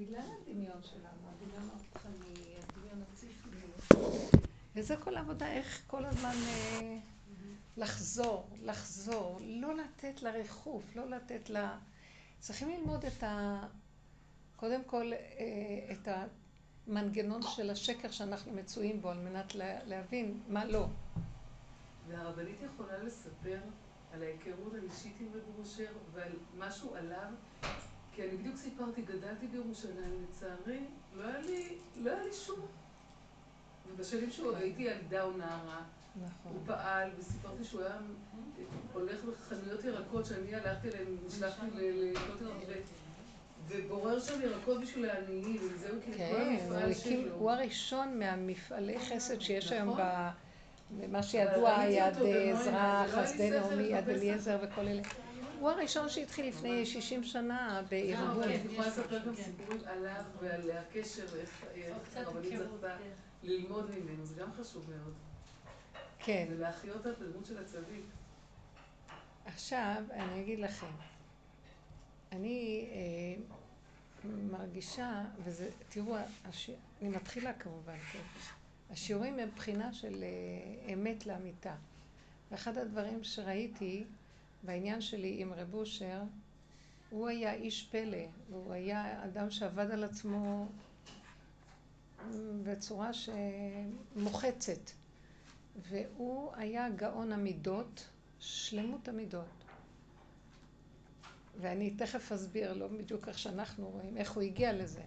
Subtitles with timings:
[0.00, 3.48] בגלל הדמיון שלנו, הדמיון הרוחני, הדמיון הציפי.
[4.74, 6.98] וזה כל העבודה, איך כל הזמן אה,
[7.76, 11.66] לחזור, לחזור, לא לתת לריחוף, לא לתת ל...
[12.38, 13.60] צריכים ללמוד את ה...
[14.56, 16.08] קודם כל, אה, את
[16.86, 19.54] המנגנון של השקר שאנחנו מצויים בו, על מנת
[19.86, 20.86] להבין מה לא.
[22.08, 23.58] והרבנית יכולה לספר
[24.12, 27.32] על ההיכרות האישית עם רב אושר ועל משהו עליו,
[28.14, 30.80] כי אני בדיוק סיפרתי, גדלתי בירושלים, לצערי,
[31.16, 32.60] לא היה לי, לא היה לי שום...
[33.92, 35.82] ובשנים שהוא הייתי ילדה או נערה,
[36.16, 36.52] נכון.
[36.52, 37.96] הוא פעל, וסיפרתי שהוא היה
[38.92, 42.84] הולך בחנויות ירקות שאני הלכתי אליהן, נשלחתי לקנות ירקות,
[43.68, 47.34] ובורר שם ירקות בשביל העניים, וזהו כאילו כל כן, המפעל שלו.
[47.34, 50.00] הוא הראשון מהמפעלי חסד שיש היום נכון.
[50.00, 50.30] ב...
[50.98, 52.14] ומה שידוע, יד
[52.52, 55.02] עזרא, לא חסדי נעמי, יד אליעזר וכל אלה.
[55.60, 58.42] הוא הראשון שהתחיל לפני 60 שנה בארגון.
[58.42, 61.64] אני יכולה לספר גם סיפורים עליו ועל הקשר, ואיך
[62.16, 62.96] הרבנית זכתה
[63.42, 65.14] ללמוד ממנו, זה גם חשוב מאוד.
[66.18, 66.46] כן.
[66.50, 68.04] ולהחיות את הדמות של הצדיק.
[69.44, 70.86] עכשיו, אני אגיד לכם,
[72.32, 73.42] אני אה,
[74.50, 76.70] מרגישה, וזה, תראו, הש...
[77.02, 78.22] אני מתחילה כמובן, כן.
[78.90, 81.74] השיעורים הם בחינה של אה, אמת לאמיתה.
[82.50, 84.04] ואחד הדברים שראיתי
[84.62, 86.22] בעניין שלי עם רב אושר,
[87.10, 90.68] הוא היה איש פלא, הוא היה אדם שעבד על עצמו
[92.62, 94.90] בצורה שמוחצת.
[95.76, 98.08] והוא היה גאון המידות,
[98.38, 99.64] שלמות המידות.
[101.60, 105.02] ואני תכף אסביר, לא בדיוק איך שאנחנו רואים, איך הוא הגיע לזה.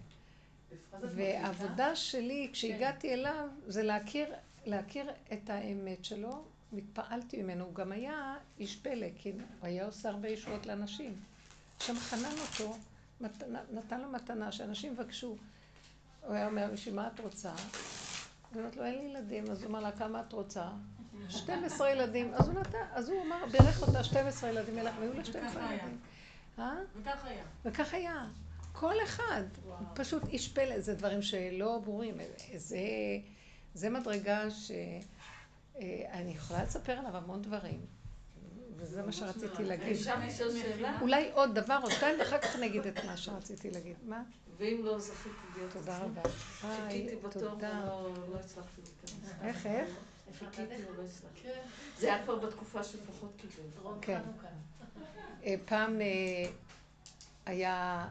[1.00, 4.32] והעבודה שלי, כשהגעתי אליו, זה להכיר,
[4.66, 6.44] להכיר את האמת שלו.
[6.78, 7.64] התפעלתי ממנו.
[7.64, 11.16] הוא גם היה איש פלא, כי הוא היה עושה הרבה ישועות לאנשים.
[11.80, 12.76] שם חנן אותו,
[13.72, 15.36] נתן לו מתנה, שאנשים יבקשו.
[16.20, 17.52] הוא היה אומר, בשביל מה את רוצה?
[17.54, 19.50] היא אומרת לו, אין לי ילדים.
[19.50, 20.68] אז הוא אמר לה, כמה את רוצה?
[21.28, 22.34] 12 ילדים.
[22.34, 25.98] אז הוא נתן, אז הוא אמר, בירך אותה 12 ילדים, והיו לה 12 ילדים.
[26.58, 26.74] אה?
[26.96, 27.44] וכך היה.
[27.64, 28.26] וכך היה.
[28.72, 29.42] כל אחד.
[29.94, 32.14] פשוט איש פלא, זה דברים שלא ברורים.
[32.56, 32.78] זה,
[33.74, 34.50] זה מדרגה
[35.78, 37.80] שאני יכולה לספר עליו המון דברים.
[38.76, 39.96] וזה מה שרציתי להגיד.
[41.00, 43.96] אולי עוד דבר או שתיים, ואחר כך נגיד את מה שרציתי להגיד.
[44.06, 44.22] מה?
[44.56, 46.22] ואם לא זכיתי להיות תודה רבה.
[46.28, 49.30] חיכיתי בתור ולא הצלחתי להיכנס.
[49.42, 49.88] איך, איך?
[50.38, 51.48] חיכיתי ולא הצלחתי.
[51.98, 53.90] זה היה כבר בתקופה שפחות קיבל.
[54.00, 54.20] כן.
[55.44, 56.06] אה, פעם אה,
[57.46, 58.06] היה...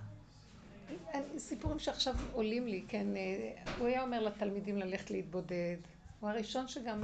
[1.38, 5.78] סיפורים שעכשיו עולים לי, כן, אה, הוא היה אומר לתלמידים ללכת להתבודד.
[6.19, 7.02] הוא הראשון שגם,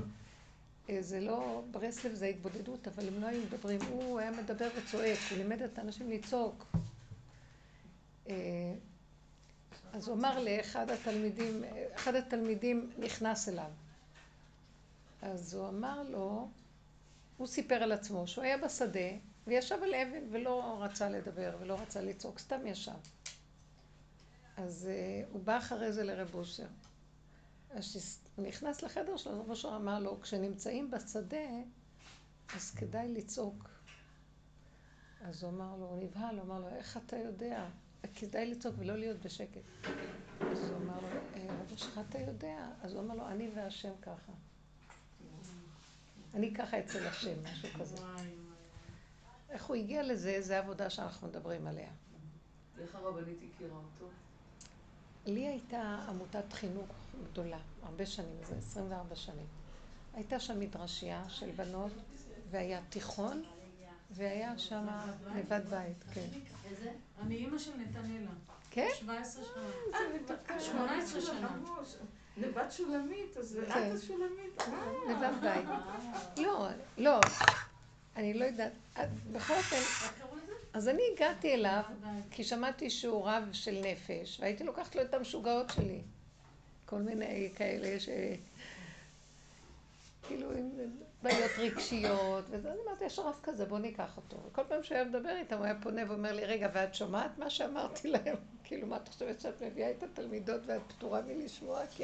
[0.99, 3.79] זה לא, ברסלב זה התבודדות, אבל הם לא היו מדברים.
[3.89, 6.65] הוא היה מדבר וצועק, הוא לימד את האנשים לצעוק.
[9.93, 11.63] אז הוא אמר לאחד התלמידים,
[11.95, 13.71] אחד התלמידים נכנס אליו.
[15.21, 16.49] אז הוא אמר לו,
[17.37, 19.09] הוא סיפר על עצמו שהוא היה בשדה
[19.47, 22.91] וישב על אבן ולא רצה לדבר ולא רצה לצעוק, סתם ישב.
[24.57, 26.67] אז uh, הוא בא אחרי זה לרב אושר.
[28.39, 31.47] אז הוא נכנס לחדר שלו, רב אושר אמר לו, כשנמצאים בשדה,
[32.55, 33.69] אז כדאי לצעוק.
[35.21, 37.65] אז הוא אמר לו, הוא נבהל, הוא אמר לו, איך אתה יודע?
[38.15, 39.61] כדאי לצעוק ולא להיות בשקט.
[40.51, 42.67] אז הוא אמר לו, אה, רב אושר, אתה יודע?
[42.81, 44.31] אז הוא אמר לו, אני והשם ככה.
[46.33, 47.95] אני ככה אצל השם, משהו כזה.
[49.49, 51.91] איך הוא הגיע לזה, זה עבודה שאנחנו מדברים עליה.
[52.81, 54.09] איך הרבנית הכירה אותו?
[55.29, 56.87] לי הייתה עמותת חינוך
[57.31, 59.45] גדולה, הרבה שנים, זה 24 שנים.
[60.13, 61.91] הייתה שם מדרשייה של בנות,
[62.51, 63.43] והיה תיכון,
[64.11, 64.87] והיה שם
[65.35, 66.27] לבד בית, כן.
[66.65, 66.91] איזה?
[67.21, 68.31] אני אימא של נתנאלה.
[68.71, 68.87] כן?
[68.99, 70.59] 17 שנה.
[70.59, 71.57] 18 שנה.
[72.37, 73.91] לבת שולמית, אז את כן.
[73.95, 74.63] השולמית.
[75.09, 75.65] לבד בית.
[76.37, 77.19] לא, לא,
[78.15, 78.71] אני לא יודעת.
[79.31, 79.75] בכל אופן,
[80.73, 81.83] אז אני הגעתי אליו,
[82.31, 86.01] כי שמעתי שהוא רב של נפש, והייתי לוקחת לו את המשוגעות שלי.
[86.85, 88.09] כל מיני כאלה ש...
[90.27, 90.69] כאילו, עם
[91.23, 94.37] בעיות רגשיות, וזה, אז אמרתי, יש רב כזה, בוא ניקח אותו.
[94.47, 97.49] וכל פעם שהוא היה מדבר איתם, הוא היה פונה ואומר לי, רגע, ואת שומעת מה
[97.49, 98.35] שאמרתי להם?
[98.63, 101.81] כאילו, מה את חושבת שאת מביאה את התלמידות ואת פטורה מלשמוע?
[101.91, 102.03] כי,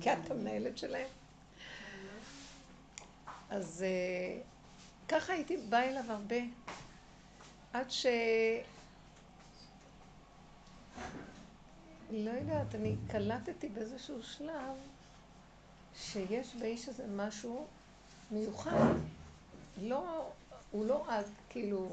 [0.00, 1.08] כי את המנהלת שלהם.
[3.50, 4.40] אז אה,
[5.08, 6.36] ככה הייתי באה אליו הרבה,
[7.76, 8.06] עד ש...
[12.10, 14.76] לא יודעת, אני קלטתי באיזשהו שלב
[15.94, 17.66] שיש באיש הזה משהו
[18.30, 18.94] מיוחד.
[19.82, 20.30] לא,
[20.70, 21.92] הוא לא רק כאילו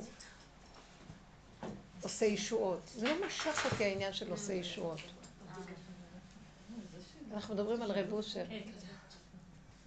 [2.02, 2.82] עושה ישועות.
[2.96, 5.00] זה לא משך אותי העניין של עושה ישועות.
[7.34, 8.46] אנחנו מדברים על רב אושר.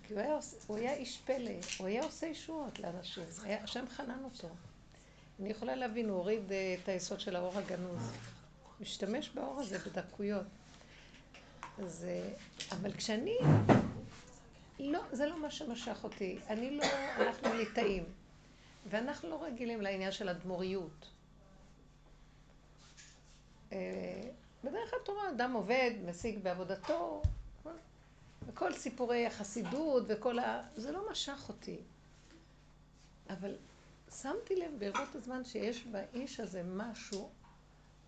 [0.02, 3.24] כי הוא היה, הוא היה איש פלא, הוא היה עושה ישועות לאנשים,
[3.62, 4.48] השם חנן אותו.
[5.40, 8.12] אני יכולה להבין, הוא הוריד אה, את היסוד של האור הגנוז.
[8.80, 10.46] משתמש באור הזה בדקויות.
[11.78, 12.30] אז, אה,
[12.72, 13.36] אבל כשאני,
[14.78, 16.38] לא, זה לא מה שמשך אותי.
[16.48, 16.84] אני לא,
[17.16, 18.04] אנחנו ליטאים,
[18.90, 21.08] ואנחנו לא רגילים לעניין של אדמו"ריות.
[23.72, 23.78] אה,
[24.64, 27.22] בדרך התורה אדם עובד, משיג בעבודתו,
[28.46, 30.62] וכל סיפורי החסידות וכל ה...
[30.76, 31.76] זה לא משך אותי.
[33.30, 33.54] אבל
[34.22, 37.30] שמתי לב ברבות הזמן שיש באיש הזה משהו,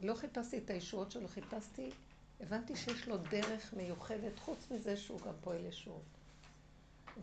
[0.00, 1.90] לא חיפשתי את הישועות שלו, חיפשתי,
[2.40, 6.02] הבנתי שיש לו דרך מיוחדת, חוץ מזה שהוא גם פועל ישועות.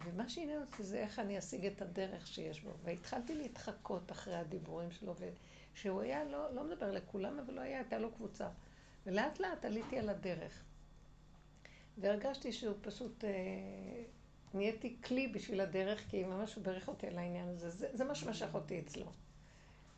[0.06, 2.74] ומה שעניין אותי זה איך אני אשיג את הדרך שיש בו.
[2.84, 5.14] והתחלתי להתחקות אחרי הדיבורים שלו,
[5.74, 8.50] שהוא היה, לא, לא מדבר לכולם, אבל לא היה, הייתה לו קבוצה.
[9.06, 10.64] ולאט לאט עליתי על הדרך.
[11.98, 13.30] והרגשתי שהוא פשוט, אה,
[14.56, 17.70] נהייתי כלי בשביל הדרך, כי ממש הוא אותי על העניין הזה.
[17.70, 19.06] זה, זה מה שמשך אותי אצלו.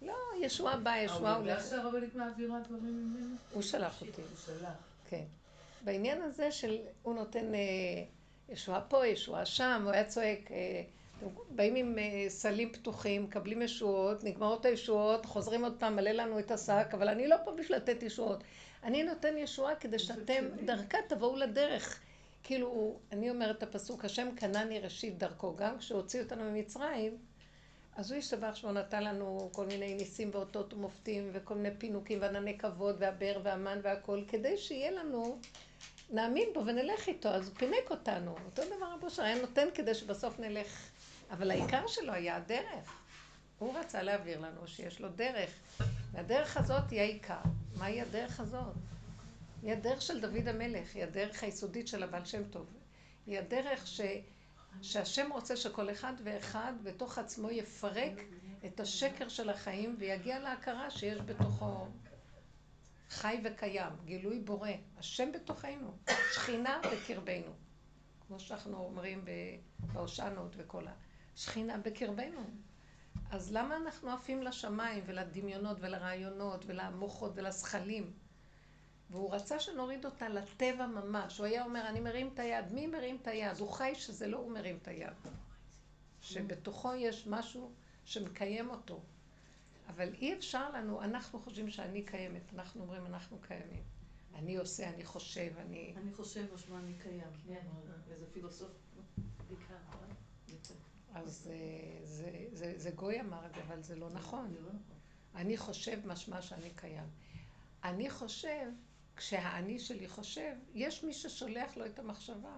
[0.01, 1.49] לא, ישועה באה, ישועה הולכת.
[1.49, 3.35] יודע שהרבנית מעבירה דברים ממנו?
[3.53, 4.21] הוא שלח אותי.
[4.21, 4.73] הוא שלח.
[5.09, 5.23] כן.
[5.81, 7.59] בעניין הזה של, הוא נותן אה,
[8.49, 10.81] ישועה פה, ישועה שם, הוא היה צועק, אה,
[11.49, 16.51] באים עם אה, סלים פתוחים, מקבלים ישועות, נגמרות הישועות, חוזרים עוד פעם, מלא לנו את
[16.51, 18.43] השק, אבל אני לא פה בשביל לתת ישועות.
[18.83, 21.99] אני נותן ישועה כדי שאתם דרכה תבואו לדרך.
[22.47, 27.17] כאילו, אני אומרת את הפסוק, השם קנני ראשית דרכו, גם כשהוציא אותנו ממצרים,
[27.95, 32.57] אז הוא השתבח שהוא נתן לנו כל מיני ניסים ואותות ומופתים וכל מיני פינוקים וענני
[32.57, 35.39] כבוד והבאר והמן והכל, כדי שיהיה לנו,
[36.09, 38.35] נאמין בו ונלך איתו, אז הוא פינק אותנו.
[38.45, 40.89] אותו דבר רבו שר היה נותן כדי שבסוף נלך,
[41.31, 42.99] אבל העיקר שלו היה הדרך.
[43.59, 45.49] הוא רצה להעביר לנו שיש לו דרך,
[46.11, 47.41] והדרך הזאת היא העיקר.
[47.75, 48.73] מהי הדרך הזאת?
[49.67, 52.67] היא הדרך של דוד המלך, היא הדרך היסודית של הבעל שם טוב.
[53.25, 54.01] היא הדרך ש...
[54.81, 58.13] שהשם רוצה שכל אחד ואחד בתוך עצמו יפרק
[58.65, 61.87] את השקר של החיים ויגיע להכרה שיש בתוכו
[63.09, 65.97] חי וקיים, גילוי בורא, השם בתוכנו,
[66.33, 67.51] שכינה בקרבנו,
[68.27, 69.25] כמו שאנחנו אומרים
[69.79, 70.91] בהושענות וכל ה...
[71.35, 72.41] שכינה בקרבנו.
[73.31, 78.26] אז למה אנחנו עפים לשמיים ולדמיונות ולרעיונות ולמוחות ולזכלים?
[79.11, 81.37] והוא רצה שנוריד אותה לטבע ממש.
[81.37, 82.71] הוא היה אומר, אני מרים את היד.
[82.71, 83.57] מי מרים את היד?
[83.59, 85.13] הוא חי שזה לא הוא מרים את היד.
[86.21, 87.71] שבתוכו יש משהו
[88.05, 89.01] שמקיים אותו.
[89.87, 93.83] אבל אי אפשר לנו, אנחנו חושבים שאני קיימת, אנחנו אומרים אנחנו קיימים.
[94.35, 95.93] אני עושה, אני חושב, אני...
[95.97, 97.31] אני חושב משמע אני קיים.
[97.47, 97.67] כן,
[98.11, 98.71] איזה פילוסוף.
[101.13, 104.55] אז אה, זה, זה, זה גוי אמר את זה, אבל זה לא נכון.
[105.35, 107.09] אני חושב משמע שאני קיים.
[107.83, 108.69] אני חושב,
[109.17, 112.55] כשהאני שלי חושב, יש מי ששולח לו את המחשבה.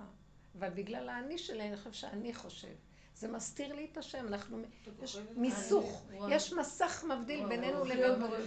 [0.60, 2.74] אבל בגלל האני שלי, אני חושב שאני חושב.
[3.16, 4.62] זה מסתיר לי את השם, אנחנו,
[5.02, 8.38] יש מיסוך, יש מסך מבדיל בינינו לבין בורא.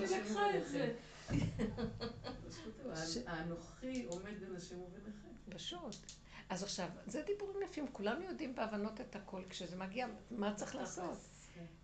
[3.26, 5.28] האנוכי עומד בין השם וביניכם.
[5.50, 5.96] פשוט.
[6.48, 11.18] אז עכשיו, זה דיבורים יפים, כולנו יודעים בהבנות את הכל, כשזה מגיע, מה צריך לעשות?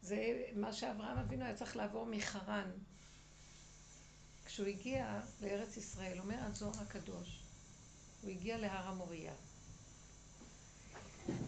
[0.01, 2.71] זה מה שאברהם אבינו היה צריך לעבור מחרן.
[4.49, 7.41] כשהוא הגיע לארץ ישראל, אומר הזוהר הקדוש,
[8.23, 9.33] הוא הגיע להר המוריה.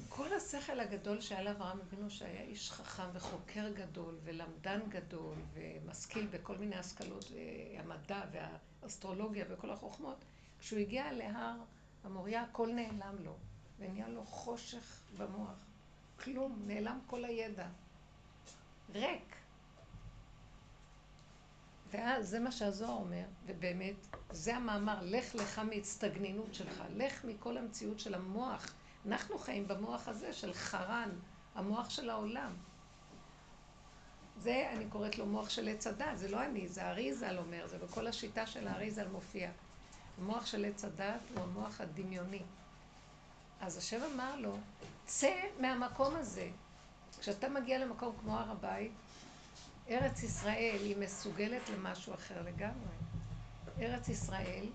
[0.09, 6.57] כל השכל הגדול שהיה לאברהם אבינו, שהיה איש חכם וחוקר גדול ולמדן גדול ומשכיל בכל
[6.57, 10.25] מיני השכלות, אה, המדע והאסטרולוגיה וכל החוכמות,
[10.61, 11.57] כשהוא הגיע להר
[12.05, 13.37] המוריה הכל נעלם לו,
[13.79, 15.59] ונהיה לו חושך במוח.
[16.25, 17.69] כלום, נעלם כל הידע.
[18.93, 19.40] ריק.
[21.91, 28.01] ואז זה מה שהזוהר אומר, ובאמת, זה המאמר, לך לך מהצטגנינות שלך, לך מכל המציאות
[28.01, 28.75] של המוח.
[29.07, 31.11] אנחנו חיים במוח הזה של חרן,
[31.55, 32.53] המוח של העולם.
[34.37, 37.79] זה, אני קוראת לו מוח של עץ הדת, זה לא אני, זה אריזל אומר, זה
[37.79, 39.51] בכל השיטה של האריזל מופיע.
[40.19, 42.43] המוח של עץ הדת הוא המוח הדמיוני.
[43.61, 44.57] אז השם אמר לו,
[45.07, 46.51] צא מהמקום הזה.
[47.21, 48.93] כשאתה מגיע למקום כמו הר הבית,
[49.91, 52.95] ארץ ישראל היא מסוגלת למשהו אחר לגמרי.
[53.81, 54.67] ארץ ישראל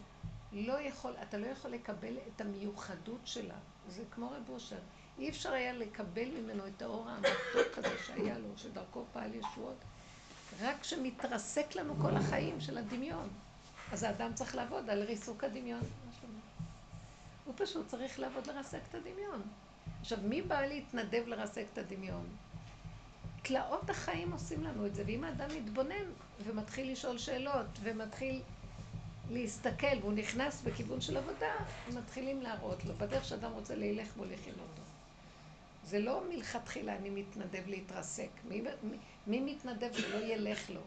[0.52, 3.56] לא יכול, אתה לא יכול לקבל את המיוחדות שלה.
[3.88, 4.80] זה כמו רב אושר.
[5.20, 9.78] אי אפשר היה לקבל ממנו את האור המתוק הזה שהיה לו, שדרכו פעל ישועות,
[10.62, 13.30] רק כשמתרסק לנו כל החיים של הדמיון.
[13.92, 15.84] אז האדם צריך לעבוד על ריסוק הדמיון.
[17.46, 19.42] הוא פשוט צריך לעבוד לרסק את הדמיון.
[20.02, 22.28] עכשיו, מי בא להתנדב לרסק את הדמיון?
[23.46, 26.06] תלאות החיים עושים לנו את זה, ואם האדם מתבונן
[26.44, 28.42] ומתחיל לשאול שאלות ומתחיל
[29.30, 31.54] להסתכל והוא נכנס בכיוון של עבודה,
[31.94, 32.94] מתחילים להראות לו.
[32.98, 34.82] בדרך שאדם רוצה להילך מוליכים אותו.
[35.84, 38.30] זה לא מלכתחילה אני מתנדב להתרסק.
[38.50, 38.98] מי, מי,
[39.28, 40.82] מי מתנדב שלא ילך לו?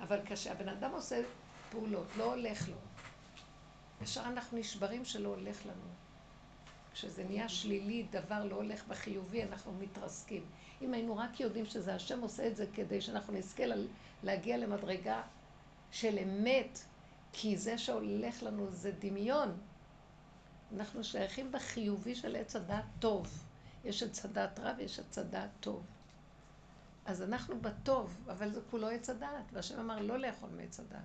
[0.00, 1.22] אבל כשהבן אדם עושה
[1.70, 2.76] פעולות, לא הולך לו.
[4.02, 5.88] ישר אנחנו נשברים שלא הולך לנו.
[6.92, 10.44] כשזה נהיה שלילי, דבר לא הולך בחיובי, אנחנו מתרסקים.
[10.84, 13.62] אם היינו רק יודעים שזה השם עושה את זה כדי שאנחנו נזכה
[14.22, 15.22] להגיע למדרגה
[15.90, 16.78] של אמת,
[17.32, 19.58] כי זה שהולך לנו זה דמיון.
[20.76, 23.44] אנחנו שייכים בחיובי של עץ הדעת טוב.
[23.84, 25.86] יש עץ הדעת רע ויש עץ הדעת טוב.
[27.06, 31.00] אז אנחנו בטוב, אבל זה כולו עץ הדעת, והשם אמר לא לאכול מעץ הדעת.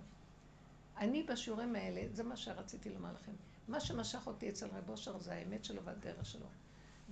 [0.98, 3.32] אני בשיעורים האלה, זה מה שרציתי לומר לכם.
[3.68, 6.46] מה שמשך אותי אצל רב אושר זה האמת שלו והדרך שלו.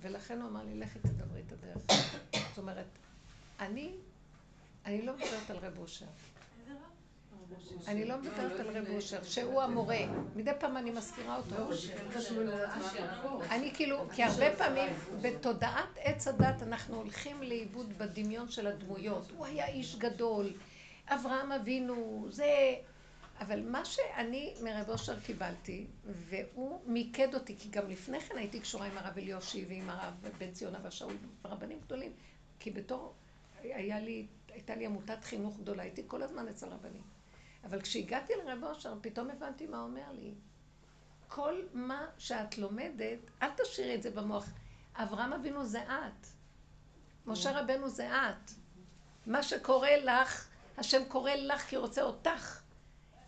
[0.00, 1.82] ולכן הוא אמר לי, לכי תדברי את הדרך.
[2.48, 2.86] זאת אומרת,
[3.60, 3.92] אני,
[4.86, 6.06] אני לא מדברת על רב אושר.
[7.86, 9.98] אני לא מדברת על רב אושר, שהוא המורה.
[10.36, 11.56] מדי פעם אני מזכירה אותו.
[13.50, 19.30] אני כאילו, כי הרבה פעמים בתודעת עץ הדת אנחנו הולכים לאיבוד בדמיון של הדמויות.
[19.36, 20.52] הוא היה איש גדול,
[21.08, 22.74] אברהם אבינו, זה...
[23.40, 28.86] אבל מה שאני מרב אושר קיבלתי, והוא מיקד אותי, כי גם לפני כן הייתי קשורה
[28.86, 32.12] עם הרב אליושי ועם הרב בן ציונה והשאול, רבנים גדולים,
[32.58, 33.14] כי בתור,
[33.62, 37.02] היה לי, הייתה לי עמותת חינוך גדולה, הייתי כל הזמן אצל רבנים.
[37.64, 40.34] אבל כשהגעתי לרב אושר, פתאום הבנתי מה אומר לי.
[41.28, 44.50] כל מה שאת לומדת, אל תשאירי את זה במוח.
[44.94, 46.26] אברהם אבינו זה את.
[47.26, 48.50] משה רבנו זה את.
[49.26, 52.60] מה שקורה לך, השם קורא לך כי הוא רוצה אותך.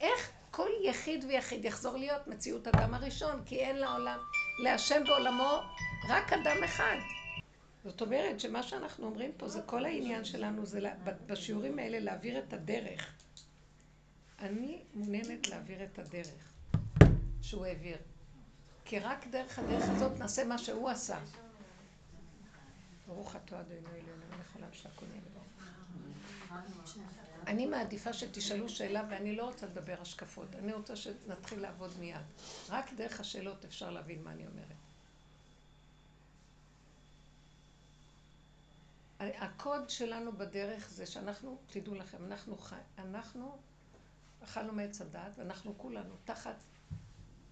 [0.00, 4.18] איך כל יחיד ויחיד יחזור להיות מציאות אדם הראשון, כי אין לעולם,
[4.64, 5.60] להשם בעולמו
[6.08, 6.96] רק אדם אחד.
[7.84, 10.80] זאת אומרת שמה שאנחנו אומרים פה זה כל העניין שלנו, זה
[11.26, 13.14] בשיעורים האלה להעביר את הדרך.
[14.38, 16.52] אני מעוניינת להעביר את הדרך
[17.42, 17.96] שהוא העביר.
[18.84, 21.18] כי רק דרך הדרך הזאת נעשה מה שהוא עשה.
[23.06, 25.20] ברוך אתה אדוני אלוהינו מלך העולם שהכל נהיה
[27.46, 30.54] אני מעדיפה שתשאלו שאלה ואני לא רוצה לדבר השקפות.
[30.54, 32.20] אני רוצה שנתחיל לעבוד מיד.
[32.68, 34.76] רק דרך השאלות אפשר להבין מה אני אומרת.
[39.20, 42.56] הקוד שלנו בדרך זה שאנחנו, תדעו לכם, אנחנו,
[42.98, 43.58] אנחנו
[44.44, 46.56] אכלנו מעץ הדת, ואנחנו כולנו תחת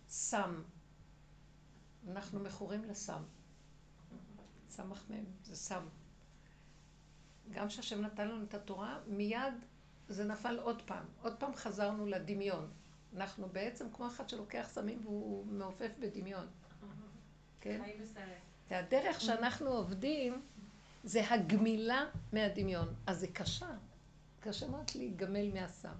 [0.09, 0.62] סם.
[2.09, 3.23] אנחנו מכורים לסם.
[4.69, 5.88] סמך מהם, זה סם.
[7.50, 9.55] גם כשהשם נתן לנו את התורה, מיד
[10.09, 11.05] זה נפל עוד פעם.
[11.23, 12.71] עוד פעם חזרנו לדמיון.
[13.17, 16.47] אנחנו בעצם כמו אחד שלוקח סמים והוא מעופף בדמיון.
[17.61, 17.83] כן?
[18.71, 20.43] והדרך שאנחנו עובדים
[21.05, 22.95] זה הגמילה מהדמיון.
[23.07, 23.71] אז זה קשה.
[24.40, 25.95] קשה מאוד להיגמל מהסם.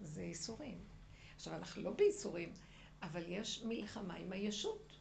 [0.00, 0.78] זה ייסורים.
[1.36, 2.52] עכשיו, אנחנו לא בייסורים,
[3.02, 4.92] אבל יש מלחמה עם הישות.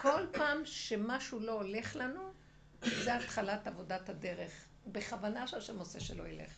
[0.00, 2.20] כל פעם שמשהו לא הולך לנו,
[2.82, 4.66] זה התחלת עבודת הדרך.
[4.86, 6.52] בכוונה שהשם עושה שלא ילך.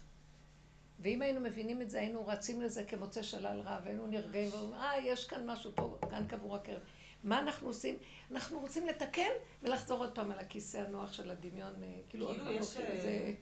[1.00, 4.99] ואם היינו מבינים את זה, היינו רצים לזה כמוצא שלל רע, והיינו נרגעים ואומרים, אה,
[4.99, 6.81] יש כאן משהו פה, כאן קבור הכרב.
[7.25, 7.97] מה אנחנו עושים?
[8.31, 9.31] אנחנו רוצים לתקן
[9.62, 13.35] ולחזור עוד פעם על הכיסא הנוח של הדמיון, אה, כאילו עוד פעם לוקחים איזה...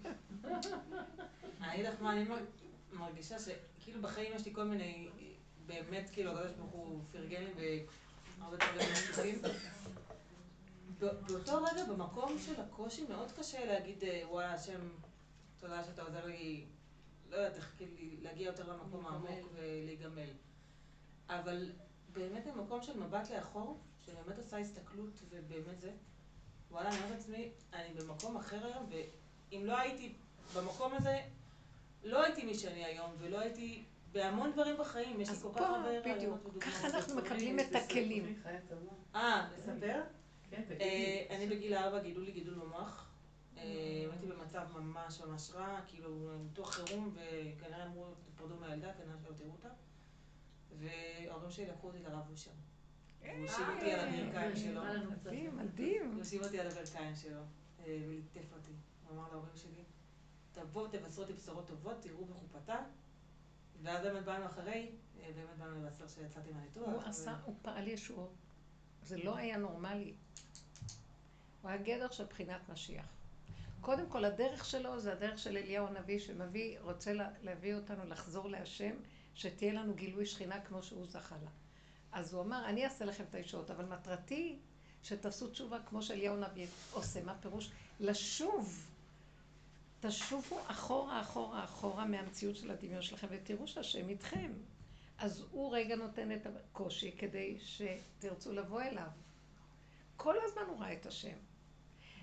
[1.60, 2.24] אני אגיד לך מה, אני
[2.92, 5.08] מרגישה שכאילו בחיים יש לי כל מיני,
[5.66, 7.86] באמת, כאילו, הקדוש ברוך הוא פרגן לי
[8.38, 8.56] והרבה
[9.12, 9.38] דברים.
[11.02, 14.88] באותו רגע, במקום של הקושי, מאוד קשה להגיד, אה, וואלה, השם,
[15.60, 16.66] תודה שאתה עוזר לי,
[17.30, 20.30] לא יודעת איך כאילו להגיע יותר למקום העמוק ולהיגמל.
[21.28, 21.72] אבל
[22.12, 25.90] באמת במקום של מבט לאחור, שבאמת עושה הסתכלות ובאמת זה,
[26.70, 30.14] וואלה, אני אומרת לעצמי, אני במקום אחר היום, ואם לא הייתי
[30.56, 31.20] במקום הזה,
[32.04, 35.88] לא הייתי מי שאני היום, ולא הייתי בהמון דברים בחיים, יש לי כל כך הרבה
[35.88, 36.62] רעיונות ודוגמאות.
[36.62, 38.42] ככה אנחנו מקבלים את הכלים.
[39.14, 40.02] אה, לספר?
[40.52, 43.08] כן, אה, אני בגיל ארבע גידלו לי גידול במוח.
[43.56, 43.62] אה,
[44.10, 49.50] הייתי במצב ממש ממש רע, כאילו ניתוח חירום, וכנראה אמרו, תפרדו מהילדה, כנראה שלא תראו
[49.50, 49.68] אותה.
[50.78, 52.50] וההורים שלי לקחו אותי לרב אושר.
[53.20, 54.82] הוא הושיב אותי על הברכיים שלו.
[55.10, 56.10] מדהים, מדהים.
[56.10, 57.42] הוא הושיב אותי על הברכיים שלו,
[57.82, 58.72] וליטף אותי.
[59.08, 59.84] הוא אמר להורים שלי,
[60.52, 62.76] תבואו תבשרו אותי בשורות טובות, תראו בחופתה.
[63.82, 66.88] ואז באמת באנו אחרי, באמת באנו לבשר שיצאתי מהניתוח.
[66.88, 68.32] הוא עשה, הוא פעל ישועות.
[69.02, 70.14] זה לא היה נורמלי.
[71.62, 73.06] הוא היה גדר של בחינת משיח.
[73.80, 78.94] קודם כל, הדרך שלו זה הדרך של אליהו הנביא, שמביא, רוצה להביא אותנו לחזור להשם,
[79.34, 81.50] שתהיה לנו גילוי שכינה כמו שהוא זכה לה.
[82.12, 84.58] אז הוא אמר, אני אעשה לכם את הישועות, אבל מטרתי
[85.02, 87.24] שתעשו תשובה כמו שאליהו הנביא עושה.
[87.24, 87.70] מה פירוש?
[88.00, 88.86] לשוב
[90.00, 94.52] תשובו אחורה, אחורה, אחורה מהמציאות של הדמיון שלכם, ותראו שהשם איתכם.
[95.22, 99.08] אז הוא רגע נותן את הקושי כדי שתרצו לבוא אליו.
[100.16, 101.36] כל הזמן הוא ראה את השם.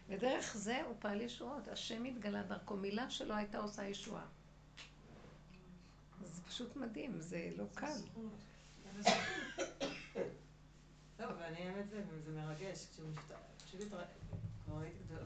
[0.08, 1.68] ודרך זה הוא פעל ישועות.
[1.68, 2.75] השם התגלה דרכו.
[2.77, 4.25] מילה שלא הייתה עושה ישועה.
[6.24, 7.98] זה פשוט מדהים, זה לא קל.
[11.20, 12.88] לא, ואני האמת זה, זה מרגש.
[13.65, 13.88] פשוט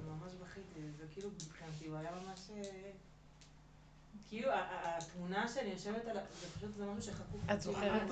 [0.08, 2.50] ממש בכיתי, זה כאילו מבחינתי, הוא היה ממש...
[4.30, 7.42] כאילו, התמונה שאני יושבת עליה, זה פשוט, זה משהו שחקוק.
[7.54, 8.08] את זוכרת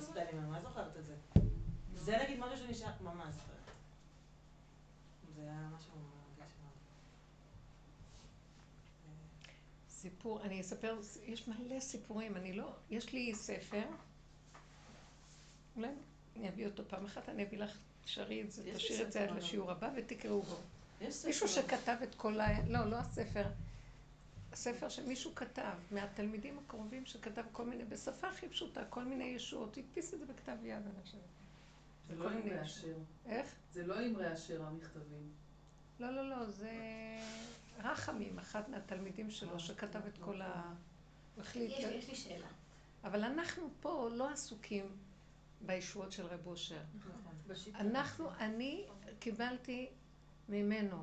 [0.00, 0.22] זה?
[0.22, 1.14] אני ממש זוכרת את זה.
[1.94, 3.56] זה נגיד משהו שנשאר, ממש זוכרת.
[5.34, 6.74] זה היה משהו מרגש מאוד.
[9.88, 13.82] סיפור, אני אספר, יש מלא סיפורים, אני לא, יש לי ספר,
[15.76, 15.88] אולי
[16.36, 19.30] אני אביא אותו פעם אחת, אני אביא לך, תשארי את זה, תשאיר את זה עד
[19.30, 20.56] לשיעור הבא ותקראו בו.
[21.00, 22.68] מישהו שכתב את כל ה...
[22.68, 23.44] לא, לא הספר.
[24.56, 30.14] הספר שמישהו כתב, מהתלמידים הקרובים שכתב כל מיני, בשפה הכי פשוטה, כל מיני ישועות, הדפיס
[30.14, 31.20] את זה בכתב יד, אני חושבת.
[32.08, 32.96] זה לא עם אשר.
[33.26, 33.54] איך?
[33.72, 35.32] זה לא עם אשר המכתבים.
[36.00, 36.70] לא, לא, לא, זה
[37.78, 40.74] רחמים, אחת מהתלמידים שלו, אה, שכתב את כל ה...
[41.34, 41.72] הוא החליט...
[41.78, 42.48] יש לי שאלה.
[43.04, 44.86] אבל אנחנו פה לא עסוקים
[45.60, 46.80] בישועות של רב אושר.
[46.98, 47.16] נכון.
[47.74, 48.86] אנחנו, אני
[49.18, 49.88] קיבלתי
[50.48, 51.02] ממנו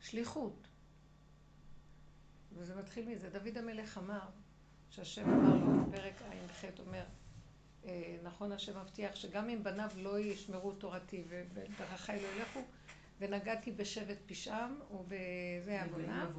[0.00, 0.68] שליחות.
[2.56, 3.30] וזה מתחיל מזה.
[3.30, 4.28] דוד המלך אמר,
[4.90, 7.04] שהשם אמר לו בפרק ע"ח, אומר,
[7.86, 12.60] אה, נכון השם מבטיח שגם אם בניו לא ישמרו תורתי ובדרכי לא ילכו,
[13.20, 16.30] ונגעתי בשבט פשעם ובזה עוונם,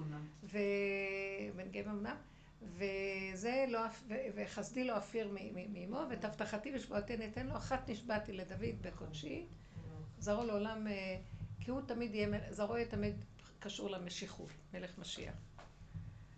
[0.43, 2.15] ובן גאים עוונם,
[2.61, 3.79] וזה לא,
[4.35, 5.35] וחסדי לא אפיר
[5.73, 9.45] מאמו, ואת הבטחתי ושבועתי ניתן לו, אחת נשבעתי לדוד בקודשי,
[10.19, 11.17] זרעו לעולם, אה,
[11.59, 13.15] כי הוא תמיד יהיה, זרעו יהיה תמיד
[13.59, 15.33] קשור למשיחות, מלך משיח.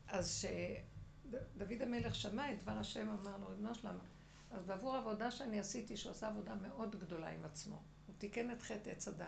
[0.08, 0.46] אז
[1.56, 4.04] כשדוד המלך שמע את דבר השם, אמר לו, ריבונו שלמה,
[4.52, 8.62] אז בעבור העבודה שאני עשיתי, שהוא עשה עבודה מאוד גדולה עם עצמו, הוא תיקן את
[8.62, 9.28] חטא עץ הדת.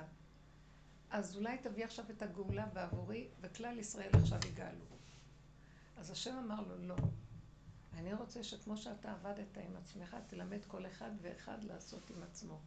[1.10, 4.86] אז אולי תביא עכשיו את הגאולה בעבורי, וכלל ישראל עכשיו יגאלו.
[5.98, 6.96] אז השם אמר לו, לא.
[7.94, 12.60] אני רוצה שכמו שאתה עבדת עם עצמך, תלמד כל אחד ואחד לעשות עם עצמו.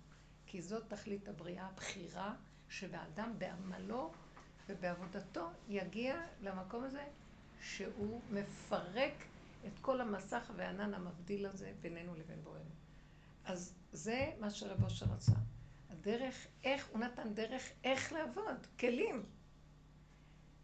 [0.46, 2.34] כי זאת תכלית הבריאה הבחירה,
[2.68, 4.12] שבאדם בעמלו
[4.68, 7.04] ובעבודתו יגיע למקום הזה
[7.62, 9.14] שהוא מפרק
[9.66, 12.70] את כל המסך והענן המבדיל הזה בינינו לבין בורנו.
[13.44, 15.32] אז זה מה שרב אושר רצה.
[15.90, 19.24] הדרך, איך, הוא נתן דרך איך לעבוד, כלים.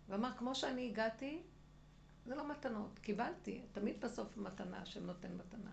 [0.09, 1.43] ואמר, כמו שאני הגעתי,
[2.27, 5.71] זה לא מתנות, קיבלתי, תמיד בסוף מתנה, השם נותן מתנה.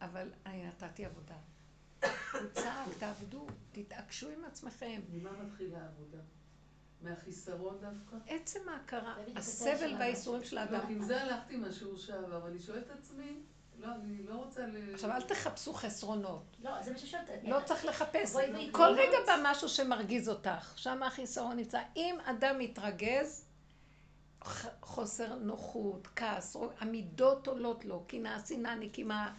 [0.00, 1.36] אבל אני נתתי עבודה.
[2.54, 5.00] צעק, תעבדו, תתעקשו עם עצמכם.
[5.12, 6.18] ממה מתחילה העבודה?
[7.02, 8.16] מהחיסרון דווקא?
[8.26, 10.80] עצם ההכרה, הסבל והאיסורים של האדם.
[10.88, 13.42] עם זה הלכתי מהשיעור שעבר, אבל אני שואלת את עצמי,
[13.78, 14.94] לא, אני לא רוצה ל...
[14.94, 16.56] עכשיו, אל תחפשו חסרונות.
[16.64, 17.28] לא, זה מה ששואלת.
[17.42, 18.36] לא צריך לחפש.
[18.72, 21.80] כל רגע בא משהו שמרגיז אותך, שם החיסרון נמצא.
[21.96, 23.48] אם אדם מתרגז,
[24.82, 29.34] חוסר נוחות, כעס, המידות עולות לו, קנאה, שנאה, נקימה,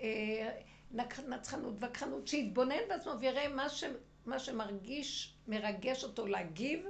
[0.00, 0.50] אה,
[1.28, 3.84] נצחנות, וכחנות, שיתבונן בעצמו ויראה מה, ש,
[4.26, 6.86] מה שמרגיש, מרגש אותו להגיב,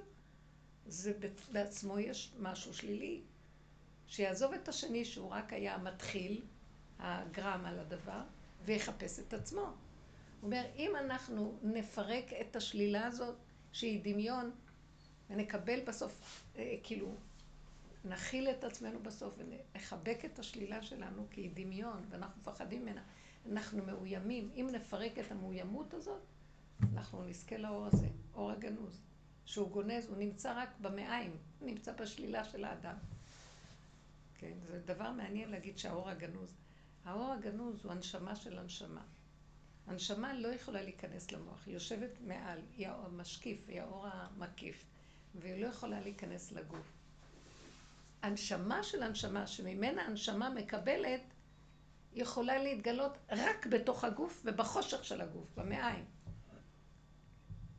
[0.91, 1.13] זה
[1.53, 3.21] בעצמו יש משהו שלילי.
[4.07, 6.43] שיעזוב את השני שהוא רק היה מתחיל,
[6.99, 8.23] הגרם על הדבר,
[8.65, 9.61] ויחפש את עצמו.
[9.61, 9.73] הוא
[10.43, 13.35] אומר, אם אנחנו נפרק את השלילה הזאת,
[13.73, 14.51] שהיא דמיון,
[15.31, 17.15] ונקבל בסוף, אה, כאילו,
[18.05, 23.03] נכיל את עצמנו בסוף ונחבק את השלילה שלנו, כי היא דמיון, ואנחנו מפחדים ממנה.
[23.53, 24.51] אנחנו מאוימים.
[24.55, 26.23] אם נפרק את המאוימות הזאת,
[26.93, 29.10] אנחנו נזכה לאור הזה, אור הגנוז.
[29.45, 32.97] שהוא גונז, הוא נמצא רק במעיים, הוא נמצא בשלילה של האדם.
[34.35, 36.57] כן, זה דבר מעניין להגיד שהאור הגנוז.
[37.05, 39.03] האור הגנוז הוא הנשמה של הנשמה.
[39.87, 44.85] הנשמה לא יכולה להיכנס למוח, היא יושבת מעל, היא המשקיף, היא האור המקיף,
[45.35, 46.93] והיא לא יכולה להיכנס לגוף.
[48.23, 51.21] הנשמה של הנשמה, שממנה הנשמה מקבלת,
[52.13, 56.05] יכולה להתגלות רק בתוך הגוף ובחושך של הגוף, במעיים.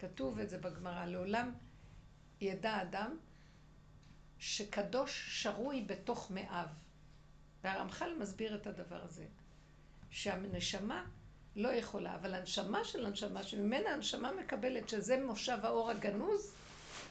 [0.01, 1.51] כתוב את זה בגמרא, לעולם
[2.41, 3.17] ידע אדם
[4.39, 6.65] שקדוש שרוי בתוך מאיו.
[7.63, 9.25] והרמח"ל מסביר את הדבר הזה,
[10.09, 11.05] שהנשמה
[11.55, 16.53] לא יכולה, אבל הנשמה של הנשמה, שממנה הנשמה מקבלת שזה מושב האור הגנוז,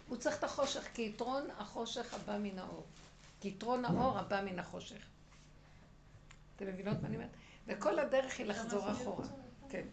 [0.09, 2.87] הוא צריך את החושך, כי יתרון החושך הבא מן האור.
[3.40, 5.07] כי יתרון האור הבא מן החושך.
[6.57, 7.31] אתם מבינות מה אני אומרת?
[7.66, 9.26] וכל הדרך היא לחזור אחורה.
[9.68, 9.87] כן.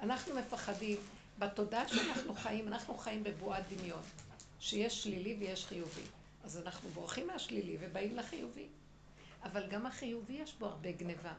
[0.00, 0.96] אנחנו מפחדים,
[1.38, 4.02] בתודעה שאנחנו חיים, אנחנו חיים בבועת דמיון,
[4.60, 6.02] שיש שלילי ויש חיובי.
[6.44, 8.66] אז אנחנו בורחים מהשלילי ובאים לחיובי.
[9.42, 11.34] אבל גם החיובי יש בו הרבה גניבה.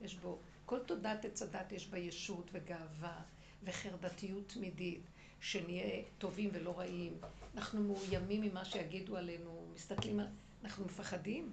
[0.00, 3.20] יש בו, כל תודעת עץ הדת יש בה ישות וגאווה
[3.64, 5.00] וחרדתיות תמידית,
[5.40, 7.18] שנהיה טובים ולא רעים.
[7.54, 10.20] אנחנו מאוימים ממה שיגידו עלינו, מסתכלים.
[10.64, 11.52] אנחנו מפחדים.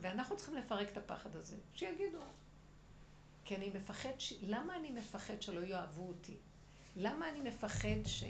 [0.00, 2.18] ואנחנו צריכים לפרק את הפחד הזה, שיגידו.
[3.44, 4.32] כי אני מפחד, ש...
[4.42, 6.36] למה אני מפחד שלא יאהבו אותי?
[6.96, 8.24] למה אני מפחד ש...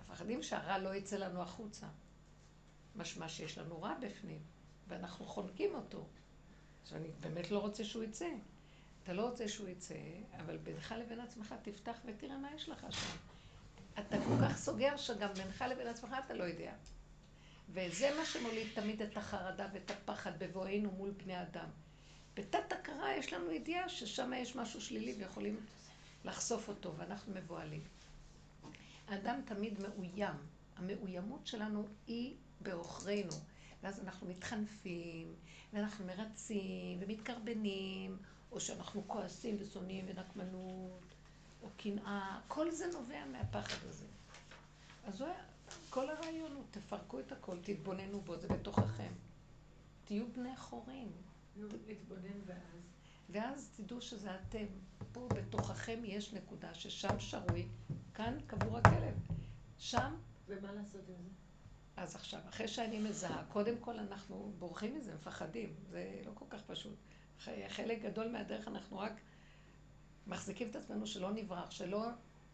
[0.00, 1.86] מפחדים שהרע לא יצא לנו החוצה.
[2.96, 4.38] משמע שיש לנו רע בפנים,
[4.88, 6.06] ואנחנו חונקים אותו.
[6.86, 8.28] אז אני באמת לא רוצה שהוא יצא.
[9.02, 9.94] אתה לא רוצה שהוא יצא,
[10.36, 13.16] אבל בינך לבין עצמך תפתח ותראה מה יש לך שם.
[13.98, 16.72] אתה כל כך סוגר שגם בינך לבין עצמך אתה לא יודע.
[17.68, 21.68] וזה מה שמוליד תמיד את החרדה ואת הפחד בבואנו מול בני אדם.
[22.34, 25.60] בתת הכרה יש לנו ידיעה ששם יש משהו שלילי ויכולים
[26.26, 27.82] לחשוף אותו, ואנחנו מבוהלים.
[29.08, 30.36] האדם תמיד מאוים.
[30.76, 33.32] המאוימות שלנו היא בעוכרינו.
[33.82, 35.34] ואז אנחנו מתחנפים,
[35.72, 38.18] ואנחנו מרצים, ומתקרבנים,
[38.52, 41.14] או שאנחנו כועסים ושונאים ונקמנות,
[41.62, 42.40] או קנאה.
[42.48, 44.06] כל זה נובע מהפחד הזה.
[45.04, 45.34] אז היה,
[45.90, 49.12] כל הרעיון הוא, תפרקו את הכל, תתבוננו בו, זה בתוככם.
[50.04, 51.12] תהיו בני חורים.
[51.86, 52.80] להתבונן ואז.
[53.30, 54.66] ואז תדעו שזה אתם.
[55.16, 57.66] פה בתוככם יש נקודה ששם שרוי,
[58.14, 59.14] כאן קבור הכלב.
[59.78, 60.14] שם...
[60.46, 61.30] ומה לעשות עם זה?
[61.96, 65.74] אז עכשיו, אחרי שאני מזהה, קודם כל אנחנו בורחים מזה, מפחדים.
[65.90, 66.94] זה לא כל כך פשוט.
[67.68, 69.12] חלק גדול מהדרך אנחנו רק
[70.26, 72.06] מחזיקים את עצמנו שלא נברח, שלא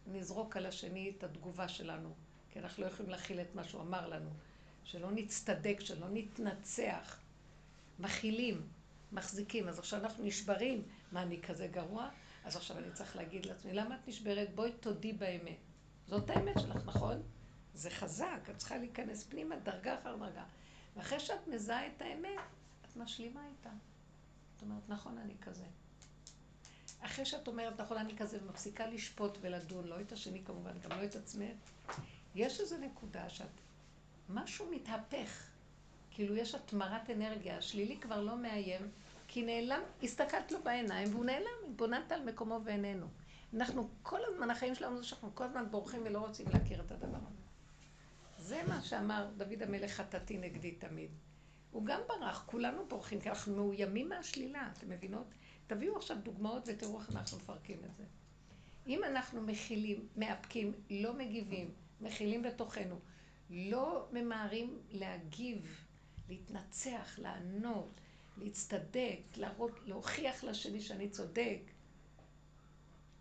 [0.07, 2.13] נזרוק על השני את התגובה שלנו.
[2.49, 4.29] כי אנחנו לא יכולים להכיל את מה שהוא אמר לנו.
[4.83, 7.19] שלא נצטדק, שלא נתנצח.
[7.99, 8.67] מכילים.
[9.11, 9.67] מחזיקים.
[9.67, 10.83] אז עכשיו אנחנו נשברים.
[11.11, 12.09] מה, אני כזה גרוע?
[12.45, 14.55] אז עכשיו אני צריך להגיד לעצמי, למה את נשברת?
[14.55, 15.57] בואי תודי באמת.
[16.07, 17.21] זאת האמת שלך, נכון?
[17.73, 20.43] זה חזק, את צריכה להיכנס פנימה דרגה אחר דרגה.
[20.95, 22.39] ואחרי שאת מזהה את האמת,
[22.85, 23.69] את משלימה איתה.
[24.53, 25.65] זאת אומרת, נכון, אני כזה.
[27.01, 31.05] אחרי שאת אומרת, נכון, אני כזה, ומפסיקה לשפוט ולדון, לא את השני כמובן, גם לא
[31.05, 31.55] את עצמך,
[32.35, 33.47] יש איזו נקודה שאת...
[34.29, 35.49] משהו מתהפך.
[36.11, 38.91] כאילו יש התמרת אנרגיה, השלילי כבר לא מאיים,
[39.33, 43.07] כי נעלם, הסתכלת לו בעיניים והוא נעלם, התבוננת על מקומו ואיננו.
[43.53, 47.17] אנחנו כל הזמן, החיים שלנו זה שאנחנו כל הזמן בורחים ולא רוצים להכיר את הדבר
[47.17, 47.41] הזה.
[48.37, 51.11] זה מה שאמר דוד המלך חטאתי נגדי תמיד.
[51.71, 55.27] הוא גם ברח, כולנו בורחים, כי אנחנו מאוימים מהשלילה, אתם מבינות?
[55.67, 58.03] תביאו עכשיו דוגמאות ותראו איך אנחנו מפרקים את זה.
[58.87, 62.99] אם אנחנו מכילים, מאפקים, לא מגיבים, מכילים בתוכנו,
[63.49, 65.85] לא ממהרים להגיב,
[66.29, 67.99] להתנצח, לענות,
[68.37, 71.59] להצטדק, להראות, להוכיח לשני שאני צודק.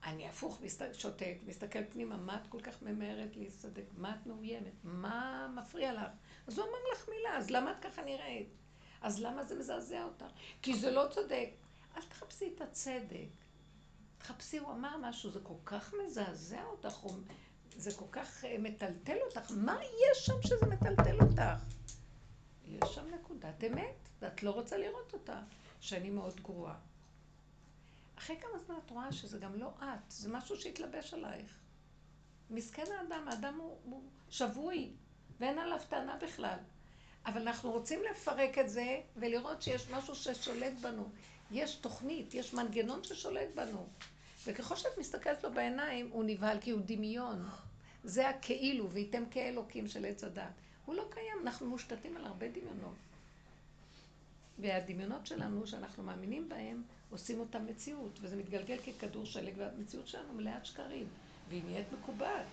[0.04, 0.60] אני הפוך,
[0.92, 3.84] שותק, מסתכל פנימה, מה את כל כך ממהרת להצטדק?
[3.96, 4.72] מה את מאוימת?
[4.84, 6.10] מה מפריע לך?
[6.46, 8.48] אז הוא אמר לך מילה, אז למה את ככה נראית?
[9.00, 10.26] אז למה זה מזעזע אותך?
[10.62, 11.50] כי זה לא צודק.
[11.96, 13.28] אל תחפשי את הצדק.
[14.18, 17.06] תחפשי, הוא אמר משהו, זה כל כך מזעזע אותך,
[17.76, 19.50] זה כל כך אה, מטלטל אותך.
[19.56, 21.42] מה יש שם שזה מטלטל אותך?
[22.68, 25.40] יש שם נקודת אמת, ואת לא רוצה לראות אותה,
[25.80, 26.74] שאני מאוד גרועה.
[28.18, 31.58] אחרי כמה זמן את רואה שזה גם לא את, זה משהו שהתלבש עלייך.
[32.50, 34.90] מסכן האדם, האדם הוא, הוא שבוי,
[35.40, 36.58] ואין עליו טענה בכלל.
[37.26, 41.08] אבל אנחנו רוצים לפרק את זה ולראות שיש משהו ששולט בנו.
[41.50, 43.86] יש תוכנית, יש מנגנון ששולט בנו.
[44.46, 47.48] וככל שאת מסתכלת לו בעיניים, הוא נבהל כי הוא דמיון.
[48.04, 50.52] זה הכאילו, וייתם כאלוקים של עץ הדת.
[50.86, 52.94] הוא לא קיים, אנחנו מושתתים על הרבה דמיונות.
[54.58, 60.66] והדמיונות שלנו, שאנחנו מאמינים בהם, עושים אותם מציאות, וזה מתגלגל ככדור שלג, והמציאות שלנו מלאת
[60.66, 61.06] שקרים,
[61.48, 62.46] והיא נהיית מקובעת.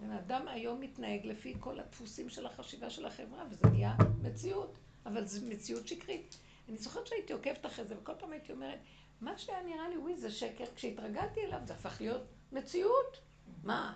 [0.00, 4.74] בן אדם היום מתנהג לפי כל הדפוסים של החשיבה של החברה, וזה נהיה מציאות,
[5.06, 6.38] אבל זו מציאות שקרית.
[6.68, 8.78] אני זוכרת שהייתי עוקבת אחרי זה, וכל פעם הייתי אומרת,
[9.20, 13.20] מה שהיה נראה לי, וואי, זה שקר, כשהתרגלתי אליו זה הפך להיות מציאות.
[13.64, 13.94] מה?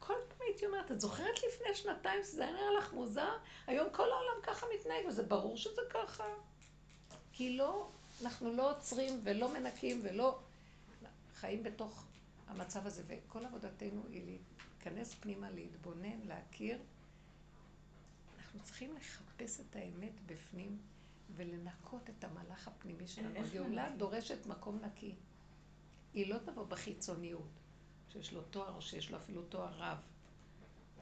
[0.00, 3.36] כל פעם הייתי אומרת, את זוכרת לפני שנתיים שזה היה נראה לך מוזר?
[3.66, 6.24] היום כל העולם ככה מתנהג, וזה ברור שזה ככה.
[7.32, 7.88] כי לא,
[8.22, 10.38] אנחנו לא עוצרים ולא מנקים ולא...
[11.34, 12.04] חיים בתוך
[12.46, 14.38] המצב הזה, וכל עבודתנו היא
[14.78, 16.78] להיכנס פנימה, להתבונן, להכיר.
[18.38, 20.78] אנחנו צריכים לחפש את האמת בפנים
[21.36, 23.40] ולנקות את המהלך הפנימי שלנו.
[23.40, 25.14] הגאולה דורשת מקום נקי.
[26.14, 27.59] היא לא תבוא בחיצוניות.
[28.12, 29.98] שיש לו תואר או שיש לו אפילו תואר רב.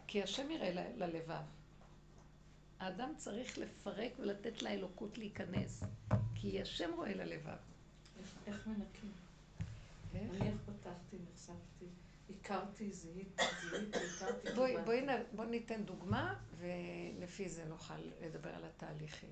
[0.06, 1.42] כי השם יראה ל- ללבב.
[2.80, 5.82] האדם צריך לפרק ולתת לאלוקות להיכנס,
[6.34, 7.56] כי השם רואה ללבב.
[8.46, 9.12] איך מנקים?
[10.14, 10.30] איך?
[10.30, 11.86] אני איך פתחתי, נחשפתי,
[12.30, 14.76] הכרתי, זיהיתי, זיהיתי, הכרתי, בואי.
[14.84, 15.00] בואי,
[15.32, 19.30] בואי ניתן דוגמה, ולפי זה נוכל לדבר על התהליכים.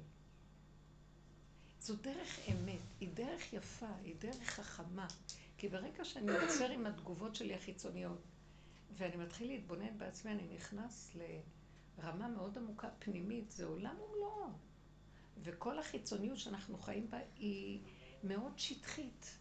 [1.81, 5.07] זו דרך אמת, היא דרך יפה, היא דרך חכמה.
[5.59, 8.23] כי ברגע שאני יוצר עם התגובות שלי החיצוניות,
[8.97, 11.17] ואני מתחיל להתבונן בעצמי, אני נכנס
[11.99, 14.49] לרמה מאוד עמוקה פנימית, זה עולם ומלואו.
[15.43, 17.81] וכל החיצוניות שאנחנו חיים בה היא
[18.25, 19.39] מאוד שטחית.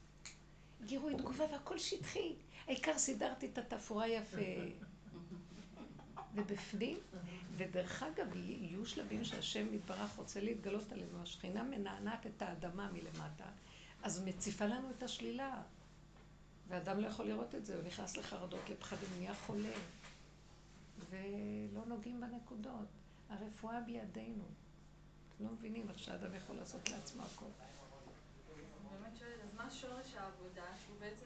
[0.86, 2.36] גירוי תגובה והכל שטחי.
[2.67, 4.41] העיקר סידרתי את התפאורה יפה.
[6.36, 6.97] ובפנים,
[7.58, 13.45] ודרך אגב, יהיו שלבים שהשם יתברך רוצה להתגלות עלינו, השכינה מנענעת את האדמה מלמטה,
[14.04, 15.62] אז מציפה לנו את השלילה.
[16.67, 19.73] ואדם לא יכול לראות את זה, הוא נכנס לחרדות, לפחדים, נהיה חולה.
[21.10, 22.88] ולא נוגעים בנקודות.
[23.30, 24.43] הרפואה בידינו.
[25.36, 27.45] אתם לא מבינים איך שאדם יכול לעשות לעצמו הכל.
[27.45, 31.25] אני באמת שואלת, אז מה שורש העבודה, שהוא בעצם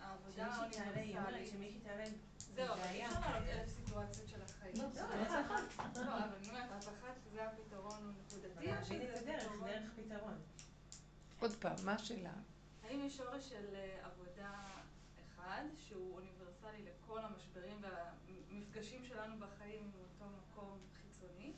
[0.00, 1.84] העבודה האוניברסלית?
[2.54, 3.06] זהו, אבל אי.
[3.06, 4.74] אפשר לעלות אלף סיטואציות של החיים.
[4.76, 9.22] לא, לא, לא, אבל אני אומרת, אז אחת זה הפתרון הוא נקודתי, או שזה?
[9.26, 10.34] דרך פתרון.
[11.40, 12.32] עוד פעם, מה השאלה?
[12.90, 14.52] האם יש שורש של אה, עבודה
[15.26, 21.52] אחד, שהוא אוניברסלי לכל המשברים והמפגשים שלנו בחיים עם אותו מקום חיצוני,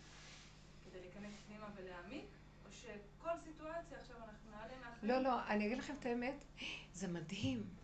[0.85, 2.27] כדי להיכנס פנימה ולהעמיק,
[2.65, 5.13] או שכל סיטואציה עכשיו אנחנו נעלה מהחיים?
[5.13, 6.45] לא, לא, אני אגיד לכם את האמת,
[6.93, 7.75] זה מדהים.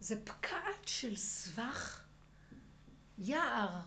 [0.00, 2.04] זה פקעת של סבך,
[3.18, 3.80] יער,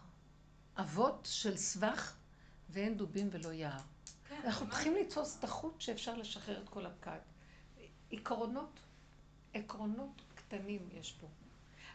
[0.79, 2.15] אבות של סבך,
[2.69, 3.81] ואין דובים ולא יער.
[4.27, 7.21] כן, אנחנו צריכים לתפוס את החוט שאפשר לשחרר את כל הפקעת.
[8.11, 8.79] עקרונות,
[9.53, 11.27] עקרונות קטנים יש פה.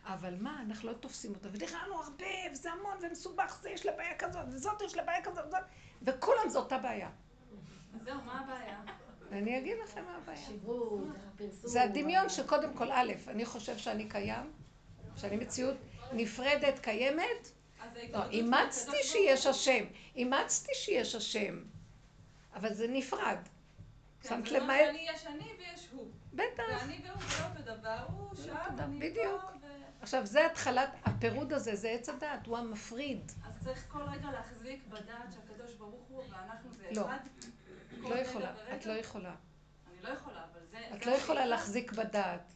[0.05, 1.49] אבל מה, אנחנו לא תופסים אותה.
[1.53, 5.25] ודרך לנו הרבה, וזה המון, ומסובך, זה יש לה בעיה כזאת, וזאת יש לה בעיה
[5.25, 5.63] כזאת, וזאת,
[6.03, 7.11] וכולם זו אותה בעיה.
[8.05, 8.81] זהו, מה הבעיה?
[9.31, 10.47] ואני אגיד לכם מה הבעיה.
[10.47, 11.03] שיווק,
[11.37, 11.71] פרסום.
[11.71, 14.53] זה הדמיון שקודם כל, א', אני חושב שאני קיים,
[15.17, 15.77] שאני מציאות
[16.13, 17.51] נפרדת קיימת,
[18.11, 19.85] לא, אימצתי שיש השם,
[20.17, 21.63] אימצתי שיש השם,
[22.55, 23.39] אבל זה נפרד.
[24.23, 24.75] כן, שמת זה לב לא מה...
[24.87, 26.11] שאני יש אני ויש הוא.
[26.33, 26.63] בטח.
[26.69, 29.43] ואני והוא זה לא אותו דבר, הוא שם, לא אני בדיוק.
[29.43, 33.33] פה, ו- עכשיו, זה התחלת, הפירוד הזה, זה עץ הדעת, הוא המפריד.
[33.45, 37.07] אז צריך כל רגע להחזיק בדעת שהקדוש ברוך הוא ואנחנו זה לא.
[37.07, 37.19] אחד.
[38.03, 38.53] כל לא יכולה.
[38.75, 39.35] את לא יכולה.
[39.93, 40.79] אני לא יכולה, אבל זה...
[40.97, 41.47] את לא יכולה.
[41.47, 42.53] להחזיק בדעת.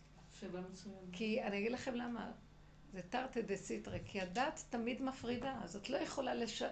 [1.12, 2.30] כי אני אגיד לכם למה.
[2.92, 6.62] זה תרתי דה סיטרא, כי הדעת תמיד מפרידה, אז את לא יכולה לש...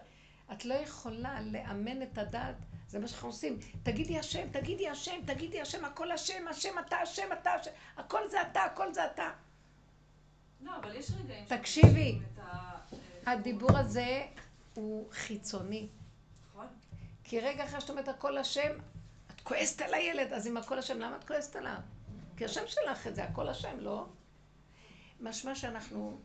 [0.52, 2.56] את לא יכולה לאמן את הדעת,
[2.88, 3.58] זה מה שאנחנו עושים.
[3.82, 8.42] תגידי השם, תגידי השם, תגידי השם, הכל השם, השם, אתה השם, אתה השם, הכל זה
[8.42, 9.30] אתה, הכל זה אתה.
[10.60, 11.44] לא, אבל יש רגעים...
[11.46, 12.18] תקשיבי.
[12.38, 12.78] אה,
[13.26, 14.26] הדיבור הזה
[14.74, 15.88] הוא חיצוני.
[16.50, 16.66] נכון.
[17.24, 18.70] כי רגע אחרי שאת אומרת הכל השם,
[19.34, 21.76] את כועסת על הילד, אז אם הכל השם, למה את כועסת עליו?
[22.36, 24.06] כי השם שלך את זה, הכל השם, לא?
[25.20, 26.20] משמע שאנחנו,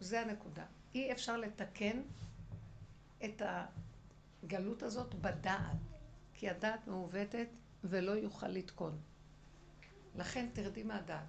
[0.00, 0.64] זה הנקודה.
[0.94, 2.02] אי אפשר לתקן
[3.24, 3.42] את
[4.42, 5.76] הגלות הזאת בדעת,
[6.34, 7.48] כי הדעת מעוותת
[7.84, 8.98] ולא יוכל לתקון.
[10.14, 11.20] לכן תרדי מהדעת,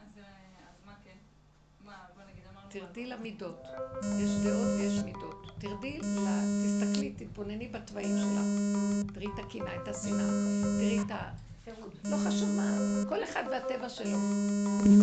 [0.00, 0.22] אז אה,
[0.68, 1.16] אז מה כן?
[1.84, 2.68] מה, בוא נגיד, אמרנו...
[2.70, 3.62] תרדי למידות.
[4.18, 5.46] יש דעות ויש מידות.
[5.58, 6.26] תרדי, ל...
[6.64, 9.14] תסתכלי, תתבונני בתוואים שלך.
[9.14, 10.26] תראי את הקנאה, את השנאה,
[10.78, 11.32] תראי את ה...
[12.04, 12.76] לא חשוב מה,
[13.08, 14.18] כל אחד והטבע שלו.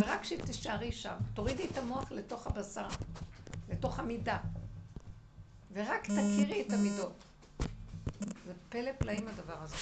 [0.02, 2.88] ורק כשתישארי שם, תורידי את המוח לתוך הבשר,
[3.70, 4.38] לתוך המידה.
[5.74, 7.24] ורק תכירי את המידות.
[8.46, 9.76] זה פלא פלאים הדבר הזה.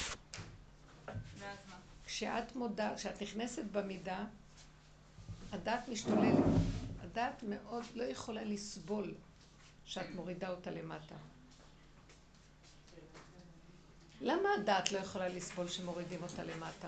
[2.06, 4.26] כשאת מודה, כשאת נכנסת במידה,
[5.52, 6.44] הדת משתוללת.
[7.02, 9.14] הדת מאוד לא יכולה לסבול
[9.86, 11.16] שאת מורידה אותה למטה.
[14.22, 16.88] למה הדת לא יכולה לסבול שמורידים אותה למטה?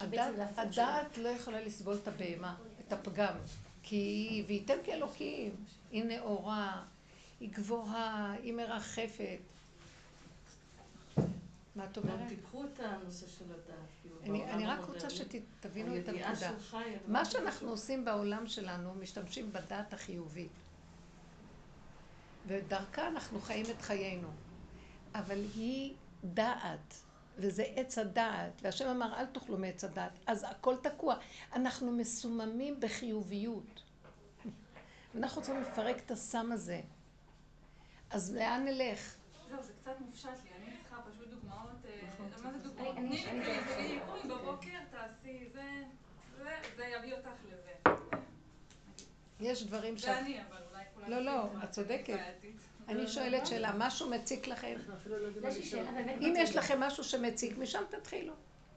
[0.00, 3.34] הדת, הדעת לא יכולה לסבול את הבהמה, את הפגם.
[3.82, 6.84] כי היא, וייתם כאלוקים, היא נאורה,
[7.40, 9.38] היא גבוהה, היא מרחפת.
[11.76, 12.28] מה את אומרת?
[12.28, 13.74] תיקחו את הנושא של הדת.
[14.02, 14.84] כאילו, אני, רק.
[14.84, 16.52] רוצה שתבינו את הנקודה.
[17.06, 17.70] מה שאנחנו.
[17.70, 20.52] עושים בעולם שלנו, משתמשים בדת החיובית.
[22.46, 24.28] ודרכה אנחנו חיים את חיינו.
[25.14, 26.94] אבל היא דעת,
[27.36, 31.14] וזה עץ הדעת, והשם אמר אל תאכלו מעץ הדעת, אז הכל תקוע.
[31.52, 33.82] אנחנו מסוממים בחיוביות.
[35.14, 36.80] ואנחנו רוצים לפרק את הסם הזה.
[38.10, 39.14] אז לאן נלך?
[39.50, 42.44] זהו, זה קצת מופשט לי, אני צריכה פשוט דוגמאות, אה, נכון.
[42.44, 42.96] מה זה דוגמאות?
[42.96, 45.62] אני- תני אני- לי, אני- תגידי, קומי בבוקר, תעשי זה,
[46.38, 47.92] זה, זה יביא אותך לזה.
[49.40, 50.02] יש דברים ש...
[50.02, 51.10] זה אני, אבל אולי כולם...
[51.10, 52.08] לא, לא, את צודקת.
[52.10, 52.56] אני בעייתית.
[52.88, 54.76] אני שואלת שאלה, משהו מציק לכם?
[54.86, 54.94] לא.
[56.20, 58.34] אם יש לכם משהו שמציק, משם תתחילו.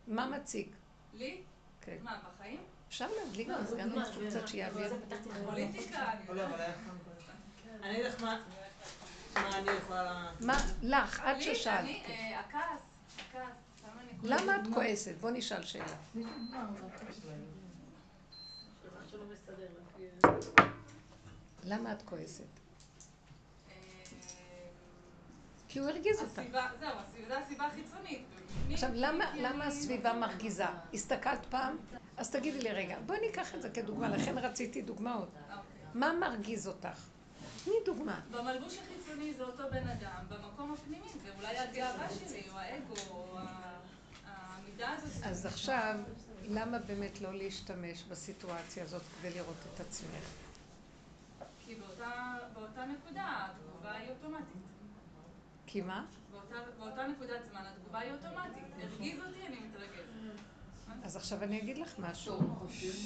[0.07, 0.75] מה מציק?
[1.13, 1.41] לי?
[1.81, 1.97] כן.
[2.01, 2.59] מה, בחיים?
[2.87, 3.89] אפשר להדליק מזגן
[4.29, 4.93] קצת שיעביר.
[5.45, 6.65] פוליטיקה, אני לא, כבר.
[7.83, 8.43] אני אגיד לך מה
[9.35, 10.31] מה אני יכולה...
[10.41, 11.85] מה, לך, את ששאלת.
[11.85, 12.81] אה, הכעס,
[13.15, 13.63] הכעס,
[14.23, 15.15] למה את כועסת?
[15.21, 15.85] בוא נשאל שאלה.
[21.63, 22.43] למה את כועסת?
[23.69, 23.73] אה,
[25.69, 26.21] כי הוא הרגיז.
[26.21, 28.25] הסביבה, זהו, הסביבה, זו הסיבה החיצונית.
[28.71, 30.65] עכשיו, למה, הסביבה מרגיזה?
[30.93, 31.77] הסתכלת פעם?
[32.17, 35.29] אז תגידי לי רגע, בואי ניקח את זה כדוגמה, לכן רציתי דוגמאות.
[35.29, 35.55] אוקיי.
[35.93, 37.12] מה מרגיז אותך?
[37.63, 38.19] תני דוגמה.
[38.31, 43.37] במלבוש החיצוני זה אותו בן אדם, במקום הפנימי זה אולי הגאווה שלי, או האגו, או
[44.25, 45.23] העמידה הזאת.
[45.23, 45.95] אז עכשיו,
[46.43, 50.25] למה באמת לא להשתמש בסיטואציה הזאת כדי לראות את עצמך?
[51.59, 54.61] כי באותה, באותה נקודה התגובה היא אוטומטית.
[55.65, 56.05] כי מה?
[56.31, 58.63] באותה, באותה נקודת זמן התגובה היא אוטומטית.
[58.81, 60.03] הרגיז אותי, אני מתרגז.
[61.03, 62.39] אז עכשיו אני אגיד לך משהו.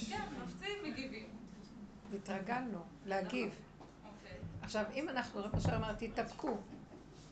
[0.09, 1.27] כן, מפציעים, מגיבים.
[2.15, 3.66] התרגלנו להגיב.
[4.67, 6.57] עכשיו, אם אנחנו, למשל אמרתי, תתאפקו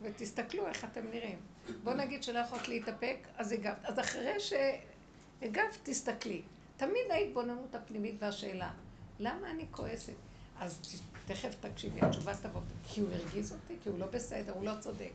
[0.01, 1.37] ותסתכלו איך אתם נראים.
[1.83, 3.85] בוא נגיד שלא יכולת להתאפק, אז הגבת.
[3.85, 6.41] אז אחרי שהגבת, תסתכלי.
[6.77, 8.71] תמיד ההתבוננות הפנימית והשאלה,
[9.19, 10.13] למה אני כועסת?
[10.59, 14.73] אז תכף תקשיבי, התשובה תבוא, כי הוא הרגיז אותי, כי הוא לא בסדר, הוא לא
[14.79, 15.13] צודק.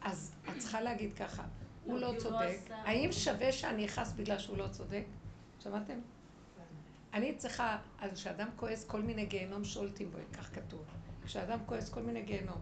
[0.00, 1.42] אז את צריכה להגיד ככה,
[1.84, 2.58] הוא לא לא צודק.
[2.70, 5.04] האם שווה שאני אכעס בגלל שהוא לא צודק?
[5.60, 5.98] שמעתם?
[7.12, 10.84] אני צריכה, אז כשאדם כועס כל מיני גיהנום שולטים בו, כך כתוב.
[11.26, 12.60] כשאדם כועס כל מיני גיהנום.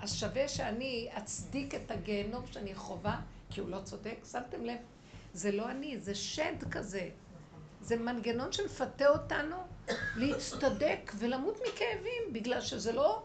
[0.00, 4.16] אז שווה שאני אצדיק את הגיהנום שאני חווה, כי הוא לא צודק.
[4.30, 4.78] שמתם לב?
[5.32, 7.08] זה לא אני, זה שד כזה.
[7.80, 9.56] זה מנגנון שמפתה אותנו
[10.16, 13.22] להצטדק ולמות מכאבים, בגלל שזה לא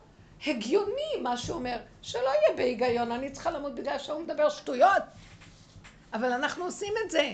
[0.47, 1.79] הגיוני מה שהוא אומר.
[2.01, 5.03] שלא יהיה בהיגיון, אני צריכה למות בגלל שהוא מדבר שטויות.
[6.13, 7.33] אבל אנחנו עושים את זה.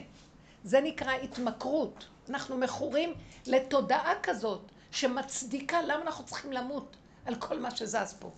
[0.64, 2.08] זה נקרא התמכרות.
[2.30, 3.14] אנחנו מכורים
[3.46, 6.96] לתודעה כזאת שמצדיקה למה אנחנו צריכים למות
[7.28, 8.32] על כל מה שזז פה.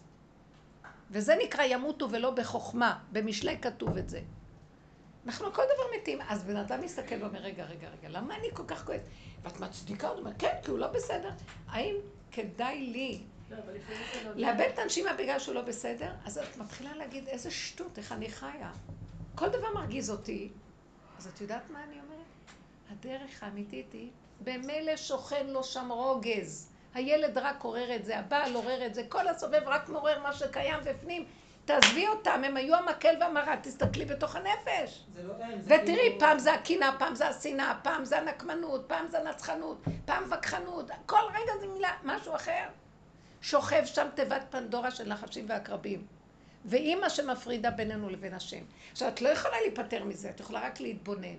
[1.11, 4.21] וזה נקרא ימותו ולא בחוכמה, במשלי כתוב את זה.
[5.25, 6.19] אנחנו כל דבר מתים.
[6.29, 9.01] אז בן אדם מסתכל ואומר, רגע, רגע, רגע, למה אני כל כך כועס?
[9.43, 11.29] ואת מצדיקה אותו, אומר, כן, כי הוא לא בסדר.
[11.67, 11.95] האם
[12.31, 13.57] כדאי לי לא,
[14.25, 14.31] לא...
[14.35, 16.11] לאבד את הנשימה בגלל שהוא לא בסדר?
[16.25, 18.71] אז את מתחילה להגיד, איזה שטות, איך אני חיה.
[19.35, 20.49] כל דבר מרגיז אותי.
[21.17, 22.25] אז את יודעת מה אני אומרת?
[22.89, 24.09] הדרך האמיתית היא,
[24.43, 26.68] במילא שוכן לו שם רוגז.
[26.93, 30.79] הילד רק עורר את זה, הבעל עורר את זה, כל הסובב רק מעורר מה שקיים
[30.85, 31.25] בפנים.
[31.65, 35.05] תעזבי אותם, הם היו המקל והמרה, תסתכלי בתוך הנפש.
[35.13, 38.85] זה לא הם, זה ותראי, כאילו- פעם זה הקנאה, פעם זה השנאה, פעם זה הנקמנות,
[38.87, 42.67] פעם זה הנצחנות, פעם וכחנות, כל רגע זה מילה, משהו אחר.
[43.41, 46.07] שוכב שם תיבת פנדורה של נחשים ועקרבים.
[46.65, 48.63] ואימא שמפרידה בינינו לבין השם.
[48.91, 51.35] עכשיו, את לא יכולה להיפטר מזה, את יכולה רק להתבונן.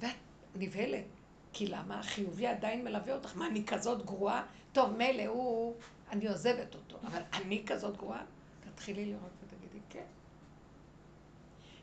[0.00, 0.10] ואת
[0.54, 1.04] נבהלת.
[1.52, 1.98] כי למה?
[2.00, 3.36] החיובי עדיין מלווה אותך.
[3.36, 4.46] מה, אני כזאת גרועה?
[4.72, 5.74] טוב, מילא הוא,
[6.10, 8.24] אני עוזבת אותו, אבל אני כזאת גרועה?
[8.60, 10.04] תתחילי לראות ותגידי, כן.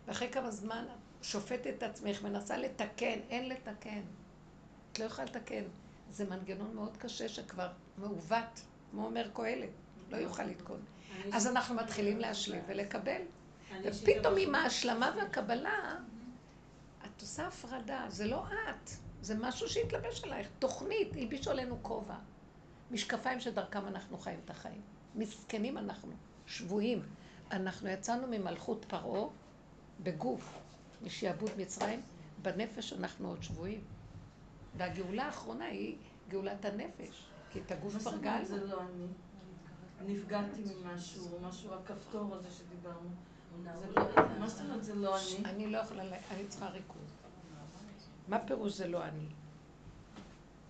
[0.08, 4.02] ואחרי כמה זמן את שופטת את עצמך, מנסה לתקן, אין לתקן.
[4.92, 5.64] את לא יכולה לתקן.
[6.12, 9.70] זה מנגנון מאוד קשה שכבר מעוות, כמו אומר קהלת,
[10.10, 10.80] לא יוכל לתקון.
[11.34, 13.22] אז אנחנו מתחילים להשלים ולקבל.
[13.84, 15.96] ופתאום עם ההשלמה והקבלה,
[17.06, 18.90] את עושה הפרדה, זה לא את,
[19.22, 22.16] זה משהו שהתלבש עלייך, תוכנית, הלבישו עלינו כובע.
[22.92, 24.82] משקפיים שדרכם אנחנו חיים את החיים.
[25.16, 26.12] מסכנים אנחנו,
[26.46, 27.02] שבויים.
[27.52, 29.30] אנחנו יצאנו ממלכות פרעה
[30.04, 30.60] בגוף,
[31.02, 32.02] משעבוד מצרים,
[32.42, 33.82] בנפש אנחנו עוד שבויים.
[34.78, 35.98] והגאולה האחרונה היא
[36.30, 38.28] גאולת הנפש, כי את הגוף פרגלנו.
[38.28, 39.08] אומרת זה לא אני?
[40.14, 43.10] נפגעתי ממשהו, משהו, הכפתור הזה שדיברנו.
[43.64, 45.46] זה לא- מה זאת אומרת זה לא אני?
[45.46, 47.09] אני לא יכולה, אני צריכה ריכוז.
[48.30, 49.26] מה פירוש זה לא אני?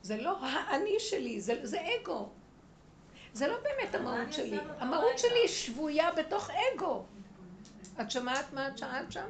[0.02, 2.30] זה לא האני שלי, זה, זה אגו.
[3.34, 4.60] זה לא באמת המהות שלי.
[4.80, 5.20] המהות?
[5.20, 7.06] שלי שבויה בתוך אגו.
[8.02, 9.26] את שומעת מה את שאלת שם?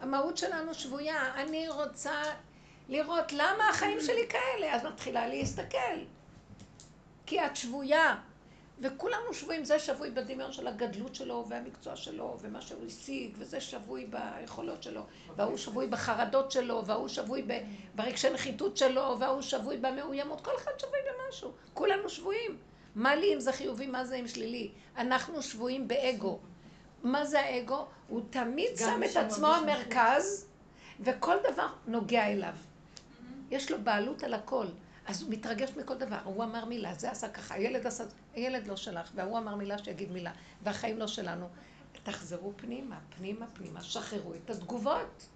[0.00, 1.34] המהות שלנו שבויה.
[1.34, 2.22] אני רוצה
[2.88, 5.98] לראות למה החיים שלי כאלה, אז מתחילה להסתכל.
[7.26, 8.16] כי את שבויה.
[8.80, 14.06] וכולנו שבויים, זה שבוי בדמיון של הגדלות שלו והמקצוע שלו ומה שהוא השיג, וזה שבוי
[14.06, 17.46] ביכולות שלו, וההוא שבוי בחרדות שלו, וההוא שבוי
[17.94, 22.56] ברגשי נחיתות שלו, וההוא שבוי במאוימות, כל אחד שבוי במשהו, כולנו שבויים.
[22.94, 24.70] מה לי אם זה חיובי, מה זה אם שלילי?
[24.96, 26.38] אנחנו שבויים באגו.
[27.02, 27.86] מה זה האגו?
[28.08, 30.46] הוא תמיד שם את עצמו המרכז,
[31.00, 32.54] וכל דבר נוגע אליו.
[33.50, 34.66] יש לו בעלות על הכל.
[35.06, 36.18] אז הוא מתרגש מכל דבר.
[36.24, 38.04] הוא אמר מילה, זה עשה ככה, הילד עשה...
[38.34, 40.32] הילד לא שלך, והוא אמר מילה שיגיד מילה,
[40.62, 41.48] והחיים לא שלנו.
[42.02, 45.28] תחזרו פנימה, פנימה, פנימה, שחררו את התגובות.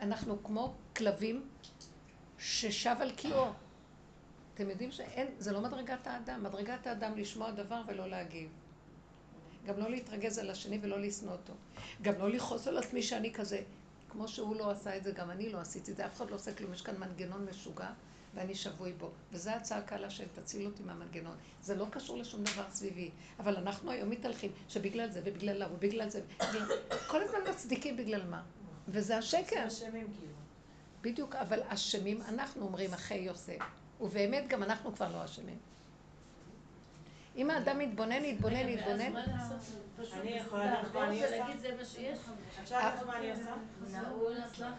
[0.00, 1.48] אנחנו כמו כלבים
[2.38, 3.46] ששב על קיאו.
[4.54, 6.42] אתם יודעים שאין, זה לא מדרגת האדם.
[6.42, 8.50] מדרגת האדם לשמוע דבר ולא להגיב.
[9.66, 11.52] גם לא להתרגז על השני ולא לשנוא אותו.
[12.02, 13.62] גם לא לכעוס על עצמי שאני כזה.
[14.08, 16.06] כמו שהוא לא עשה את זה, גם אני לא עשיתי את זה.
[16.06, 16.74] אף אחד לא עושה כלום.
[16.74, 17.90] יש כאן מנגנון משוגע,
[18.34, 19.10] ואני שבוי בו.
[19.32, 21.36] וזו הצעקה להשם, תציל אותי מהמנגנון.
[21.62, 23.10] זה לא קשור לשום דבר סביבי.
[23.38, 26.20] אבל אנחנו היום מתהלכים שבגלל זה ובגלל להוא ובגלל זה.
[27.06, 28.42] כל הזמן מצדיקים בגלל מה.
[28.88, 29.66] וזה השקר.
[29.66, 30.32] אשמים כאילו.
[31.00, 33.58] בדיוק, אבל אשמים אנחנו אומרים אחי יוסף.
[34.00, 35.58] ובאמת גם אנחנו כבר לא אשמים.
[37.36, 39.12] אם האדם יתבונן, יתבונן, יתבונן,
[40.12, 41.24] אני יכולה להגיד?
[41.28, 42.18] ולהגיד זה מה שיש.
[42.62, 43.54] לך מה אני עושה?
[43.90, 44.74] נעול אצלך.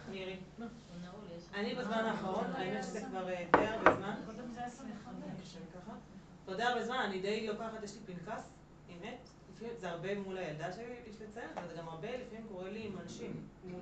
[1.54, 4.14] אני בזמן האחרון, האמת שזה כבר אה, די הרבה זמן.
[6.44, 8.42] כבר די הרבה זמן, אני די לוקחת, יש לי פנקס,
[8.90, 9.28] אמת.
[9.76, 12.98] זה הרבה מול הילדה שלי, יש לציין, אבל זה גם הרבה לפעמים קורה לי עם
[13.02, 13.80] אנשים, מול,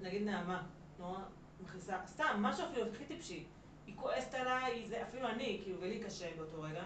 [0.00, 0.62] נגיד נעמה,
[0.98, 1.18] נורא
[1.60, 3.44] מכניסה, סתם, משהו אפילו הכי טיפשי.
[3.86, 6.82] היא כועסת עליי, זה אפילו אני, כאילו, ולי קשה באותו רגע.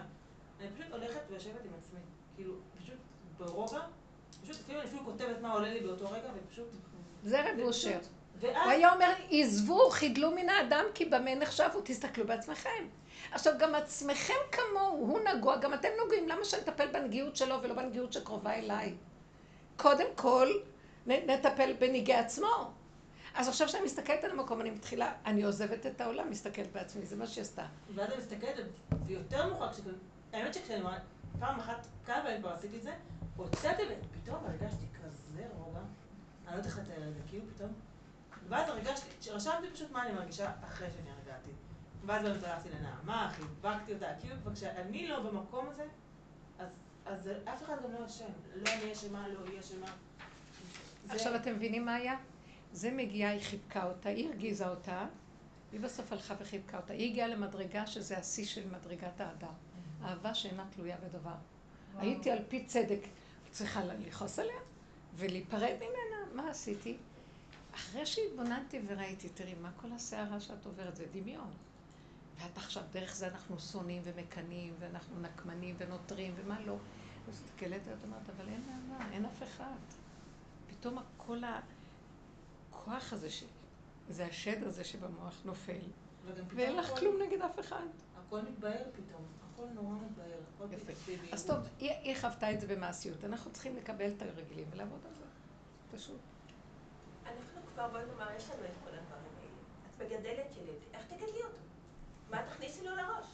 [0.59, 1.99] אני פשוט הולכת ויושבת עם עצמי.
[2.35, 2.97] כאילו, פשוט
[3.37, 3.81] ברוגע,
[4.41, 6.67] פשוט אפילו אני אפילו כותבת מה עולה לי באותו רגע, ופשוט...
[7.23, 7.99] זה רב אושר.
[8.41, 8.49] הוא.
[8.69, 12.87] היה אומר, עזבו, חידלו מן האדם, כי במה נחשבו, תסתכלו בעצמכם.
[13.31, 18.13] עכשיו, גם עצמכם כמוהו, הוא נגוע, גם אתם נוגעים, למה שנטפל בנגיעות שלו ולא בנגיעות
[18.13, 18.93] שקרובה אליי?
[19.77, 20.47] קודם כל,
[21.07, 22.71] נטפל בנגיעי עצמו.
[23.35, 27.15] אז עכשיו שאני מסתכלת על המקום, אני מתחילה, אני עוזבת את העולם, מסתכלת בעצמי, זה
[27.15, 27.65] מה שהיא עשתה.
[27.95, 28.65] ואז אני מסתכלת,
[29.05, 29.91] ויותר כשגם-
[30.33, 31.01] האמת שכשאני אומרת,
[31.39, 32.91] פעם אחת, כמה פעמים כבר עשיתי את זה,
[33.35, 35.85] הוצאתי ופתאום הרגשתי כזה רוגע, אני
[36.45, 37.69] לא יודעת איך לתאר את זה, כאילו פתאום,
[38.49, 41.49] ואז הרגשתי, רשמתי פשוט מה אני מרגישה אחרי שאני הרגעתי.
[42.05, 45.83] ואז באמת הלכתי לנעמה, חיבקתי אותה, כאילו, וכשאני לא במקום הזה,
[46.59, 46.67] אז,
[47.05, 48.25] אז אף אחד גם לא אשם.
[48.55, 49.85] לא אני אשמה, לא היא אשמה.
[51.07, 52.15] זה- עכשיו אתם מבינים מה היה?
[52.73, 55.05] זה מגיעה, היא חיבקה אותה, היא הרגיזה אותה,
[55.71, 56.93] היא בסוף הלכה וחיבקה אותה.
[56.93, 59.53] היא הגיעה למדרגה שזה השיא של מדרגת האדם.
[60.03, 61.35] אהבה שאינה תלויה בדבר.
[61.97, 62.99] הייתי על פי צדק
[63.51, 64.55] צריכה לכעוס עליה
[65.15, 66.97] ולהיפרד ממנה, מה עשיתי?
[67.75, 70.95] אחרי שהתבוננתי וראיתי, תראי, מה כל הסערה שאת עוברת?
[70.95, 71.51] זה דמיון.
[72.37, 76.73] ואת עכשיו, דרך זה אנחנו שונאים ומקנאים, ואנחנו נקמנים ונותרים, ומה לא.
[77.27, 79.75] אז מסתכלת ואת אומרת, אבל אין אהבה, אין אף אחד.
[80.67, 81.41] פתאום כל
[82.69, 83.43] הכוח הזה, ש...
[84.09, 85.79] זה השד הזה שבמוח נופל,
[86.55, 87.83] ואין לך הכל- כלום נגד אף אחד.
[88.27, 89.21] הכל מתבהר פתאום,
[89.53, 91.11] הכל נורא מתבהר, הכל יפה.
[91.31, 93.23] אז טוב, היא, חוותה את זה במעשיות.
[93.23, 95.25] אנחנו צריכים לקבל את הרגילים ולעבוד על זה.
[95.97, 96.19] פשוט.
[97.73, 99.51] כבר, בואי נאמר, יש לנו את כל הדברים האלה.
[99.87, 101.57] את מגדלת ילד, איך תגדלי אותו?
[102.29, 103.25] מה תכניסי לו לראש?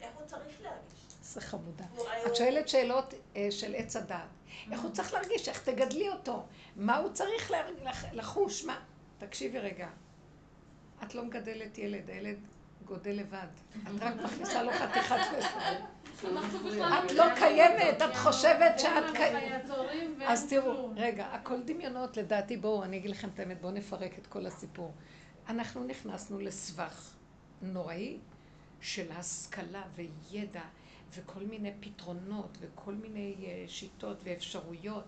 [0.00, 1.06] איך הוא צריך להרגיש?
[1.22, 1.84] זה חמודה.
[2.26, 4.28] את שואלת שאלות אה, של עץ הדעת.
[4.70, 5.48] איך הוא צריך להרגיש?
[5.48, 6.46] איך תגדלי אותו?
[6.76, 7.52] מה הוא צריך
[8.12, 8.64] לחוש?
[8.64, 8.80] מה?
[9.18, 9.88] תקשיבי רגע.
[11.02, 12.38] את לא מגדלת ילד, הילד
[12.86, 13.46] גודל לבד.
[13.82, 15.54] את רק מכניסה לו חתיכת כסף.
[17.04, 19.64] את לא קיימת, את חושבת שאת קיימת.
[20.26, 24.26] אז תראו, רגע, הכל דמיונות לדעתי, בואו, אני אגיד לכם את האמת, בואו נפרק את
[24.26, 24.94] כל הסיפור.
[25.48, 27.10] אנחנו נכנסנו לסבך
[27.62, 28.18] נוראי
[28.80, 30.62] של השכלה וידע
[31.14, 35.04] וכל מיני פתרונות וכל מיני אה, שיטות ואפשרויות.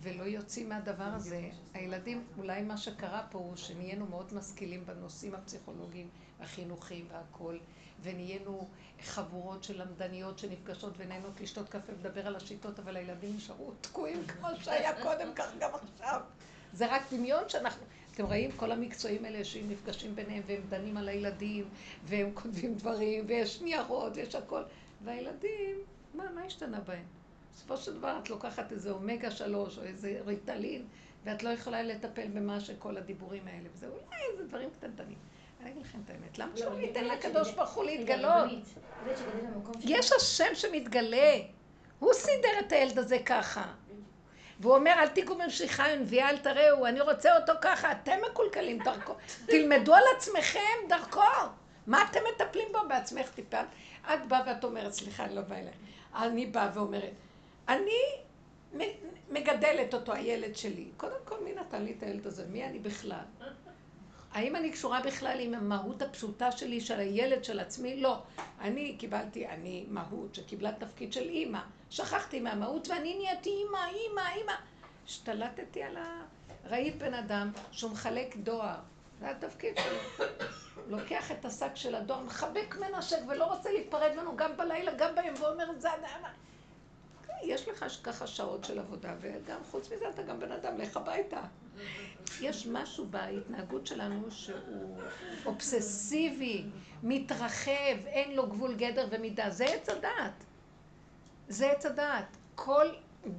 [0.00, 1.50] ולא יוצאים מהדבר הזה.
[1.74, 6.08] הילדים, אולי מה שקרה פה הוא שנהיינו מאוד משכילים בנושאים הפסיכולוגיים,
[6.44, 7.60] החינוכיים והכול,
[8.02, 8.68] ונהיינו
[9.04, 14.48] חבורות של למדניות שנפגשות ונהנות לשתות קפה ולדבר על השיטות, אבל הילדים נשארו תקועים כמו
[14.62, 16.20] שהיה קודם, כך גם עכשיו.
[16.72, 17.84] זה רק דמיון שאנחנו...
[18.14, 21.68] אתם רואים כל המקצועים האלה שהם נפגשים ביניהם והם דנים על הילדים
[22.04, 24.62] והם כותבים דברים ויש ניירות ויש הכל
[25.04, 25.76] והילדים,
[26.14, 27.04] מה, מה השתנה בהם?
[27.54, 30.86] בסופו של דבר את לוקחת איזה אומגה שלוש או איזה ריטלין
[31.24, 35.18] ואת לא יכולה לטפל במה שכל הדיבורים האלה וזה אולי איזה דברים קטנטנים.
[35.64, 38.50] אני אגיד לכם את האמת, למה שלא ניתן לקדוש ברוך הוא להתגלות?
[39.80, 41.36] יש השם שמתגלה.
[41.98, 43.72] הוא סידר את הילד הזה ככה.
[44.60, 49.14] והוא אומר, אל תיגעו במשיחה הנביאה, אל תראו, אני רוצה אותו ככה, אתם מקולקלים דרכו.
[49.46, 51.20] תלמדו על עצמכם דרכו.
[51.86, 53.66] מה אתם מטפלים בו בעצמך טיפלת?
[54.14, 55.74] את באה ואת אומרת, סליחה, אני לא באה אליך.
[56.16, 57.12] אני באה ואומרת,
[57.68, 58.00] אני
[59.30, 60.88] מגדלת אותו, הילד שלי.
[60.96, 62.44] קודם כל, מי נתן לי את הילד הזה?
[62.50, 63.24] מי אני בכלל?
[64.34, 68.00] האם אני קשורה בכלל עם המהות הפשוטה שלי, של הילד של עצמי?
[68.00, 68.22] לא.
[68.60, 71.60] אני קיבלתי, אני מהות שקיבלה תפקיד של אימא.
[71.90, 74.52] שכחתי מהמהות ואני נהייתי אימא, אימא, אימא.
[75.06, 76.22] השתלטתי על ה...
[76.64, 78.76] ראית בן אדם שהוא מחלק דואר.
[79.20, 80.26] זה התפקיד שלו.
[80.88, 85.34] לוקח את השק של הדואר, מחבק מנשק ולא רוצה להיפרד ממנו גם בלילה, גם ביום,
[85.40, 85.88] ואומר, זה.
[87.44, 91.40] יש לך ככה שעות של עבודה, וגם חוץ מזה אתה גם בן אדם, לך הביתה.
[92.40, 94.98] יש משהו בהתנהגות שלנו שהוא
[95.46, 96.64] אובססיבי,
[97.02, 99.50] מתרחב, אין לו גבול גדר ומידה.
[99.50, 100.44] זה עץ הדעת.
[101.48, 102.36] זה עץ הדעת.
[102.54, 102.86] כל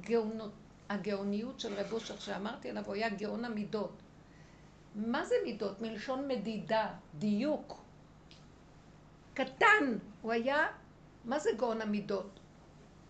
[0.00, 0.52] גאונות,
[0.88, 4.02] הגאוניות של רב אושר שאמרתי עליו, הוא היה גאון המידות.
[4.94, 5.80] מה זה מידות?
[5.80, 7.78] מלשון מדידה, דיוק.
[9.34, 9.98] קטן.
[10.22, 10.66] הוא היה,
[11.24, 12.40] מה זה גאון המידות?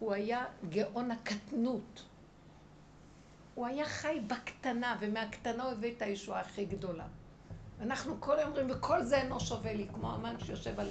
[0.06, 2.04] הוא היה גאון הקטנות.
[3.54, 7.06] הוא היה חי בקטנה, ומהקטנה הוא הביא את הישועה הכי גדולה.
[7.80, 10.88] אנחנו כל היום אומרים, וכל זה אינו שווה לי, כמו המן שיושב על,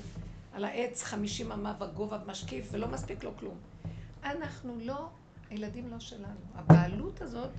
[0.54, 3.58] על העץ חמישים אמה בגובה משקיף, ולא מספיק לו כלום.
[4.24, 5.10] אנחנו לא,
[5.50, 6.40] הילדים לא שלנו.
[6.56, 7.52] הבעלות הזאת,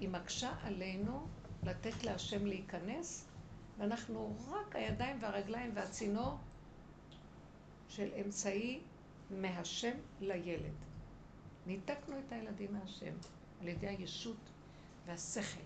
[0.00, 1.26] היא מקשה עלינו
[1.62, 3.26] לתת להשם להיכנס,
[3.78, 6.36] ואנחנו רק הידיים והרגליים והצינור
[7.88, 8.80] של אמצעי
[9.30, 10.85] מהשם לילד.
[11.66, 13.12] ניתקנו את הילדים מהשם
[13.60, 14.36] על ידי הישות
[15.06, 15.62] והשכל.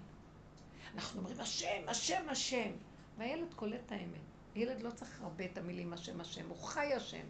[0.95, 2.71] אנחנו אומרים השם, השם, השם,
[3.19, 4.21] והילד קולט את האמת.
[4.55, 7.27] ילד לא צריך הרבה את המילים השם, השם, הוא חי השם.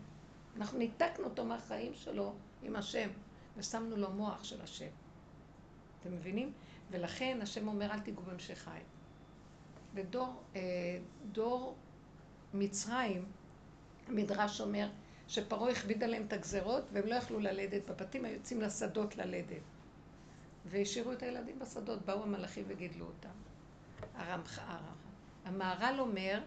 [0.57, 3.09] אנחנו ניתקנו אותו מהחיים שלו עם השם,
[3.57, 4.89] ושמנו לו מוח של השם.
[6.01, 6.53] אתם מבינים?
[6.91, 8.79] ולכן השם אומר אל תיגעו במשיחי.
[9.95, 10.61] בדור אה,
[11.33, 11.77] דור
[12.55, 13.25] מצרים,
[14.09, 14.89] המדרש אומר
[15.31, 19.63] שפרעה הכביד עליהם את הגזרות והם לא יכלו ללדת בבתים, היו יוצאים לשדות ללדת.
[20.67, 23.29] והשאירו את הילדים בשדות, באו המלאכים וגידלו אותם.
[24.15, 24.59] הרמח,
[25.45, 26.41] המהר"ל אומר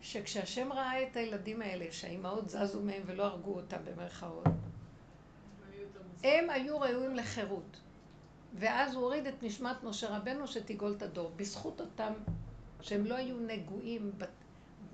[0.00, 4.46] שכשהשם ראה את הילדים האלה, שהאימהות זזו מהם ולא הרגו אותם במרכאות,
[6.24, 7.80] הם היו ראויים לחירות.
[8.54, 11.32] ואז הוא הוריד את נשמת משה רבנו שתגאול את הדור.
[11.36, 12.12] בזכות אותם,
[12.80, 14.12] שהם לא היו נגועים.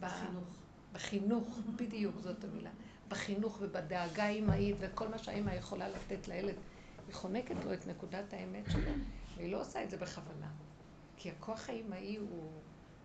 [0.00, 0.58] בחינוך.
[0.92, 2.70] בחינוך, בדיוק זאת המילה.
[3.08, 6.54] בחינוך ובדאגה האמהית וכל מה שהאמא יכולה לתת לילד.
[7.06, 8.90] היא חונקת לו את נקודת האמת שלו,
[9.36, 10.48] והיא לא עושה את זה בכוונה.
[11.16, 12.50] כי הכוח האמהי הוא...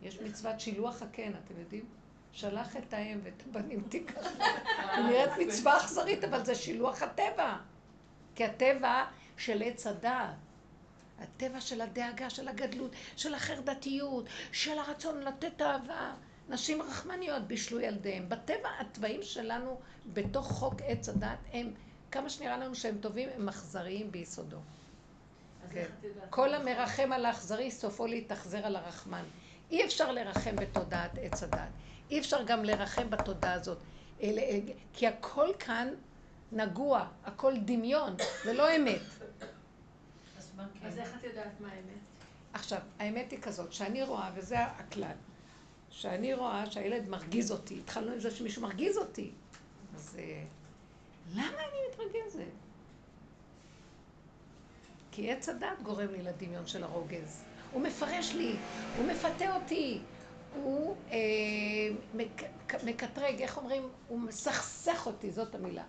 [0.02, 1.86] יש מצוות שילוח הקן, אתם יודעים?
[2.32, 4.28] שלח את האם ואת הבנים תיקח.
[5.08, 7.58] נראית מצווה אכזרית, אבל זה שילוח הטבע.
[8.36, 9.06] כי הטבע
[9.38, 10.36] של עץ הדעת,
[11.20, 16.14] הטבע של הדאגה, של הגדלות, של החרדתיות, של הרצון לתת אהבה.
[16.54, 18.30] נשים רחמניות בישלו ילדיהם.
[18.30, 19.80] בטבע התוואים שלנו
[20.14, 21.72] בתוך חוק עץ הדת הם,
[22.12, 24.58] כמה שנראה לנו שהם טובים, הם אכזריים ביסודו.
[25.72, 25.86] כן.
[26.30, 29.24] כל המרחם על האכזרי סופו להתאכזר על הרחמן.
[29.72, 31.70] אי אפשר לרחם בתודעת עץ הדת.
[32.12, 33.78] אי אפשר גם לרחם בתודעה הזאת.
[34.94, 35.88] כי הכל כאן
[36.52, 39.02] נגוע, הכל דמיון, זה לא אמת.
[40.84, 42.00] אז איך את יודעת מה האמת?
[42.54, 45.16] עכשיו, האמת היא כזאת, שאני רואה, וזה הכלל,
[45.94, 49.32] שאני רואה שהילד מרגיז אותי, התחלנו עם זה שמישהו מרגיז אותי,
[49.96, 50.44] אז אה,
[51.34, 52.52] למה אני מתרגזת?
[55.12, 57.44] כי עץ הדת גורם לי לדמיון של הרוגז.
[57.72, 58.56] הוא מפרש לי,
[58.98, 60.00] הוא מפתה אותי,
[60.56, 61.18] הוא אה,
[62.14, 62.42] מק,
[62.84, 63.90] מקטרג, איך אומרים?
[64.08, 65.84] הוא מסכסך אותי, זאת המילה.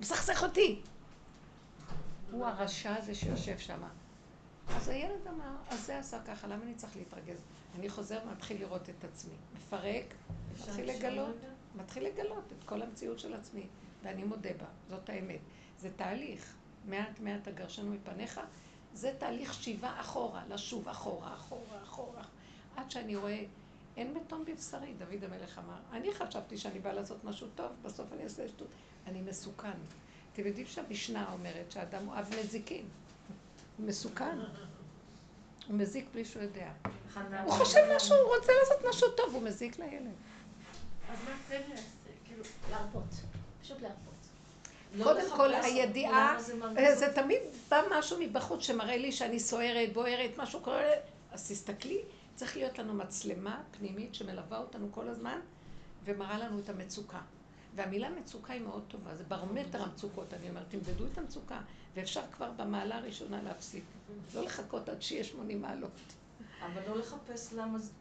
[0.00, 0.80] מסכסך אותי.
[2.30, 3.82] הוא הרשע הזה שיושב שם.
[4.76, 7.38] אז הילד אמר, אז זה עשה ככה, למה אני צריך להתרגז?
[7.78, 9.34] אני חוזר, מתחיל לראות את עצמי.
[9.54, 10.14] מפרק,
[10.52, 11.36] מתחיל לגלות,
[11.74, 13.66] מתחיל לגלות את כל המציאות של עצמי,
[14.02, 15.40] ואני מודה בה, זאת האמת.
[15.78, 16.54] זה תהליך,
[16.84, 18.40] מעט מעט הגרשנו מפניך,
[18.94, 22.22] זה תהליך שיבה אחורה, לשוב אחורה, אחורה, אחורה,
[22.76, 23.44] עד שאני רואה,
[23.96, 25.78] אין בתום בבשרי, דוד המלך אמר.
[25.92, 28.68] אני חשבתי שאני באה לעשות משהו טוב, בסוף אני אעשה שטות.
[29.06, 29.78] אני מסוכן.
[30.32, 32.88] אתם יודעים שהמשנה אומרת שהאדם הוא אב נזיקין.
[33.78, 34.38] מסוכן.
[35.68, 36.68] הוא מזיק בלי שהוא יודע.
[37.44, 40.14] הוא חושב משהו, הוא רוצה לעשות משהו טוב, הוא מזיק לילד.
[41.10, 41.62] אז מה כן
[42.24, 43.04] כאילו, להרפות.
[43.62, 44.06] פשוט להרפות.
[44.94, 49.92] לא קודם כל, הידיעה, זה אה, זה תמיד בא משהו מבחוץ שמראה לי שאני סוערת,
[49.92, 50.90] בוערת, משהו קורה,
[51.32, 52.02] אז תסתכלי,
[52.34, 55.40] צריך להיות לנו מצלמה פנימית שמלווה אותנו כל הזמן
[56.04, 57.20] ומראה לנו את המצוקה.
[57.76, 61.60] והמילה מצוקה היא מאוד טובה, זה ברומטר המצוקות, אני אומרת, תמדדו את המצוקה,
[61.96, 63.84] ואפשר כבר במעלה הראשונה להפסיק,
[64.34, 65.90] לא לחכות עד שיהיה 80 מעלות.
[66.62, 67.92] אבל לא לחפש למה, זה-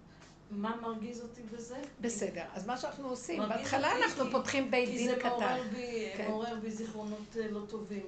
[0.51, 1.77] מה מרגיז אותי בזה.
[2.01, 5.29] בסדר, אז מה שאנחנו עושים, בהתחלה אנחנו כי- פותחים בית כי דין זה קטן.
[5.29, 6.27] מעורר בי, כן.
[6.27, 8.05] מעורר בי זיכרונות אה, לא טובים.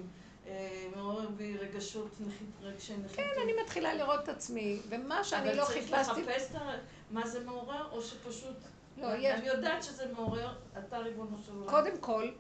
[0.47, 2.11] אה, מעורר בי רגשות,
[2.61, 3.15] רגשי נחיתות.
[3.15, 6.21] כן, אני מתחילה לראות את עצמי, ומה שאני לא אבל צריך חיפשתי...
[6.21, 6.61] לחפש את
[7.11, 8.55] מה זה מעורר, או שפשוט...
[8.97, 9.39] לא, יש...
[9.39, 11.69] אני יודעת שזה מעורר, אתה ריבונו של עולם.
[11.69, 12.31] קודם כל,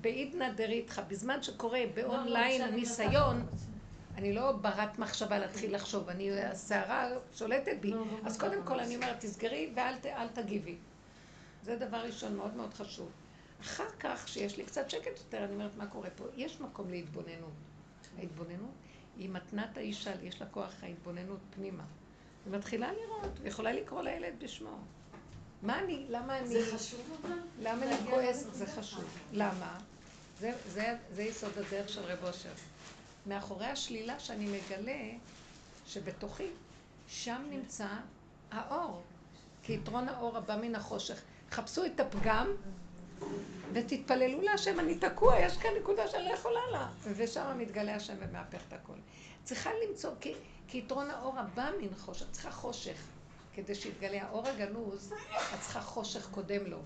[0.00, 3.46] בעידנא דריתחא, בזמן שקורה לא, לא, באונליין הניסיון,
[4.14, 7.92] אני לא ברת מחשבה להתחיל לחשוב, אני, הסערה שולטת בי.
[8.24, 8.80] אז קודם כל.
[8.80, 10.76] אני אומרת, תסגרי ואל תגיבי.
[11.62, 13.10] זה דבר ראשון מאוד מאוד חשוב.
[13.60, 16.24] אחר כך, כשיש לי קצת שקט יותר, אני אומרת, מה קורה פה?
[16.36, 17.52] יש מקום להתבוננות.
[18.18, 18.70] ההתבוננות
[19.16, 21.84] היא מתנת האישה, יש לה כוח ההתבוננות פנימה.
[22.44, 24.76] היא מתחילה לראות, ויכולה לקרוא לילד בשמו.
[25.64, 26.48] מה אני, למה אני...
[26.48, 27.38] זה חשוב אבל?
[27.62, 28.46] למה אני כועסת?
[28.46, 29.04] לנקודה זה חשוב.
[29.32, 29.78] למה?
[30.40, 32.52] זה, זה, זה יסוד הדרך של רב אושר.
[33.26, 35.10] מאחורי השלילה שאני מגלה
[35.86, 36.48] שבתוכי,
[37.08, 37.86] שם נמצא
[38.50, 39.02] האור.
[39.62, 41.20] כי יתרון האור הבא מן החושך.
[41.50, 42.52] חפשו את הפגם
[43.72, 46.88] ותתפללו להשם, אני תקוע, יש כאן נקודה שאני לא יכולה לה.
[47.02, 48.98] ושם מתגלה השם ומהפך את הכל.
[49.44, 50.34] צריכה למצוא, כי,
[50.68, 52.96] כי יתרון האור הבא מן חושך, צריכה חושך.
[53.54, 55.12] כדי שיתגלה האור הגנוז,
[55.54, 56.78] את צריכה חושך קודם לו.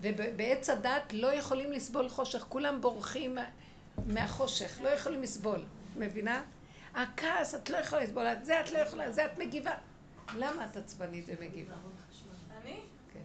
[0.00, 3.44] ובעץ הדת לא יכולים לסבול חושך, כולם בורחים מה-
[4.06, 5.64] מהחושך, לא יכולים לסבול.
[5.96, 6.42] מבינה?
[6.94, 9.74] הכעס, את לא יכולה לסבול, את זה את לא יכולה, זה את מגיבה.
[10.36, 11.74] למה את עצבנית ומגיבה?
[12.62, 12.80] אני?
[13.12, 13.20] כן.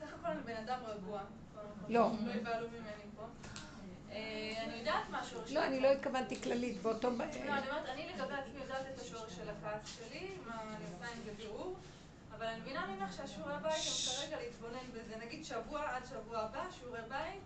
[0.00, 1.20] סך הכל אני בן אדם רגוע.
[1.88, 2.10] לא.
[2.26, 2.82] לא יבהלו ממני
[3.16, 3.22] פה.
[4.12, 4.16] אה,
[4.64, 5.40] אני יודעת משהו.
[5.52, 7.10] לא, אני לא התכוונתי כללית, באותו...
[7.10, 11.12] לא, אני אומרת, אני לגבי עצמי יודעת את השורש של הכעס שלי, מה אני עושה
[11.16, 11.76] עם זה בירור,
[12.38, 15.16] אבל אני מבינה ממך שהשיעורי בית הם כרגע להתבונן בזה.
[15.26, 17.40] נגיד שבוע עד שבוע הבא, שיעורי בית,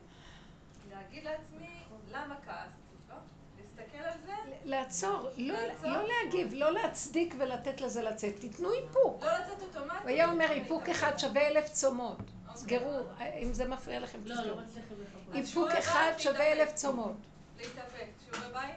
[0.91, 1.83] להגיד לעצמי,
[2.13, 2.95] למה כעסתי?
[3.09, 3.15] לא?
[3.59, 4.33] להסתכל על זה,
[4.65, 5.91] לעצור, לא, לעצור?
[5.91, 9.25] לא להגיב, לא להצדיק ולתת לזה לצאת, תיתנו איפוק.
[9.25, 10.01] לא לצאת אוטומטית.
[10.03, 12.19] הוא היה אומר, איפוק אחד שווה אלף צומות.
[12.55, 13.01] סגרו,
[13.43, 14.57] אם זה מפריע לכם, לא, תסגרו.
[14.57, 15.35] לא מצליחים לחכות.
[15.35, 16.53] איפוק אחד שווה.
[16.53, 17.17] אלף צומות.
[17.59, 18.07] להתאפק.
[18.25, 18.77] שיעורי בית.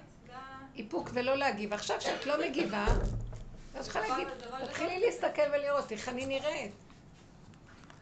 [0.76, 1.74] איפוק ולא להגיב.
[1.74, 2.86] עכשיו שאת לא מגיבה,
[3.76, 4.28] את צריכה להגיד,
[4.66, 6.72] תתחילי להסתכל ולראות איך אני נראית.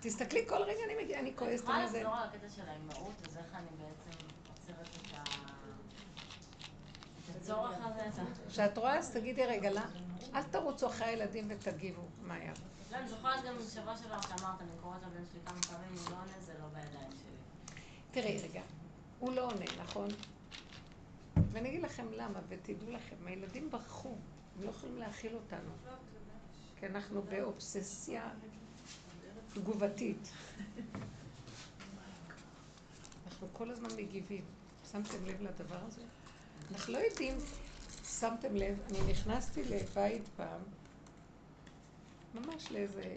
[0.01, 2.03] תסתכלי כל רגע, אני מגיעה, אני כועסת יכולה על זה.
[2.03, 5.23] לחזור על הקטע של האימהות, אז איך אני בעצם עוצרת את ה...
[7.31, 8.21] את הצורך הזה?
[8.49, 9.81] כשאת רואה, אז תגידי, רגע, לא,
[10.35, 12.53] אל תרוצו אחרי הילדים ותגיבו מהר.
[12.91, 16.15] לא, אני זוכרת גם בשבוע שעבר שאמרת, אני קוראת לבן שלי כמה פעמים, הוא לא
[16.15, 17.81] עונה, זה לא בידיים שלי.
[18.11, 18.61] תראי רגע,
[19.19, 20.09] הוא לא עונה, נכון?
[21.51, 24.15] ואני אגיד לכם למה, ותדעו לכם, הילדים ברחו,
[24.57, 25.71] הם לא יכולים להכיל אותנו,
[26.79, 28.29] כי אנחנו באובססיה
[29.53, 30.29] תגובתית.
[33.27, 34.43] אנחנו כל הזמן מגיבים.
[34.91, 36.01] שמתם לב לדבר הזה?
[36.71, 37.37] אנחנו לא יודעים,
[38.19, 40.61] שמתם לב, אני נכנסתי לבית פעם,
[42.35, 43.15] ממש לאיזה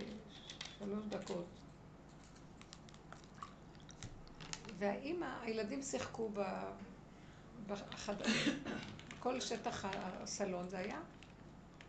[0.79, 1.47] שלוש דקות,
[4.79, 6.41] והאימא, הילדים שיחקו ב...
[7.67, 8.15] בחד...
[9.21, 11.01] כל שטח הסלון זה היה,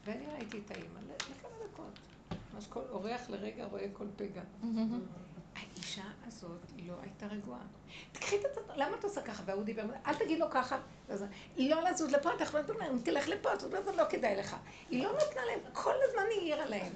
[0.08, 2.00] ואני ראיתי את האימא לכמה דקות.
[2.54, 4.42] ממש כל אורח לרגע רואה כל פגע.
[5.56, 7.62] האישה הזאת לא הייתה רגועה.
[8.12, 9.44] תקחי את זה, למה את עושה ככה?
[9.46, 10.80] והוא דיבר, אל תגיד לו ככה.
[11.56, 13.66] היא לא לזוז לפה, אתה יכול לדבר, אם תלך לפה, אז
[13.98, 14.56] לא כדאי לך.
[14.90, 16.94] היא לא נתנה להם, כל הזמן היא העירה להם.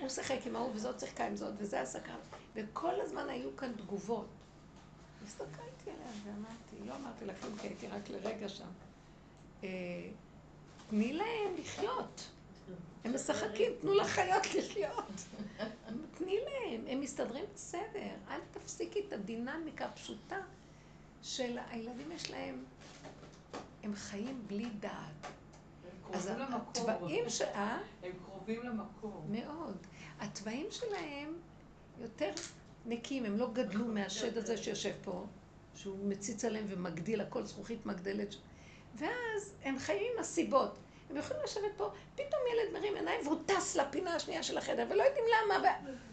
[0.00, 2.18] הוא שיחק עם ההוא, וזאת שיחקה עם זאת, וזה הסקרן.
[2.54, 4.26] וכל הזמן היו כאן תגובות.
[5.26, 8.68] הסתכלתי עליה ואמרתי, לא אמרתי לה כלום, כי הייתי רק לרגע שם.
[10.90, 12.28] תני להם לחיות.
[13.04, 15.12] הם משחקים, תנו לחיות לחיות.
[16.18, 18.10] תני להם, הם מסתדרים בסדר.
[18.30, 20.40] אל תפסיקי את הדינמיקה הפשוטה
[21.22, 22.64] של הילדים יש להם,
[23.82, 25.26] הם חיים בלי דעת.
[26.12, 26.30] אז.
[26.36, 27.42] התוואים ש...
[27.42, 27.78] אה?
[28.02, 29.26] הם קרובים למקור.
[29.30, 29.76] מאוד.
[30.20, 31.34] התוואים שלהם
[31.98, 32.30] יותר
[32.86, 35.26] נקיים, הם לא גדלו מהשד הזה שיושב פה,
[35.74, 38.34] שהוא מציץ עליהם ומגדיל, הכל זכוכית מגדלת.
[38.96, 40.78] ואז הם חיים עם הסיבות.
[41.10, 45.02] הם יכולים לשבת פה, פתאום ילד מרים עיניים והוא טס לפינה השנייה של החדר, ולא
[45.02, 45.70] יודעים למה.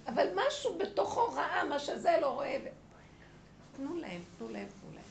[0.07, 2.57] אבל משהו בתוכו ראה, מה שזה לא רואה.
[2.63, 2.67] ו...
[3.75, 5.03] תנו להם, תנו להם, תנו להם.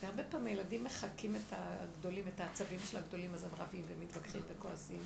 [0.00, 5.02] והרבה פעמים הילדים מחקים את הגדולים, את העצבים של הגדולים, אז הם רבים ומתווכחים וכועסים.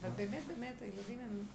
[0.00, 1.46] אבל באמת, באמת, הילדים הם...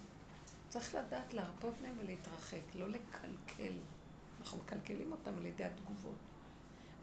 [0.70, 3.74] צריך לדעת להרפות מהם ולהתרחק, לא לקלקל.
[4.39, 6.16] אנחנו מקלקלים אותם על ידי התגובות.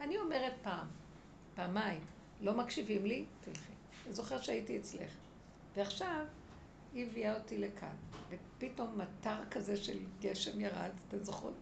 [0.01, 0.87] אני אומרת פעם,
[1.55, 2.01] פעמיים,
[2.43, 3.71] לא מקשיבים לי, תלכי.
[4.05, 5.11] אני זוכרת שהייתי אצלך.
[5.75, 6.25] ועכשיו
[6.93, 7.95] היא הביאה אותי לכאן,
[8.29, 11.53] ופתאום מטר כזה של גשם ירד, אתן זוכרות?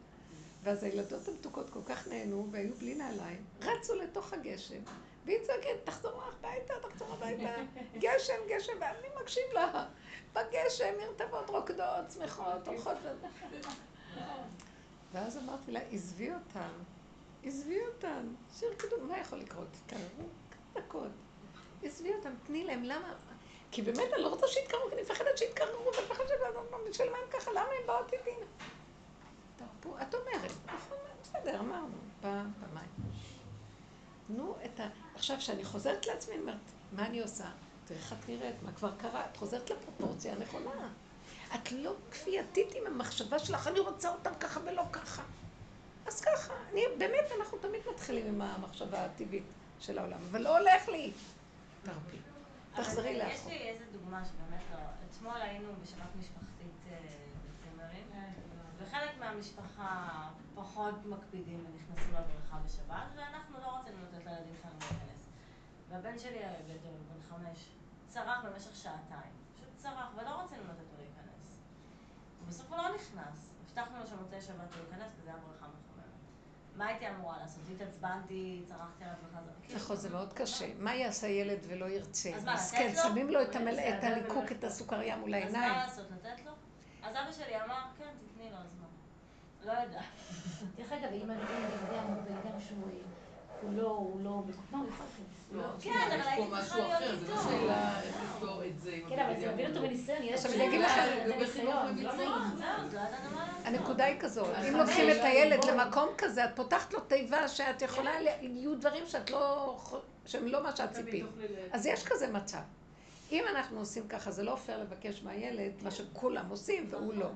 [0.64, 4.82] ואז הילדות המתוקות כל כך נהנו, והיו בלי נעליים, רצו לתוך הגשם,
[5.26, 7.50] והיא צועקת, תחזור הביתה, תחזור הביתה,
[8.04, 9.86] גשם, גשם, ואני מקשיב לה.
[10.34, 13.08] בגשם, מרתבות רוקדות, שמחות, הולכות ו...
[15.12, 16.72] ואז אמרתי לה, עזבי אותן,
[17.44, 19.78] עזבי אותן, שירקדו, מה יכול לקרות?
[19.88, 20.00] כמה
[20.74, 21.12] דקות.
[21.84, 23.14] עזבי אותם, תני להם, למה?
[23.72, 26.32] כי באמת אני לא רוצה שיתקררו, כי אני מפחדת שיתקררו, ואני מפחדת
[26.94, 28.32] של מה הם ככה, למה הם באות איתי?
[29.56, 32.90] תרפו, את אומרת, נכון, בסדר, אמרנו, פעם, פעמיים.
[34.28, 34.88] תנו את ה...
[35.16, 36.58] עכשיו, כשאני חוזרת לעצמי, אני אומרת,
[36.92, 37.50] מה אני עושה?
[37.86, 39.26] תראי איך את נראית, מה כבר קרה?
[39.26, 40.90] את חוזרת לפרופורציה הנכונה.
[41.56, 45.24] את לא כפייתית עם המחשבה שלך, אני רוצה אותם ככה ולא ככה.
[46.06, 49.44] אז ככה, אני, באמת, אנחנו תמיד מתחילים עם המחשבה הטבעית
[49.82, 51.12] של העולם, אבל לא הולך לי.
[51.84, 52.18] תרפי.
[52.76, 53.34] תחזרי לאחור.
[53.34, 54.78] יש לי איזה דוגמה שבאמת לא...
[55.10, 56.98] אתמול היינו בשבת משפחתית אה,
[57.50, 58.08] בצימרים,
[58.78, 60.10] וחלק מהמשפחה
[60.56, 65.30] פחות מקפידים ונכנסו לבריכה בשבת, ואנחנו לא רצינו לתת לילדים שלנו להיכנס.
[65.90, 67.68] והבן שלי הגדול, בן חמש,
[68.08, 69.34] צרח במשך שעתיים.
[69.56, 71.58] פשוט צרח, ולא רצינו לתת לו להיכנס.
[72.44, 73.50] ובסוף הוא לא נכנס.
[73.66, 75.61] הבטחנו לו שמוצאי שבת הוא ייכנס, כי זה היה בריכה.
[76.76, 77.64] מה הייתי אמורה לעשות?
[77.76, 79.52] התעצבנתי, צרחתי עליו וחזר.
[79.64, 80.66] כאילו, נכון, זה מאוד קשה.
[80.80, 82.30] מה יעשה ילד ולא ירצה?
[82.36, 83.04] אז מה, מסכן, לתת לו?
[83.10, 83.56] שמים לו את
[84.04, 85.74] הליקוק, לא את הסוכריה מול אז מה העיניים.
[85.80, 86.06] לעשות?
[86.12, 86.52] לתת לו?
[87.04, 88.88] אז אבא שלי אמר, כן, תתני לו, אז מה?
[89.74, 90.02] לא יודע.
[90.76, 92.90] דרך אגב, אם אני יודע, בן אדם שהוא
[93.62, 94.46] הוא לא, הוא לא, הוא?
[95.52, 97.44] לא, כן, אבל יש הייתי פה צריכה משהו להיות לא איתו.
[97.50, 99.68] שאלה איך לפתור את זה כן, אבל זה מביא.
[99.68, 103.66] אותו בניסיון, לא לא ידענו מה לעשות.
[103.66, 105.66] הנקודה היא כזאת, אם לוקחים את הילד.
[105.66, 109.78] למקום כזה, את פותחת לו תיבה שאת יכולה, יהיו דברים שאת לא,
[110.26, 111.26] שהם לא מה שאת ציפית.
[111.72, 112.62] אז יש כזה מצב.
[113.32, 117.30] אם אנחנו עושים ככה, זה לא פייר לבקש מהילד מה שכולם עושים והוא לא.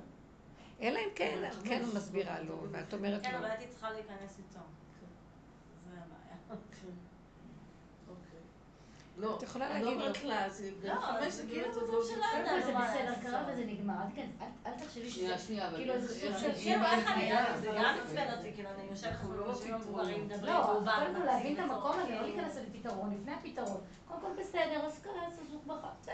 [0.81, 3.37] אלא אם כן, כן מסבירה לו, ואת אומרת כן, לו.
[3.37, 4.59] אבל הייתי צריכה להיכנס איתו.
[5.89, 6.59] זה הבעיה.
[9.17, 10.05] לא, את יכולה אני לא להגיד לו.
[10.05, 12.65] אומרת לה, זה לא, חמש, זה זה כאילו עוד מצב לא בסדר.
[12.65, 13.13] זה בסדר?
[13.21, 13.93] קרה וזה נגמר,
[14.65, 16.51] אל תחשבי שנייה, שזה, שנייה, אבל כאילו זה סוג של...
[16.53, 19.53] כאילו, איך אני, זה גם עצבן אותי, כאילו, אני יושבת אנחנו לא.
[19.77, 23.81] מבוגרים, מדברים, לא, קודם כל להבין את המקום הזה, לא כאילו- להיכנס לפתרון, לפני הפתרון.
[24.07, 26.13] קודם כל בסדר, אז כעס, אז הוא בכה, בסדר.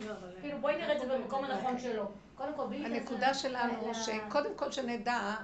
[0.00, 2.04] לא, כאילו בואי נראה את זה במקום הנכון שלו.
[2.34, 5.34] קודם כל, בלי הנקודה שלנו, שקודם כל שנדע,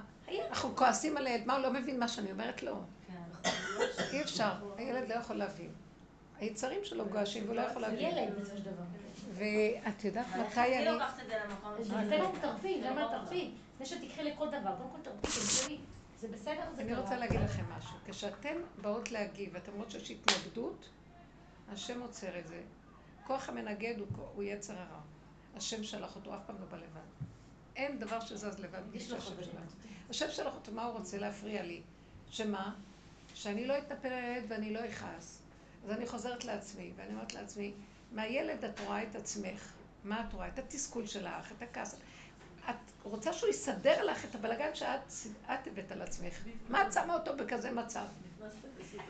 [0.49, 2.75] אנחנו כועסים על הילד, מה הוא לא מבין מה שאני אומרת לו?
[3.07, 3.49] כן.
[4.11, 5.69] אי אפשר, הילד לא יכול להבין.
[6.41, 8.17] היצרים שלו גועשים והוא לא יכול להבין.
[8.17, 8.83] ילד בסופו של דבר.
[9.33, 10.85] ואת יודעת מתי אני אני...
[10.85, 13.51] לוקחת את זה למקום זה של- בסדר, תרפי, למה לא תרפי?
[13.79, 15.77] זה שתקחי לכל דבר, קודם כל תרפי.
[16.19, 16.95] זה בסדר, זה אני.
[16.95, 17.95] רוצה להגיד לכם משהו.
[18.07, 20.89] כשאתן באות להגיב, ואתן רואות שיש התנגדות,
[21.73, 22.61] השם עוצר את זה.
[23.27, 23.95] כוח המנגד
[24.35, 24.99] הוא, יצר הרע.
[25.55, 27.25] השם שלח אותו, אף פעם לא בא לבד.
[27.75, 29.43] אין דבר שזז לבד יש לו חברים.
[29.51, 29.73] שלח.
[30.09, 31.81] השם שלח אותו, מה הוא רוצה להפריע לי?
[32.29, 32.73] שמה?
[33.33, 35.40] שאני לא אתנפל על הילד ואני לא אכעס.
[35.85, 37.73] אז אני חוזרת לעצמי, ואני אומרת לעצמי,
[38.11, 39.73] מהילד את רואה את עצמך.
[40.03, 40.47] מה את רואה?
[40.47, 41.95] את התסכול שלך, את הכעס.
[42.69, 45.11] את רוצה שהוא יסדר לך את הבלגן שאת
[45.45, 46.33] את הבאת על עצמך.
[46.69, 48.05] מה את שמה אותו בכזה מצב?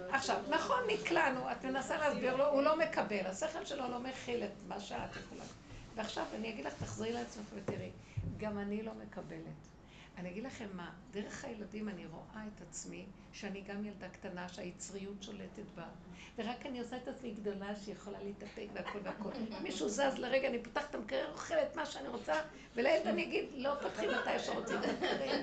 [0.09, 4.51] עכשיו, נכון, נקלענו, את מנסה להסביר לו, הוא לא מקבל, השכל שלו לא מכיל את
[4.67, 5.43] מה שאת יכולה.
[5.95, 7.91] ועכשיו אני אגיד לך, תחזרי לעצמך ותראי,
[8.37, 9.67] גם אני לא מקבלת.
[10.17, 15.23] אני אגיד לכם מה, דרך הילדים אני רואה את עצמי, שאני גם ילדה קטנה, שהיצריות
[15.23, 15.85] שולטת בה.
[16.37, 19.29] ורק אני עושה את עצמי גדולה שיכולה להתאפק והכל והכל.
[19.61, 22.33] מישהו זז לרגע, אני פותחת את המקרר, אוכלת מה שאני רוצה,
[22.75, 25.41] ולילד אני אגיד, לא פותחים מתי שרוצים את המקרר.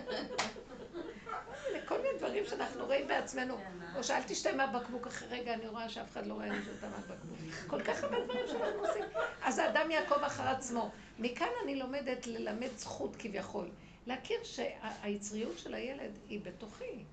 [1.75, 3.59] לכל מיני דברים שאנחנו רואים בעצמנו.
[3.97, 7.39] או שאל תשתה מהבקבוק אחרי רגע, אני רואה שאף אחד לא רואה אני שותה מהבקבוק.
[7.67, 9.05] כל כך הרבה דברים שאנחנו עושים.
[9.43, 10.91] אז האדם יעקב אחר עצמו.
[11.19, 13.69] מכאן אני לומדת ללמד זכות כביכול.
[14.09, 17.05] להכיר שהיצריות של הילד היא בתוכי.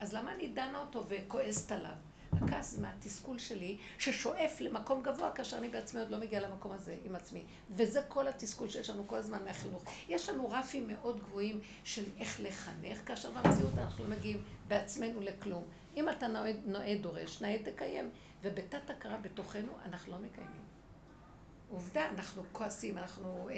[0.00, 1.92] אז למה אני דנה אותו וכועסת עליו?
[2.32, 6.96] הכעס זה מהתסכול שלי, ששואף למקום גבוה, כאשר אני בעצמי עוד לא מגיעה למקום הזה
[7.04, 7.42] עם עצמי.
[7.70, 9.82] וזה כל התסכול שיש לנו כל הזמן מהחינוך.
[10.08, 15.64] יש לנו רפים מאוד גבוהים של איך לחנך, כאשר במציאות אנחנו לא מגיעים בעצמנו לכלום.
[15.96, 18.10] אם אתה נועד, נועד דורש, נאה תקיים.
[18.42, 20.66] ובתת הכרה בתוכנו אנחנו לא מקיימים.
[21.70, 23.54] עובדה, אנחנו כועסים, אנחנו אה,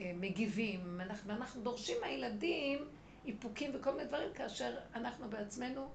[0.00, 2.78] מגיבים, אנחנו, אנחנו דורשים מהילדים
[3.26, 5.90] איפוקים וכל מיני דברים, כאשר אנחנו בעצמנו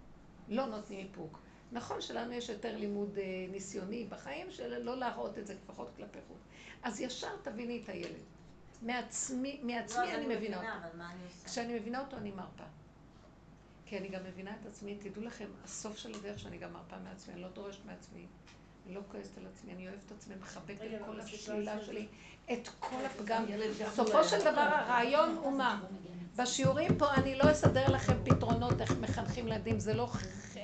[0.50, 1.40] לא נותנים איפוק.
[1.72, 6.20] נכון שלנו יש יותר לימוד אה, ניסיוני בחיים, של לא להראות את זה לפחות כלפי
[6.28, 6.38] חוץ.
[6.84, 8.22] אז ישר תביני את הילד.
[8.82, 10.98] מעצמי, לא, מעצמי אז אני מבינה אותו.
[10.98, 11.24] אני?
[11.46, 12.64] כשאני מבינה אותו אני מרפה.
[13.86, 17.34] כי אני גם מבינה את עצמי, תדעו לכם, הסוף של הדרך שאני גם מרפה מעצמי,
[17.34, 18.26] אני לא דורשת מעצמי,
[18.86, 22.08] אני לא כועסת על עצמי, אני אוהבת את עצמי, מחבקת את כל השלילה שלי,
[22.54, 23.46] את כל הפגם.
[23.92, 25.84] בסופו של דבר הרעיון הוא מה?
[26.36, 30.10] בשיעורים פה אני לא אסדר לכם פתרונות איך מחנכים ילדים, זה לא,
[30.58, 30.64] אה,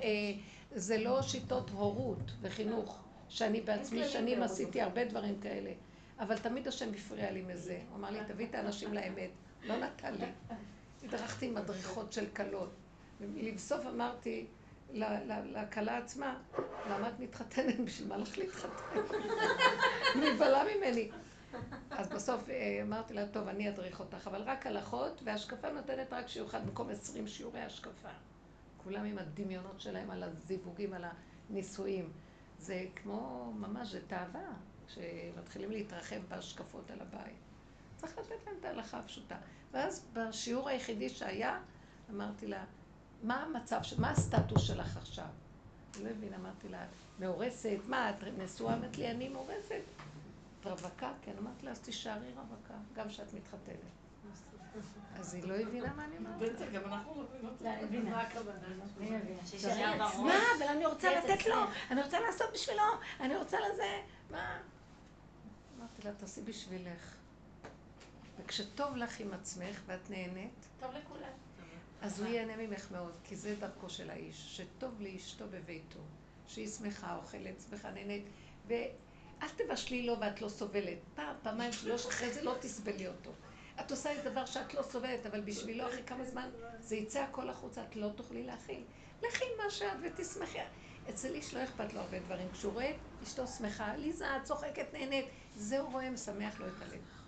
[0.75, 2.99] זה לא שיטות הורות וחינוך,
[3.29, 5.71] שאני בעצמי שנים עשיתי הרבה דברים כאלה,
[6.19, 9.29] אבל תמיד השם הפריע לי מזה, הוא אמר לי תביא את האנשים לאמת,
[9.63, 10.25] לא נתן לי.
[11.03, 12.73] הדרכתי מדריכות של כלות,
[13.21, 14.45] ולבסוף אמרתי
[14.93, 16.37] לכלה עצמה,
[16.89, 17.79] למה את מתחתנת?
[17.79, 18.99] בשביל מה לך להתחתן?
[20.23, 21.09] נבהלה ממני.
[21.91, 26.27] אז בסוף אה, אמרתי לה, טוב, אני אדריך אותך, אבל רק הלכות, והשקפה נותנת רק
[26.27, 28.09] שיעור אחד במקום 20 שיעורי השקפה.
[28.77, 31.05] כולם עם הדמיונות שלהם על הזיווגים, על
[31.49, 32.11] הנישואים.
[32.59, 34.53] זה כמו, ממש, זה תאווה,
[34.87, 37.37] שמתחילים להתרחב בהשקפות על הבית.
[37.97, 39.35] צריך לתת להם את ההלכה הפשוטה.
[39.71, 41.59] ואז בשיעור היחידי שהיה,
[42.09, 42.63] אמרתי לה,
[43.23, 45.25] מה המצב, מה הסטטוס שלך עכשיו?
[45.95, 46.85] אני לא הבינה, אמרתי לה,
[47.19, 48.73] מאורסת, מה, את נשואה?
[48.73, 49.81] אמרת לי, אני מאורסת.
[50.59, 51.11] את רווקה?
[51.21, 53.75] כן, אמרתי לה, אז תישארי רווקה, גם כשאת מתחתנת.
[55.19, 56.39] אז היא לא הבינה מה אני אומרת.
[56.39, 57.61] בטח, גם אנחנו לא מבינות.
[57.61, 58.09] לא, אני מבינה.
[58.11, 58.33] מה
[60.57, 61.91] אבל אני רוצה תהיה לתת לו, אצלך.
[61.91, 62.83] אני רוצה לעשות בשבילו,
[63.19, 64.01] אני רוצה לזה,
[64.31, 64.57] מה?
[65.79, 67.15] אמרתי לה, תעשי בשבילך.
[68.37, 71.33] וכשטוב לך עם עצמך ואת נהנית, טוב לכולם.
[72.01, 75.99] אז הוא ייהנה ממך מאוד, כי זה דרכו של האיש, שטוב לאשתו בביתו,
[76.47, 78.25] שהיא שמחה, אוכלת, שמחה, נהנית,
[78.67, 80.97] ואל תבשלי לו ואת לא סובלת.
[81.15, 83.31] פעם, פעמיים, שלוש, אחרי זה לא תסבלי אותו.
[83.79, 86.49] את עושה איזה דבר שאת לא סובלת, אבל בשבילו אחרי כמה זמן
[86.79, 88.83] זה יצא הכל החוצה, את לא תוכלי להכיל.
[89.23, 90.59] לכי מה שאת ותשמחי.
[91.09, 92.51] אצל איש לא אכפת לו הרבה דברים.
[92.51, 92.91] כשהוא רואה
[93.23, 95.25] אשתו שמחה, ליזה, צוחקת, נהנית,
[95.55, 97.20] זה הוא רואה, משמח לו את הלב.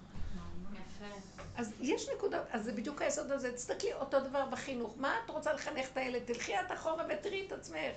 [1.07, 1.41] יפה.
[1.55, 3.53] אז יש נקודה, אז זה בדיוק היסוד הזה.
[3.53, 4.93] תסתכלי אותו דבר בחינוך.
[4.97, 6.21] מה את רוצה לחנך את הילד?
[6.25, 7.95] תלכי את אחורה ותראי את עצמך.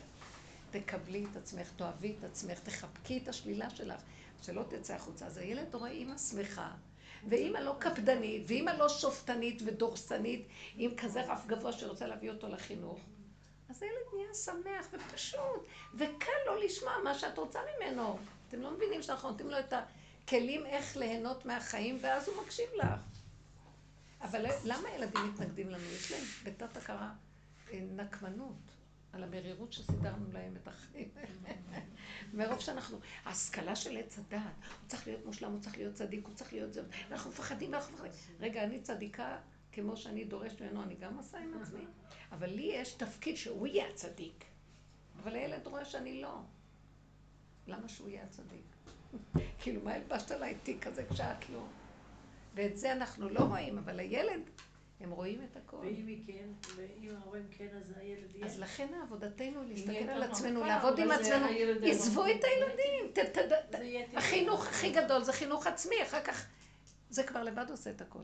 [0.70, 4.00] תקבלי את עצמך, תאהבי את עצמך, תחבקי את השלילה שלך,
[4.42, 5.26] שלא תצא החוצה.
[5.26, 6.70] אז הילד רואה אימא שמחה,
[7.28, 12.98] ואימא לא קפדנית, ואימא לא שופטנית ודורסנית, עם כזה רף גבוה שרוצה להביא אותו לחינוך.
[13.68, 18.18] אז הילד נהיה שמח ופשוט, וקל לו לשמוע מה שאת רוצה ממנו.
[18.48, 19.72] אתם לא מבינים שאנחנו נותנים לו את
[20.26, 23.00] הכלים איך ליהנות מהחיים, ואז הוא מקשיב לך.
[24.20, 25.84] אבל למה ילדים מתנגדים לנו?
[25.84, 27.12] יש להם בתת הכרה
[27.72, 28.56] אה, נקמנות
[29.12, 31.08] על המרירות שסידרנו להם את החיים.
[32.34, 36.34] מרוב שאנחנו, ההשכלה של עץ הדעת, הוא צריך להיות מושלם, הוא צריך להיות צדיק, הוא
[36.34, 38.12] צריך להיות זה, אנחנו מפחדים, אנחנו מפחדים.
[38.40, 39.38] רגע, אני צדיקה
[39.72, 41.84] כמו שאני דורשת ממנו, אני גם עושה עם עצמי.
[42.32, 44.44] אבל לי יש תפקיד שהוא יהיה הצדיק.
[45.22, 46.40] אבל הילד רואה שאני לא.
[47.66, 48.75] למה שהוא יהיה הצדיק?
[49.60, 51.62] כאילו, מה הלבשת עליי תיק כזה כשאת לא?
[52.54, 54.40] ואת זה אנחנו לא רואים, אבל הילד,
[55.00, 55.76] הם רואים את הכל.
[55.76, 58.46] ואם היא כן, ואם ההורים כן, אז הילד יהיה.
[58.46, 61.46] אז לכן עבודתנו להסתכל על עצמנו, לעבוד עם עצמנו,
[61.82, 62.26] עזבו.
[62.26, 64.16] את הילדים.
[64.16, 66.46] החינוך הכי גדול זה חינוך עצמי, אחר כך
[67.10, 68.22] זה כבר לבד עושה את הכל.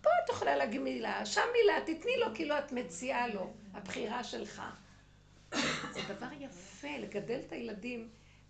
[0.00, 4.62] פה את יכולה להגיד מילה, שם מילה, תתני לו כאילו את מציעה לו, הבחירה שלך.
[5.92, 8.08] זה דבר יפה, לגדל את הילדים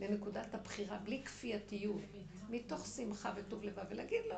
[0.09, 2.02] לנקודת הבחירה, בלי כפייתיות,
[2.48, 4.36] מתוך שמחה וטוב לבב, ולהגיד לו,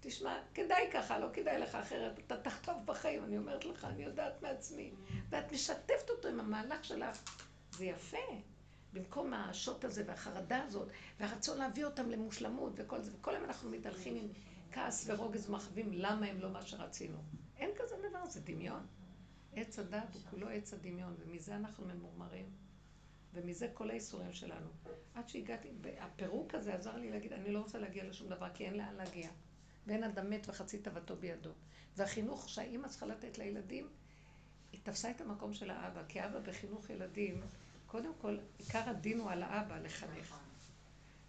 [0.00, 4.42] תשמע, כדאי ככה, לא כדאי לך אחרת, אתה תחטוף בחיים, אני אומרת לך, אני יודעת
[4.42, 4.90] מעצמי.
[5.30, 7.22] ואת משתפת אותו עם המהלך שלך,
[7.70, 8.16] זה יפה.
[8.92, 10.88] במקום השוט הזה והחרדה הזאת,
[11.20, 14.28] והרצון להביא אותם למושלמות וכל זה, וכל היום אנחנו מתהלכים עם
[14.72, 17.18] כעס ורוגז ומחווים למה הם לא מה שרצינו.
[17.56, 18.86] אין כזה דבר, זה דמיון.
[19.52, 22.46] עץ הדת הוא כולו עץ הדמיון, ומזה אנחנו ממורמרים,
[23.34, 24.66] ומזה כל האיסורים שלנו.
[25.14, 25.68] עד שהגעתי,
[26.00, 29.30] הפירוק הזה עזר לי להגיד, אני לא רוצה להגיע לשום דבר, כי אין לאן להגיע.
[29.86, 31.50] ואין אדם מת וחצי תאוותו בידו.
[31.96, 33.88] והחינוך שהאימא צריכה לתת לילדים,
[34.72, 37.40] היא תפסה את המקום של האבא, כי אבא בחינוך ילדים,
[37.86, 40.36] קודם כל, עיקר הדין הוא על האבא לחנך.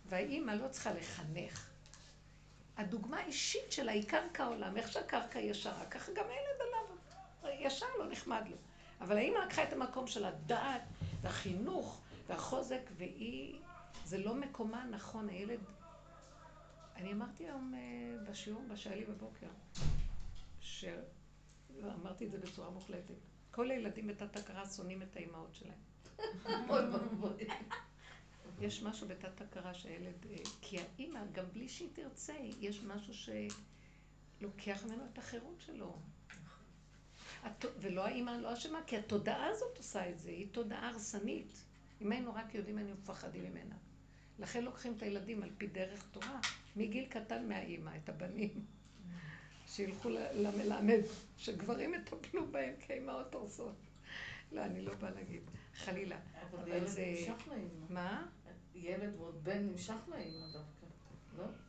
[0.05, 1.69] והאימא לא צריכה לחנך.
[2.77, 8.11] הדוגמה האישית שלה היא קרקע העולם, איך שהקרקע ישרה, ככה גם הילד עליו, ישר לא
[8.11, 8.55] נחמד לו.
[9.01, 10.81] אבל האימא לקחה את המקום של הדעת
[11.25, 13.59] והחינוך והחוזק, והיא,
[14.05, 15.59] זה לא מקומה הנכון, הילד...
[16.95, 19.47] אני אמרתי היום אה, בשיעור, שהיה לי בבוקר,
[20.61, 20.85] ש...
[21.81, 23.15] לא, אמרתי את זה בצורה מוחלטת.
[23.51, 25.79] כל הילדים בתת הכרה שונאים את האימהות שלהם.
[26.69, 27.47] אוי ואבוי.
[28.61, 30.25] יש משהו בתת הכרה שהילד...
[30.29, 33.13] אה, כי האימא, גם בלי שהיא תרצה, יש משהו
[34.41, 35.97] שלוקח ממנו את החירות שלו.
[37.81, 41.61] ולא האימא לא אשמה, כי התודעה הזאת עושה את זה, היא תודעה הרסנית.
[42.01, 43.75] אם היינו רק יודעים, היינו מפחדים ממנה.
[44.39, 46.39] לכן לוקחים את הילדים על פי דרך תורה,
[46.75, 48.65] מגיל קטן מהאימא, את הבנים.
[49.67, 50.99] שילכו ל- למלמד,
[51.37, 53.75] שגברים יטפלו בהם, כי האימהות הורסות.
[54.51, 55.41] לא, אני לא באה להגיד,
[55.75, 56.17] חלילה.
[56.51, 57.85] אבל אבל ילד זה- נמשך לאימא.
[57.89, 58.27] מה?
[58.75, 60.84] ילד ועוד בן נמשך לאימא דווקא.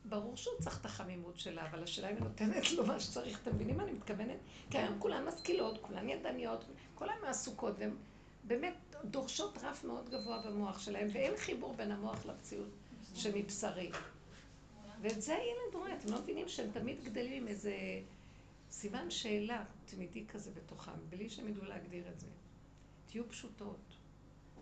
[0.04, 3.40] ברור שהוא צריך את החמימות שלה, אבל השאלה אם היא נותנת לו מה שצריך.
[3.42, 4.38] אתם מבינים מה אני מתכוונת?
[4.70, 6.64] כי היום כולן משכילות, כולן ידניות,
[6.94, 7.90] כולן עסוקות, והן
[8.44, 12.68] באמת דורשות רף מאוד גבוה במוח שלהן, ואין חיבור בין המוח למציאות
[13.14, 13.90] שמבשרי.
[15.00, 17.74] ואת זה הילד רואה, אתם לא מבינים שהם תמיד גדלים עם איזה
[18.70, 22.26] סימן שאלה תמידי כזה בתוכם, בלי שהם ידעו להגדיר את זה.
[23.06, 23.95] תהיו פשוטות.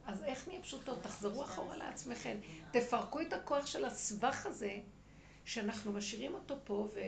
[0.06, 1.02] אז איך נהיה פשוטות?
[1.02, 2.36] תחזרו אחורה לעצמכם.
[2.70, 4.78] תפרקו את הכוח של הסבך הזה,
[5.44, 7.00] שאנחנו משאירים אותו פה, ו...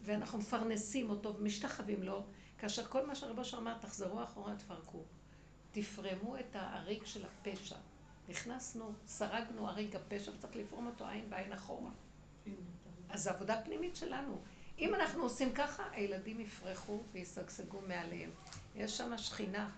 [0.00, 2.24] ואנחנו מפרנסים אותו ומשתחווים לו,
[2.58, 5.02] כאשר כל מה שהרבו שם אמר, תחזרו אחורה, תפרקו.
[5.72, 7.76] תפרמו את האריג של הפשע.
[8.28, 11.90] נכנסנו, סרגנו אריג הפשע, וצריך לפרום אותו עין בעין אחורה.
[13.08, 14.40] אז זו עבודה פנימית שלנו.
[14.78, 18.30] אם אנחנו עושים ככה, הילדים יפרחו וישגשגו מעליהם.
[18.74, 19.70] יש שם שכינה.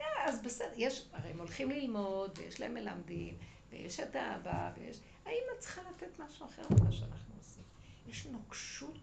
[0.00, 3.38] אה, אז בסדר, יש, הרי הם הולכים ללמוד, ויש להם מלמדים,
[3.70, 5.00] ויש את האבא, ויש...
[5.24, 7.62] האמא צריכה לתת משהו אחר ממה שאנחנו עושים.
[8.06, 8.98] יש נוקשות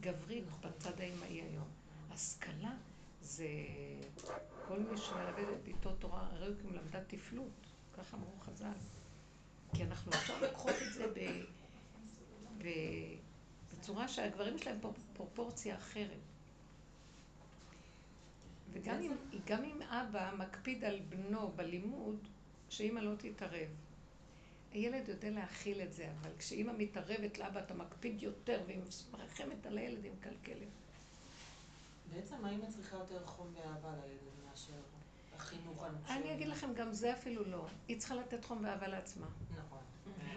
[0.00, 1.68] גברית בצד האמאי היום.
[2.10, 2.72] השכלה
[3.20, 3.48] זה
[4.68, 8.72] כל מי שמלמד את ביתו תורה, הרי הוא כמלמדה תפלות, ככה אמרו חז"ל.
[9.74, 11.42] כי אנחנו עכשיו לוקחות את זה ב...
[12.58, 12.68] ב...
[13.72, 14.78] בצורה שהגברים שלהם
[15.12, 16.33] פרופורציה אחרת.
[18.74, 19.12] וגם אם,
[19.46, 22.18] גם אם אבא מקפיד על בנו בלימוד,
[22.68, 23.68] שאימא לא תתערב.
[24.72, 28.80] הילד יודע להכיל את זה, אבל כשאימא מתערבת לאבא אתה מקפיד יותר והיא
[29.12, 30.68] מרחמת על הילד, היא מקלקלת.
[32.14, 34.72] בעצם האמא צריכה יותר חום ואהבה לילד מאשר
[35.36, 36.12] החינוך הנפשי.
[36.12, 37.66] אני אגיד לכם, גם זה אפילו לא.
[37.88, 39.26] היא צריכה לתת חום ואהבה לעצמה.
[39.58, 39.78] נכון.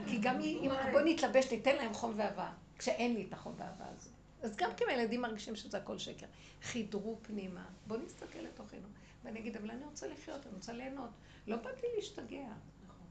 [0.05, 4.09] כי גם היא, בוא נתלבש, ניתן להם חום ואהבה, כשאין לי את החום והאהבה הזה.
[4.41, 6.25] אז גם כי הילדים מרגישים שזה הכל שקר.
[6.61, 8.87] חידרו פנימה, בואו נסתכל לתוכנו.
[9.23, 11.09] ואני אגיד, אבל אני רוצה לחיות, אני רוצה ליהנות.
[11.47, 12.47] לא באתי להשתגע.
[12.87, 13.07] נכון.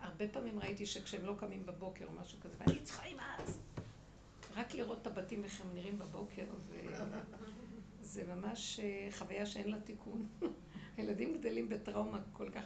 [0.00, 3.58] הרבה פעמים ראיתי שכשהם לא קמים בבוקר או משהו כזה, ואני צריכה עם אז.
[4.54, 6.82] רק לראות את הבתים איך הם נראים בבוקר, זה,
[8.00, 10.26] זה ממש אה, חוויה שאין לה תיקון.
[10.96, 12.62] הילדים גדלים בטראומה כל כך...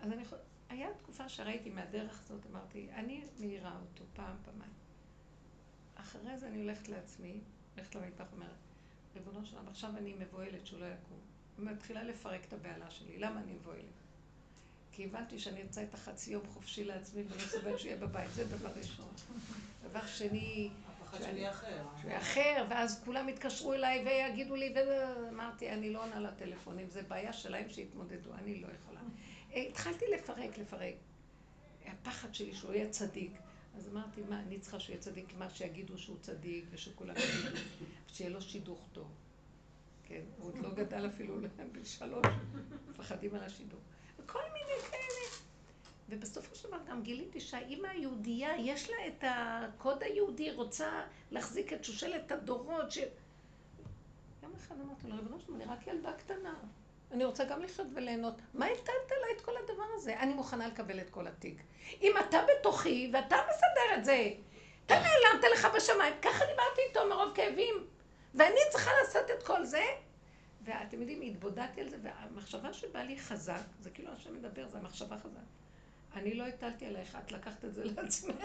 [0.00, 0.40] אז אני יכולה...
[0.68, 4.83] היה תקופה שראיתי מהדרך הזאת, אמרתי, אני מאירה אותו פעם, פעמיים.
[6.04, 7.40] אחרי זה אני הולכת לעצמי,
[7.76, 8.48] הולכת למטבח ואומרת,
[9.14, 11.18] ריבונו שלם, עכשיו אני מבוהלת שהוא לא יקום.
[11.58, 13.18] ומתחילה לפרק את הבהלה שלי.
[13.18, 13.84] למה אני מבוהלת?
[14.92, 18.30] כי הבנתי שאני ארצה את החצי יום חופשי לעצמי ולא סובל שיהיה בבית.
[18.34, 19.08] זה דבר ראשון.
[19.82, 20.70] דבר שני...
[21.02, 21.82] הפחד שלי אחר.
[22.00, 27.02] שהוא יהיה אחר, ואז כולם יתקשרו אליי ויגידו לי, ואמרתי, אני לא עונה לטלפונים, זה
[27.02, 29.00] בעיה שלהם שיתמודדו, אני לא יכולה.
[29.54, 30.94] אה, התחלתי לפרק, לפרק.
[31.86, 33.32] הפחד שלי שהוא יהיה צדיק.
[33.76, 37.56] אז אמרתי, מה, אני צריכה שהוא יהיה צדיק, מה שיגידו שהוא צדיק ושכולם יגידו,
[38.08, 39.10] שיהיה לו שידוך טוב.
[40.04, 41.36] כן, הוא עוד לא גדל אפילו
[41.72, 42.26] בשלוש,
[42.88, 43.80] מפחדים על השידוך.
[44.18, 45.44] וכל מיני כאלה.
[46.08, 51.84] ובסופו של דבר גם גיליתי שהאימא היהודייה, יש לה את הקוד היהודי, רוצה להחזיק את
[51.84, 52.98] שושלת הדורות ש...
[54.42, 56.54] יום אחד אמרתי לו, ריבונו שלנו, אני רק ילדה קטנה.
[57.14, 58.34] אני רוצה גם לחיות וליהנות.
[58.54, 60.20] מה הטלת עליי את כל הדבר הזה?
[60.20, 61.62] אני מוכנה לקבל את כל התיק.
[62.02, 64.30] אם אתה בתוכי ואתה מסדר את זה,
[64.86, 67.86] אתה נעלמת לך בשמיים, ככה דיברתי איתו מרוב כאבים.
[68.34, 69.84] ואני צריכה לעשות את כל זה?
[70.64, 75.18] ואתם יודעים, התבודדתי על זה, והמחשבה שבאה לי חזק, זה כאילו השם מדבר, זה המחשבה
[75.18, 75.63] חזק.
[76.16, 78.36] אני לא הטלתי עליך, את לקחת את זה לעצמך.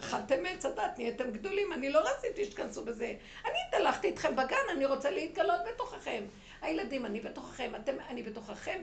[0.00, 3.14] אכלתם מעץ הדת, נהייתם גדולים, אני לא רציתי שתכנסו בזה.
[3.44, 6.24] אני התהלכתי איתכם בגן, אני רוצה להתגלות בתוככם.
[6.62, 8.82] הילדים, אני בתוככם, אתם, אני בתוככם,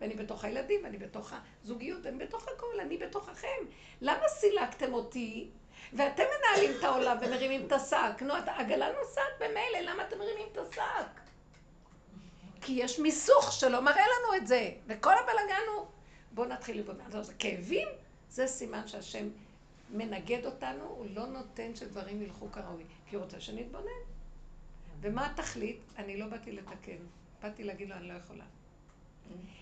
[0.00, 3.58] ואני בתוך הילדים, ואני בתוך הזוגיות, אני בתוך הכל, אני בתוככם.
[4.00, 5.50] למה סילקתם אותי?
[5.92, 8.22] ואתם מנהלים את העולם ומרימים את השק.
[8.22, 11.20] נו, העגלה נוסעת במילא, למה אתם מרימים את השק?
[12.60, 15.86] כי יש מיסוך שלא מראה לנו את זה, וכל הבלגן הוא...
[16.34, 16.94] בואו נתחיל לבוא.
[17.14, 17.88] אז כאבים
[18.30, 19.28] זה סימן שהשם
[19.90, 24.00] מנגד אותנו, הוא לא נותן שדברים ילכו כראוי, כי הוא רוצה שנתבונן.
[25.00, 25.80] ומה התכלית?
[25.98, 26.96] אני לא באתי לתקן,
[27.42, 28.44] באתי להגיד לו, אני לא יכולה.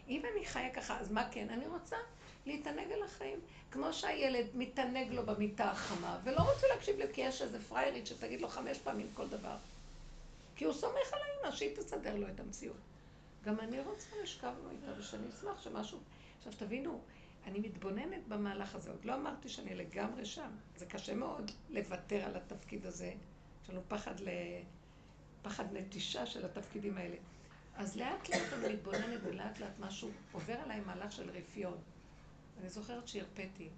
[0.08, 1.50] אם אני חיה ככה, אז מה כן?
[1.50, 1.96] אני רוצה
[2.46, 3.40] להתענג על החיים.
[3.70, 8.40] כמו שהילד מתענג לו במיטה החמה, ולא רוצה להקשיב לי, כי יש איזה פריירית שתגיד
[8.40, 9.56] לו חמש פעמים כל דבר.
[10.56, 12.76] כי הוא סומך על האמא שהיא תסדר לו את המציאות.
[13.44, 15.98] גם אני רוצה לשכבנו איתה, ושאני אשמח שמשהו...
[16.38, 17.00] עכשיו תבינו,
[17.46, 20.50] אני מתבוננת במהלך הזה, עוד לא אמרתי שאני לגמרי שם.
[20.76, 23.12] זה קשה מאוד לוותר על התפקיד הזה.
[23.62, 24.28] יש לנו פחד, ל...
[25.42, 27.16] פחד נטישה של התפקידים האלה.
[27.74, 31.78] אז לאט לאט אני מתבוננת ולאט לאט משהו עובר עליי מהלך של רפיון.
[32.60, 33.68] אני זוכרת שהרפאתי,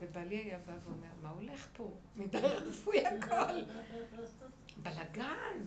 [0.00, 1.90] ובעלי היה בא ואומר, מה הולך פה?
[2.16, 3.60] מדי רפוי הכל.
[4.82, 5.64] בלאגן,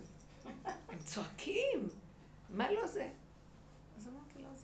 [0.64, 1.88] הם צועקים,
[2.50, 3.08] מה לא זה?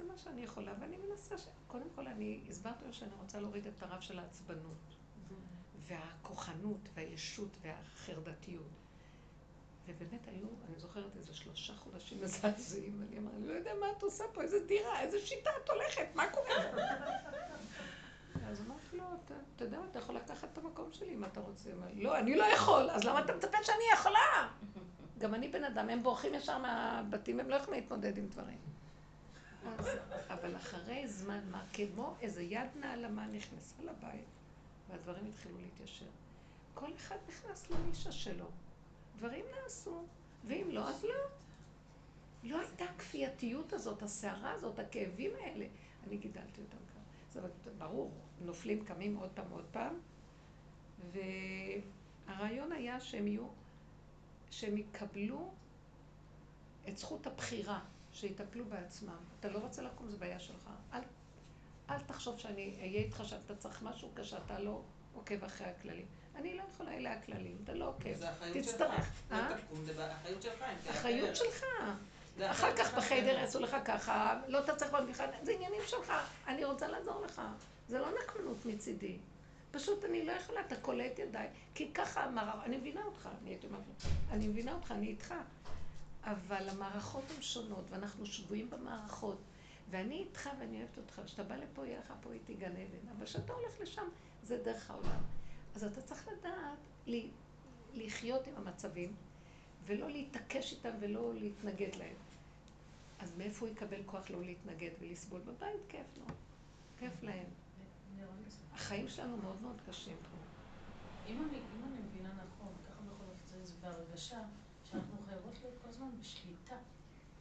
[0.01, 1.49] זה מה שאני יכולה, ואני מנסה ש...
[1.67, 4.97] קודם כל, אני הסברתי לו שאני רוצה להוריד את הרב של העצבנות,
[5.87, 8.81] והכוחנות, והישות, והחרדתיות.
[9.87, 14.03] ובאמת היו, אני זוכרת איזה שלושה חודשים מזעזעים, אני אמרתי, אני לא יודע מה את
[14.03, 16.55] עושה פה, איזה דירה, איזה שיטה את הולכת, מה קורה?
[18.47, 19.05] אז אמרתי לו,
[19.57, 21.71] אתה יודע מה, אתה יכול לקחת את המקום שלי אם אתה רוצה.
[21.95, 24.49] לא, אני לא יכול, אז למה אתה מצפה שאני יכולה?
[25.19, 28.59] גם אני בן אדם, הם בורחים ישר מהבתים, הם לא יכולים להתמודד עם דברים.
[30.29, 34.25] אבל אחרי זמן מה, כמו איזה יד נעלמה נכנסה לבית,
[34.89, 36.07] והדברים התחילו להתיישר.
[36.75, 38.47] כל אחד נכנס לנישה שלו.
[39.17, 40.05] דברים נעשו,
[40.47, 41.15] ואם לא, אז לא.
[42.43, 45.67] לא הייתה הכפייתיות הזאת, הסערה הזאת, הכאבים האלה.
[46.07, 47.01] אני גידלתי אותם ככה.
[47.29, 49.95] זאת אומרת, ברור, נופלים, קמים עוד פעם, עוד פעם,
[52.27, 53.47] והרעיון היה שהם יהיו,
[54.51, 55.51] שהם יקבלו
[56.89, 57.81] את זכות הבחירה.
[58.13, 59.17] שיטפלו בעצמם.
[59.41, 60.71] אתה לא רוצה לקום, זו בעיה שלך.
[60.93, 61.01] אל,
[61.91, 64.83] אל תחשוב שאני אהיה איתך שאתה צריך משהו כשאתה לא
[65.15, 66.07] עוקב אחרי הכללים.
[66.35, 68.15] אני לא יכולה, אלה הכללים, אתה לא עוקב.
[68.17, 68.75] זה אחריות שלך.
[68.75, 69.11] תצטרך.
[69.31, 69.49] לא אה?
[69.49, 70.55] זה אחריות שלך.
[70.91, 71.37] אחריות
[72.51, 73.39] אחר כך בחדר.
[73.39, 76.13] יעשו לך ככה, לא תצליח בבדיחה, זה עניינים שלך,
[76.47, 77.43] אני רוצה לעזור לך.
[77.89, 79.19] זה לא נקמנות מצידי.
[79.71, 83.67] פשוט אני לא יכולה, אתה קולט ידיי, כי ככה המערך, אני מבינה אותך, אני הייתי
[83.67, 83.83] אומרת
[84.31, 85.35] אני מבינה אותך, אני איתך.
[86.25, 89.39] אבל המערכות הן שונות, ואנחנו שבויים במערכות.
[89.91, 93.09] ואני איתך ואני אוהבת אותך, כשאתה בא לפה, יהיה לך פה איתי גן עדן.
[93.17, 94.09] אבל כשאתה הולך לשם,
[94.43, 95.23] זה דרך העולם.
[95.75, 96.79] אז אתה צריך לדעת
[97.95, 99.15] לחיות עם המצבים,
[99.87, 102.17] ולא להתעקש איתם ולא להתנגד להם.
[103.19, 105.41] אז מאיפה הוא יקבל כוח לא להתנגד ולסבול?
[105.41, 106.25] בבית כיף לו,
[106.99, 107.47] כיף להם.
[108.73, 110.37] החיים שלנו מאוד מאוד קשים פה.
[111.27, 114.41] אם אני, אם אני מבינה נכון, ככה בכל אופן זה בהרגשה,
[114.91, 116.77] שאנחנו חייבות להיות כל הזמן בשליטה.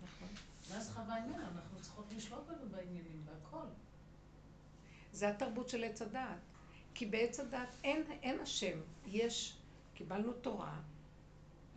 [0.04, 0.28] נכון.
[0.70, 3.66] ואז חווה העניין, אנחנו צריכות לשלוט בנו בעניינים, בהכל.
[5.14, 6.40] זה התרבות של עץ הדעת.
[6.94, 9.58] כי בעץ הדעת אין, אין השם, יש,
[9.94, 10.80] קיבלנו תורה,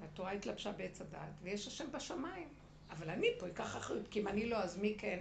[0.02, 2.48] התורה התלבשה בעץ הדעת, ויש השם בשמיים.
[2.90, 5.18] אבל אני פה אקח אחריות, כי אם אני לא, אז מי כן?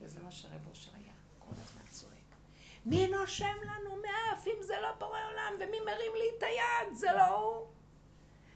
[0.00, 2.14] וזה מה שרב אושר היה, כל הזמן צועק.
[2.86, 7.12] מי נושם לנו מאף אם זה לא בורא עולם, ומי מרים לי את היד, זה
[7.12, 7.66] לא הוא.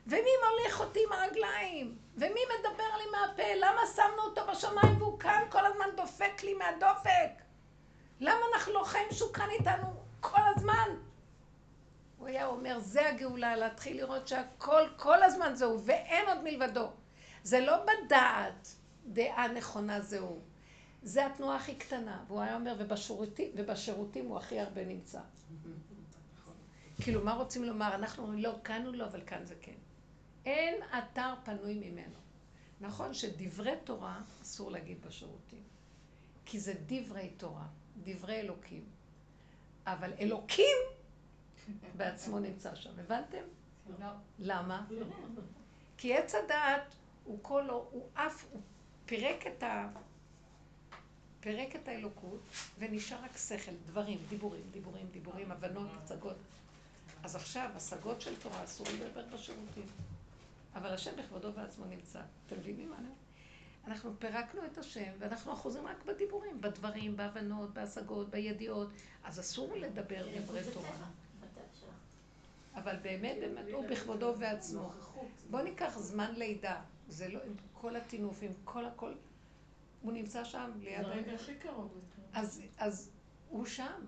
[0.06, 1.96] ומי מוליך אותי עם הרגליים?
[2.16, 3.54] ומי מדבר לי מהפה?
[3.56, 7.42] למה שמנו אותו בשמיים והוא כאן כל הזמן דופק לי מהדופק?
[8.20, 9.86] למה אנחנו לא חיים שהוא כאן איתנו
[10.20, 10.88] כל הזמן?
[12.18, 16.90] הוא היה אומר, זה הגאולה, להתחיל לראות שהכל, כל הזמן זהו, ואין עוד מלבדו.
[17.42, 18.68] זה לא בדעת
[19.06, 20.40] דעה נכונה זהו.
[21.02, 22.24] זה התנועה הכי קטנה.
[22.26, 25.20] והוא היה אומר, ובשירותים, ובשירותים הוא הכי הרבה נמצא.
[27.02, 27.94] כאילו, מה רוצים לומר?
[27.94, 29.72] אנחנו אומרים, לא, כאן הוא לא, אבל כאן זה כן.
[30.46, 32.14] אין אתר פנוי ממנו.
[32.80, 35.62] נכון שדברי תורה אסור להגיד בשירותים.
[36.44, 37.66] כי זה דברי תורה,
[38.02, 38.84] דברי אלוקים.
[39.86, 40.76] אבל אלוקים
[41.96, 42.90] בעצמו נמצא שם.
[42.98, 43.42] הבנתם?
[44.00, 44.06] לא.
[44.38, 44.86] למה?
[45.96, 48.60] כי עץ הדעת הוא כל, הוא אף, הוא
[49.06, 49.88] פירק את ה...
[51.40, 52.40] פירק את האלוקות
[52.78, 56.36] ונשאר רק שכל, דברים, דיבורים, דיבורים, דיבורים, הבנות, הצגות.
[57.22, 59.86] אז עכשיו, השגות של תורה אסור לדבר בשירותים.
[60.74, 62.20] אבל השם בכבודו בעצמו נמצא.
[62.46, 63.18] אתם מבינים מה אני אומרת?
[63.86, 68.88] אנחנו פירקנו את השם, ואנחנו אחוזים רק בדיבורים, בדברים, בהבנות, בהשגות, בידיעות.
[69.24, 70.96] אז אסור לדבר דברי תורה.
[72.74, 74.92] אבל באמת, באמת, הוא בכבודו ובעצמו.
[75.50, 76.82] בוא ניקח זמן לידה.
[77.08, 79.12] זה לא, עם כל הטינוף, עם כל הכל.
[80.02, 81.12] הוא נמצא שם, ליד זה.
[81.12, 82.00] הרגע הכי קרוב.
[82.78, 83.10] אז
[83.48, 84.04] הוא שם.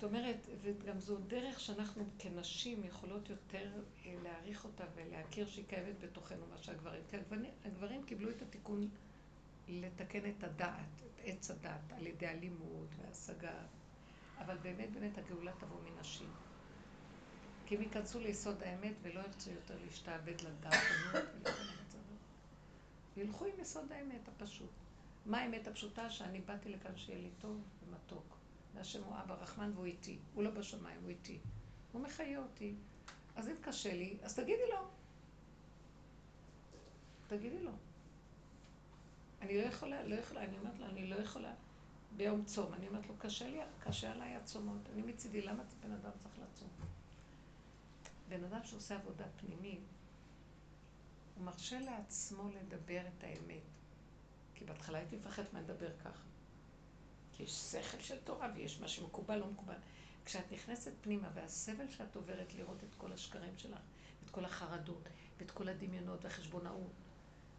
[0.00, 3.72] זאת אומרת, וגם זו דרך שאנחנו כנשים יכולות יותר
[4.04, 7.02] אה, להעריך אותה ולהכיר שהיא קיימת בתוכנו, מה שהגברים.
[7.10, 8.88] כי הגברים, הגברים קיבלו את התיקון
[9.68, 13.62] לתקן את הדעת, את עץ הדעת, על ידי הלימוד וההשגה.
[14.38, 16.30] אבל באמת באמת הגאולה תבוא מנשים.
[17.66, 20.34] כי הם ייכנסו ליסוד האמת ולא ירצו יותר להשתעבד
[20.64, 21.20] הזה.
[23.16, 24.70] וילכו עם יסוד האמת הפשוט.
[25.26, 26.10] מה האמת הפשוטה?
[26.10, 28.39] שאני באתי לכאן שיהיה לי טוב ומתוק.
[28.74, 30.18] והשם הוא אבא רחמן והוא איתי.
[30.34, 31.38] הוא לא בשמיים, הוא איתי.
[31.92, 32.74] הוא מחיה אותי.
[33.36, 34.88] אז אם קשה לי, אז תגידי לו.
[37.28, 37.70] תגידי לו.
[39.40, 41.54] אני לא יכולה, לא יכולה, אני אומרת לו, אני לא יכולה.
[42.16, 44.88] ביום צום, אני אומרת לו, קשה לי, קשה עליי הצומות.
[44.92, 46.68] אני מצידי, למה בן אדם צריך לצום?
[48.28, 49.80] בן אדם שעושה עבודה פנימית,
[51.36, 53.62] הוא מרשה לעצמו לדבר את האמת.
[54.54, 56.29] כי בהתחלה הייתי מפחדת מה לדבר ככה.
[57.42, 59.74] יש שכל של תורה ויש מה שמקובל, לא מקובל.
[60.24, 63.80] כשאת נכנסת פנימה והסבל שאת עוברת לראות את כל השקרים שלך,
[64.24, 65.08] את כל החרדות,
[65.38, 66.92] ואת כל הדמיונות והחשבונאות,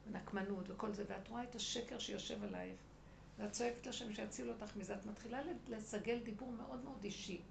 [0.07, 2.79] ונקמנות וכל זה, ואת רואה את השקר שיושב עלייך,
[3.37, 7.41] ואת צועקת לשם שיציל אותך מזה, את מתחילה לסגל דיבור מאוד מאוד אישי,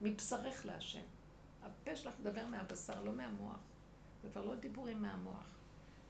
[0.00, 1.02] מבשרך להשם.
[1.62, 3.58] הפה שלך מדבר מהבשר, לא מהמוח.
[4.22, 5.46] זה כבר לא דיבורים מהמוח.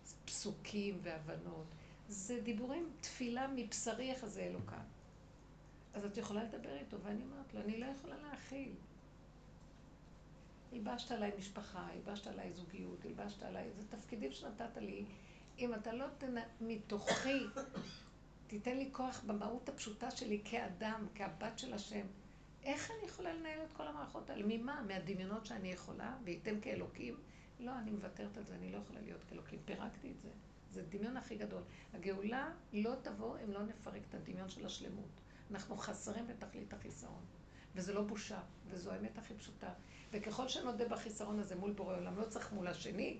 [0.04, 1.66] זה פסוקים והבנות.
[2.08, 4.78] זה דיבורים, תפילה מבשרי איך זה אלוקה.
[5.96, 8.72] אז את יכולה לדבר איתו, ואני אומרת לו, אני לא יכולה להכיל.
[10.72, 15.04] הלבשת עליי משפחה, הלבשת עליי זוגיות, הלבשת עליי, זה תפקידים שנתת לי.
[15.58, 16.34] אם אתה לא תנ...
[16.60, 17.44] מתוכי,
[18.46, 22.06] תיתן לי כוח במהות הפשוטה שלי כאדם, כהבת של השם,
[22.62, 24.42] איך אני יכולה לנהל את כל המערכות האלה?
[24.46, 24.82] ממה?
[24.82, 27.16] מהדמיונות שאני יכולה, וייתן כאלוקים?
[27.60, 29.58] לא, אני מוותרת על זה, אני לא יכולה להיות כאלוקים.
[29.64, 30.28] פירקתי את זה.
[30.70, 31.62] זה הדמיון הכי גדול.
[31.94, 35.25] הגאולה לא תבוא אם לא נפרק את הדמיון של השלמות.
[35.50, 37.24] אנחנו חסרים בתכלית החיסרון.
[37.74, 39.70] וזה לא בושה, וזו האמת הכי פשוטה.
[40.12, 43.18] וככל שנודה בחיסרון הזה מול בורא עולם, לא צריך מול השני,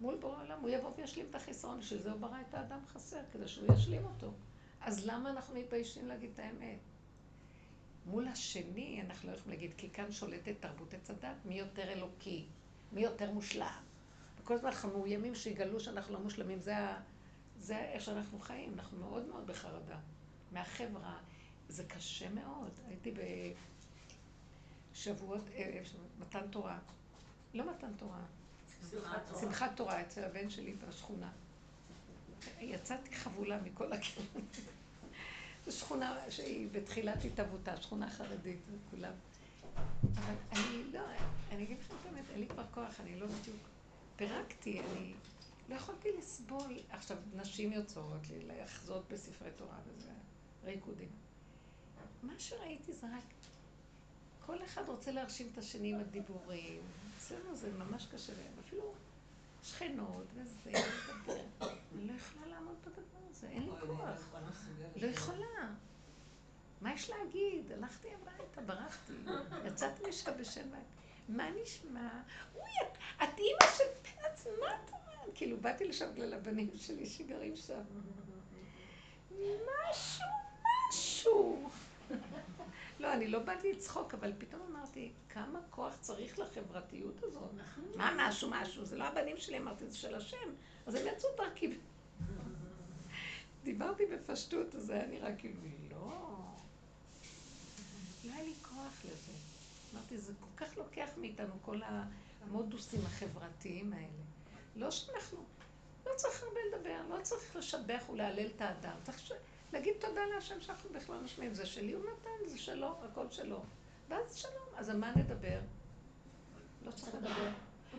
[0.00, 3.20] מול בורא העולם, הוא יבוא וישלים את החיסרון, בשביל זה הוא ברא את האדם חסר,
[3.32, 4.32] כדי שהוא ישלים אותו.
[4.80, 6.78] אז למה אנחנו מתביישים להגיד את האמת?
[8.06, 12.44] מול השני אנחנו לא יכולים להגיד, כי כאן שולטת תרבות עץ הדת, מי יותר אלוקי,
[12.92, 13.82] מי יותר מושלם.
[14.40, 16.74] וכל הזמן אנחנו מאוימים שיגלו שאנחנו לא מושלמים, זה.
[17.58, 19.98] זה איך שאנחנו חיים, אנחנו מאוד מאוד בחרדה.
[20.52, 21.18] מהחברה,
[21.68, 22.70] זה קשה מאוד.
[22.88, 23.14] הייתי
[24.92, 25.82] בשבועות, אה,
[26.18, 26.78] מתן תורה,
[27.54, 28.24] לא מתן תורה,
[29.40, 31.30] שמחת תורה אצל הבן שלי בשכונה.
[32.60, 34.42] יצאתי חבולה מכל הכיוון.
[35.66, 39.12] זו שכונה שהיא בתחילת התהוותה, שכונה חרדית, וכולם.
[40.16, 41.00] אבל אני לא,
[41.50, 43.72] אני אגיד לכם את האמת, אין לי כבר כוח, אני לא בדיוק...
[44.16, 45.14] פירקתי, אני
[45.68, 46.78] לא יכולתי לסבול.
[46.90, 50.10] עכשיו, נשים יוצאות לי לחזות בספרי תורה וזה
[50.64, 51.08] ריקודים.
[52.22, 53.24] מה שראיתי זה רק...
[54.46, 56.80] כל אחד רוצה להרשים את השני עם הדיבורים.
[57.16, 58.52] אצלנו זה ממש קשה להם.
[58.66, 58.92] אפילו
[59.62, 61.40] שכנות וזה, לדבר.
[61.94, 64.34] אני לא יכולה לעמוד בדבר הזה, אין לי כוח.
[64.96, 65.72] לא יכולה.
[66.80, 67.72] מה יש להגיד?
[67.72, 69.12] הלכתי הביתה, ברחתי,
[69.66, 70.80] יצאתי משם בשם בית.
[71.28, 72.22] מה נשמע?
[72.54, 75.30] אוי, את, את אימא של פרץ, מה את אומרת?
[75.34, 77.82] כאילו, באתי לשם בגלל הבנים שלי שגרים שם.
[79.40, 80.26] משהו,
[80.92, 81.70] משהו.
[83.00, 87.50] לא, אני לא באתי לצחוק, אבל פתאום אמרתי, כמה כוח צריך לחברתיות הזאת?
[87.96, 88.84] מה משהו, משהו?
[88.84, 90.36] זה לא הבנים שלי, אמרתי, זה של השם.
[90.86, 91.78] אז הם יצאו דרכי.
[93.64, 95.60] דיברתי בפשטות, אז היה נראה כאילו,
[95.90, 96.38] לא.
[98.24, 99.32] לא היה לי כוח לזה.
[99.92, 101.80] אמרתי, זה כל כך לוקח מאיתנו כל
[102.42, 104.22] המודוסים החברתיים האלה.
[104.76, 105.44] לא שאנחנו,
[106.06, 108.96] לא צריך הרבה לדבר, לא צריך לשבח ולהלל את האדם.
[109.02, 109.32] צריך ש...
[109.72, 111.54] להגיד תודה להשם שאנחנו בכלל נשמעים.
[111.54, 113.62] זה שלי הוא נתן, זה שלו, הכל שלו.
[114.08, 114.66] ואז שלום.
[114.76, 115.60] אז על מה נדבר?
[116.86, 117.48] לא צריך לדבר.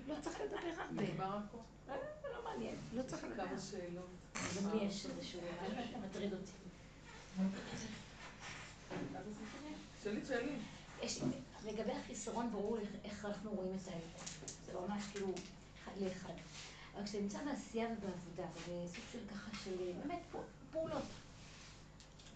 [0.08, 1.02] לא צריך לדבר הרבה.
[1.02, 1.58] נגמר הכל.
[1.90, 2.76] אה, זה לא מעניין.
[2.94, 3.48] לא צריך לדבר.
[3.48, 4.10] כמה שאלות.
[4.36, 5.40] גם לי יש איזשהו
[6.02, 6.52] מטריד אותי.
[10.04, 10.52] שאלי, שאלי.
[11.02, 11.22] יש,
[11.66, 14.30] לגבי החיסרון ברור איך- אנחנו רואים את האמת.
[14.66, 15.28] זה ממש כאילו
[15.84, 16.34] אחד לאחד.
[16.96, 20.22] אבל כשאתה נמצא בעשייה ובעבודה, ובסוג של ככה של באמת
[20.72, 21.04] פעולות,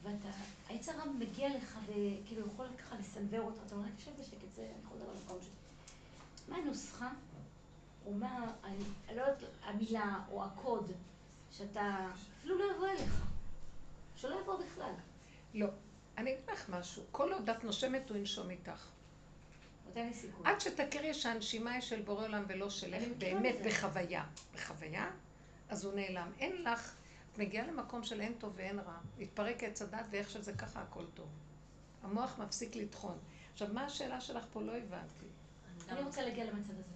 [0.04, 0.28] ואתה,
[0.68, 4.62] העץ הרע מגיע לך וכאילו יכול ככה לסנוור אותך, אתה אומר, רק תשב בשקט, זה,
[4.62, 5.52] אני חוזר למקום שלי.
[6.48, 7.10] מה הנוסחה,
[8.06, 8.84] או מה, אני
[9.16, 10.92] לא יודעת, המילה או הקוד,
[11.52, 12.08] שאתה,
[12.40, 13.26] אפילו לא יבוא אליך,
[14.16, 14.92] שלא יבוא בכלל.
[15.54, 15.68] לא.
[16.18, 17.04] אני אגיד לך משהו.
[17.12, 18.88] כל עוד את נושמת, הוא ינשום איתך.
[19.88, 20.46] נותן לי סיכוי.
[20.46, 23.56] עד שתכירי שהנשימה היא של בורא עולם ולא שלך, באמת.
[23.66, 24.26] בחוויה.
[24.54, 25.12] בחוויה,
[25.70, 26.32] אז הוא נעלם.
[26.40, 26.96] אין לך,
[27.38, 28.98] מגיעה למקום של אין טוב ואין רע.
[29.20, 31.28] התפרק עץ הדת ואיך שזה ככה הכל טוב.
[32.04, 33.18] המוח מפסיק לטחון.
[33.54, 34.62] עכשיו, מה השאלה שלך פה?
[34.62, 35.26] לא הבנתי.
[35.90, 36.96] אני רוצה להגיע למצב הזה,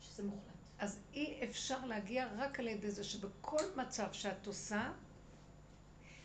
[0.00, 0.40] שזה מוחלט.
[0.78, 4.92] אז אי אפשר להגיע רק על ידי זה שבכל מצב שאת עושה,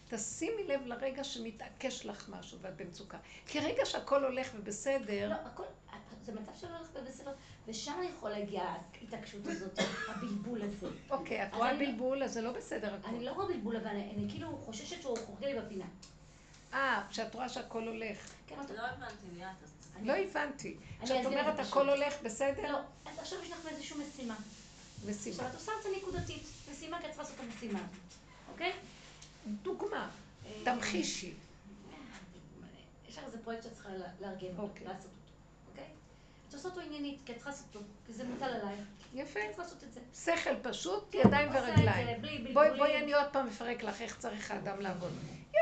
[0.09, 3.17] תשימי לב לרגע שמתעקש לך משהו ואת במצוקה.
[3.45, 5.63] כי רגע שהכל הולך ובסדר, לא, הכל,
[6.25, 7.31] זה מצב שלא הולך בסדר,
[7.67, 8.63] ושם יכול להגיע
[9.01, 9.79] ההתעקשות הזאת,
[10.09, 10.87] הבלבול הזה.
[11.09, 13.07] אוקיי, את רואה אני- בלבול, אז זה לא בסדר הכל.
[13.07, 15.85] אני לא רואה בלבול, אבל אני כאילו חוששת שהוא חורג לי בפינה.
[16.73, 18.17] אה, כשאת רואה שהכל הולך.
[18.47, 19.55] כן, אתה- לא הבנתי, ליאת,
[20.01, 20.75] לא הבנתי.
[21.03, 21.89] כשאת אומרת הכל.
[21.89, 24.35] הולך בסדר, לא, אז עכשיו יש לך איזושהי משימה.
[25.07, 25.35] משימה.
[25.35, 27.89] עכשיו את עושה את זה נקודתית, משימה כי את צריכה לעשות את המשימה הזאת,
[28.51, 28.73] אוקיי?
[29.63, 30.09] דוגמה,
[30.45, 31.33] אה, תמחישי.
[33.09, 33.89] יש לך איזה פרויקט שאת צריכה
[34.21, 34.87] לארגן אותו, אוקיי.
[34.87, 35.14] לעשות אוקיי?
[36.55, 38.79] את עושה אותו עניינית, כי את צריכה לעשות אותו, כי זה מוטל עלייך,
[39.13, 39.39] יפה.
[39.39, 39.99] את צריכה לעשות את זה.
[40.13, 42.21] שכל פשוט, כן, ידיים ורגליים.
[42.53, 42.77] בואי.
[42.77, 45.11] בואי אני עוד פעם אפרק לך איך צריך האדם לעבוד.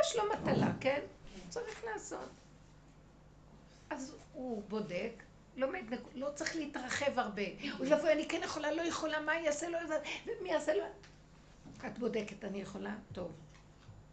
[0.02, 1.00] יש לו מטלה, כן?
[1.50, 2.30] צריך לעשות.
[3.90, 5.24] אז הוא בודק,
[5.56, 5.84] לומד,
[6.16, 7.42] לא צריך להתרחב הרבה.
[7.80, 10.84] אוי ואבוי, אני כן יכולה, לא יכולה, מה יעשה, לא יודעת, ומי יעשה, לא...
[11.88, 12.96] את בודקת, אני יכולה?
[13.14, 13.32] טוב.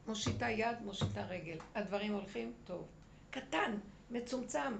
[0.07, 1.57] מושיטה יד, מושיטה רגל.
[1.75, 2.53] הדברים הולכים?
[2.65, 2.87] טוב.
[3.31, 3.77] קטן,
[4.11, 4.77] מצומצם.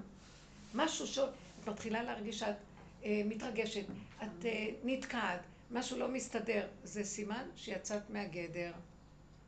[0.73, 1.19] משהו ש...
[1.61, 2.55] את מתחילה להרגיש שאת
[3.03, 3.85] אה, מתרגשת,
[4.23, 5.39] את אה, נתקעת,
[5.71, 6.67] משהו לא מסתדר.
[6.83, 8.71] זה סימן שיצאת מהגדר.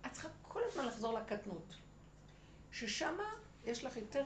[0.06, 1.76] את צריכה כל הזמן לחזור לקטנות.
[2.72, 3.34] ששמה
[3.66, 4.24] יש לך יותר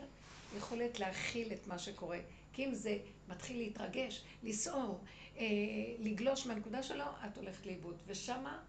[0.57, 2.19] יכולת להכיל את מה שקורה.
[2.53, 2.97] כי אם זה
[3.27, 4.99] מתחיל להתרגש, לסעור,
[5.37, 5.45] אה,
[5.99, 7.95] לגלוש מהנקודה שלו, את הולכת לאיבוד.
[8.07, 8.59] ושמה,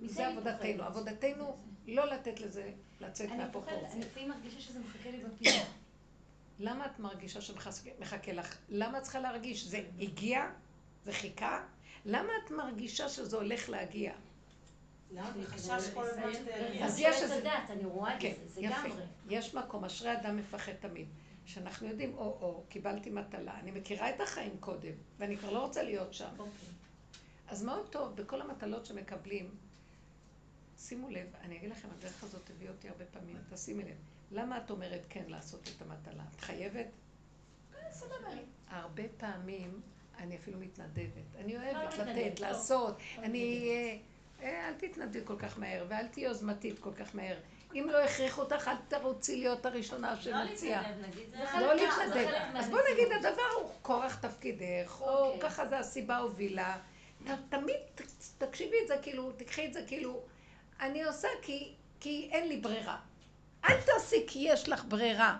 [0.00, 0.82] זה עבודתנו.
[0.84, 1.56] עבודתנו
[1.86, 2.70] לא לתת לזה
[3.00, 3.92] לצאת מהפרופורציה.
[3.92, 5.64] אני לפעמים מרגישה שזה מחכה לי בפינה.
[6.58, 8.56] למה את מרגישה שמחכה לך?
[8.68, 9.64] למה את צריכה להרגיש?
[9.64, 10.50] זה הגיע?
[11.04, 11.64] זה חיכה?
[12.04, 14.12] למה את מרגישה שזה הולך להגיע?
[15.10, 16.86] למה זה חשש כל הזמן שזה יגיע?
[16.86, 18.76] אז יש איזה- אני רואה את כן, זה, זה יפה.
[18.88, 19.02] לגמרי.
[19.28, 21.06] יש מקום, אשרי אדם מפחד תמיד.
[21.46, 26.14] שאנחנו יודעים, או-או, קיבלתי מטלה, אני מכירה את החיים קודם, ואני כבר לא רוצה להיות
[26.14, 26.28] שם.
[26.38, 26.68] אוקיי.
[27.48, 29.50] אז מאוד טוב, בכל המטלות שמקבלים,
[30.78, 33.96] שימו לב, אני אגיד לכם, הדרך הזאת הביא אותי הרבה פעמים, תשימי לב.
[34.32, 36.22] למה את אומרת כן לעשות את המטלה?
[36.36, 36.86] את חייבת?
[37.90, 38.42] סבבה לי.
[38.68, 39.80] הרבה פעמים
[40.18, 41.36] אני אפילו מתנדבת.
[41.38, 42.48] אני לא אוהבת לתת, לא.
[42.48, 42.98] לעשות.
[43.18, 43.68] לא אני...
[43.70, 43.96] אה,
[44.46, 47.36] אה, אל תתנדבי כל כך מהר, ואל תהיי יוזמתית כל כך מהר.
[47.74, 50.82] אם לא הכריחו אותך, אל תרוצי להיות הראשונה לא שמציעה.
[50.82, 52.28] להתנדב, נגיד, לא להתנדב.
[52.54, 52.80] אז בוא.
[52.92, 55.40] נגיד, הדבר הוא כורח תפקידך, או אוקיי.
[55.40, 56.78] ככה זה הסיבה הובילה.
[57.48, 57.76] תמיד
[58.38, 60.22] תקשיבי את זה כאילו, תקחי את זה כאילו,
[60.80, 61.28] אני עושה
[62.00, 62.98] כי אין לי ברירה.
[63.64, 65.36] אל תעשי כי יש לך ברירה.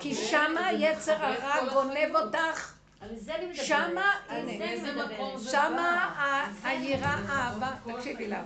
[0.00, 2.16] כי שמה יצר הרע גונב.
[2.16, 2.72] אותך.
[3.54, 4.12] שמה,
[5.50, 8.38] שמה ה- זה היראה, זה האהבה, תקשיבי לך.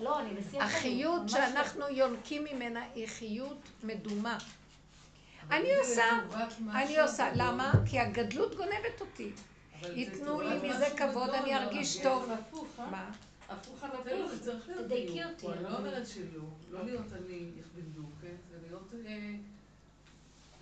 [0.00, 0.18] לא,
[0.60, 4.38] החיות ממש שאנחנו יונקים ממנה היא חיות מדומה.
[5.50, 6.04] אני עושה,
[6.74, 7.28] אני עושה.
[7.34, 7.72] למה?
[7.90, 9.30] כי הגדלות גונבת אותי.
[9.94, 12.30] ייתנו לי מזה כבוד, אני לא, ארגיש טוב.
[12.32, 12.66] הפוך,
[13.50, 13.54] אה?
[13.54, 15.30] הפוך על הפוך, זה צריך להיות תדייקי דיוק.
[15.30, 15.52] אותי, פה.
[15.52, 15.86] אני לא רבנית.
[15.86, 18.36] אומרת שלא, לא להיות אני יכבדו, כן?
[18.50, 19.34] זה להיות אה,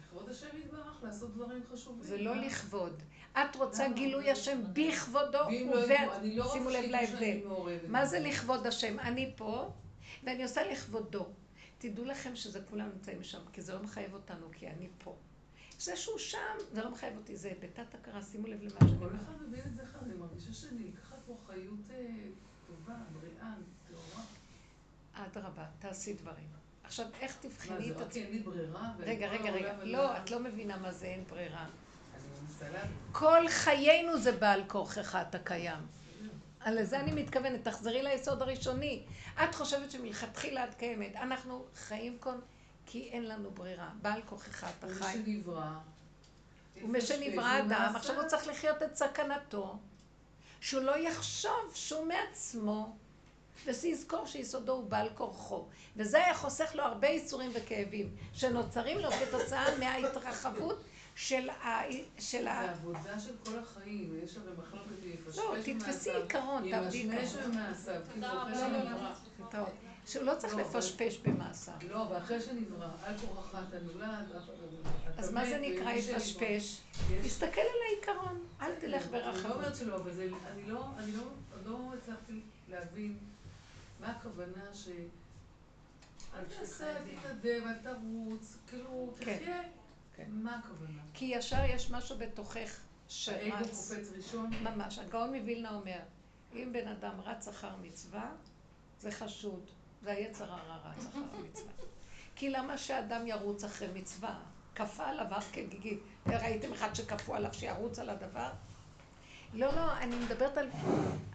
[0.01, 2.03] לכבוד השם יתברך, לעשות דברים חשובים.
[2.03, 2.47] זה לא מה?
[2.47, 3.03] לכבוד.
[3.33, 3.89] את רוצה?
[3.95, 5.91] גילוי השם בכבודו לא וב...
[5.91, 7.41] יבוא, אני לא שימו לב להבדל.
[7.89, 8.99] מה זה לכבוד השם?
[8.99, 9.73] אני פה,
[10.25, 11.27] ואני עושה לכבודו.
[11.79, 15.17] תדעו לכם שזה כולם נמצאים שם, כי זה לא מחייב אותנו, כי אני פה.
[15.79, 19.05] זה שהוא שם, זה לא מחייב אותי, זה בתת הכרה, שימו לב למה שאני כל
[19.05, 19.21] אומרת.
[19.23, 22.07] אחד מבין את זה אחד, אני מרגישה שאני לקחת פה חיות אה,
[22.75, 23.53] טובה, בריאה,
[23.89, 24.25] טהורה.
[25.15, 26.49] אדרבה, תעשי דברים.
[26.85, 28.17] עכשיו, איך מה, תבחני זה את רק עצמך?
[28.17, 28.93] אין לי ברירה?
[28.99, 29.85] רגע, רגע, רגע.
[29.85, 31.67] לא, את לא מבינה מה זה אין ברירה.
[33.13, 35.87] כל חיינו זה בעל כורכך, אתה קיים.
[36.67, 39.03] לזה אני מתכוונת, תחזרי ליסוד הראשוני.
[39.45, 41.17] את חושבת שמלכתחילה את קיימת.
[41.17, 42.39] אנחנו חיים כאן
[42.87, 43.91] כי אין לנו ברירה.
[44.03, 45.19] בעל כוכך אתה חי.
[45.19, 45.71] ומשנברא.
[46.85, 49.79] ומשנברא אדם, עכשיו הוא צריך לחיות את סכנתו,
[50.65, 52.97] שהוא לא יחשוב שהוא מעצמו,
[53.67, 55.65] ושיזכור שיסודו הוא בעל כורחו.
[55.97, 60.85] וזה היה חוסך לו הרבה ייסורים וכאבים, שנוצרים לו כתוצאה מההתרחבות
[61.15, 61.83] של ה...
[62.19, 62.71] של זה ה...
[62.71, 67.75] עבודה של כל החיים, יש הרי מחלוקת יפשפש לא, תתפסי עיקרון, תעבדי ימשמש עיקרון.
[67.75, 69.94] כי זה תודה רבה.
[70.07, 71.75] שהוא לא צריך לא, אבל- לפשפש במעשיו.
[71.91, 74.05] לא, ואחרי שנברא, על כורחך אתה נולד,
[74.37, 76.43] אף אחד לא- אז מה זה נקרא יפשפש?
[76.43, 76.81] יש-
[77.25, 79.53] תסתכל על העיקרון, אל תלך אני לא ברחבות.
[79.57, 81.23] אומרת שלא, אבל זה, אני לא, אני לא,
[81.67, 83.19] לא הצלחתי להבין
[84.01, 84.89] מה הכוונה ש...
[86.35, 89.37] אל תעשה, אל תתנדב, אל תרוץ, כאילו, כן.
[89.37, 89.63] תחיה.
[90.17, 90.25] כן.
[90.31, 91.01] מה הכוונה?
[91.15, 92.79] כי ישר יש משהו בתוכך האגו
[93.09, 93.71] שרץ.
[93.71, 94.51] קופץ ראשון?
[94.63, 94.99] ממש.
[94.99, 95.99] הגאון מווילנה אומר,
[96.55, 98.31] אם בן אדם רץ אחר מצווה,
[99.01, 99.65] זה חשוד.
[100.05, 101.73] זה היצר הרע רץ אחר המצווה.
[102.37, 104.39] כי למה שאדם ירוץ אחרי מצווה?
[104.75, 105.99] כפה עליו הר כגיגית.
[106.27, 108.51] ראיתם אחד שכפו עליו שירוץ על הדבר?
[109.55, 110.69] לא, לא, אני מדברת על...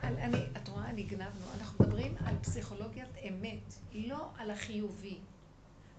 [0.02, 1.46] על אני, את רואה, נגנבנו.
[1.60, 5.18] אנחנו מדברים על פסיכולוגיית אמת, לא על החיובי.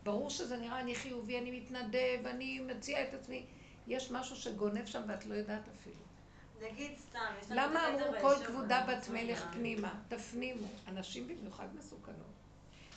[0.02, 3.44] ברור שזה נראה, אני חיובי, אני מתנדב, אני מציע את עצמי.
[3.86, 6.00] יש משהו שגונב שם ואת לא יודעת אפילו.
[6.72, 9.94] נגיד סתם, יש לנו למה אמרו כל כבודה בת מלך פנימה?
[10.08, 10.66] תפנימו.
[10.86, 12.29] הנשים במיוחד מסוכנות.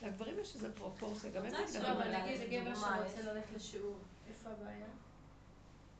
[0.04, 1.52] לגברים יש איזה פרופורציה, גם הם.
[1.82, 3.98] לא, אבל נגיד גבר שרוצה ללכת לשיעור,
[4.30, 4.86] איפה הבעיה?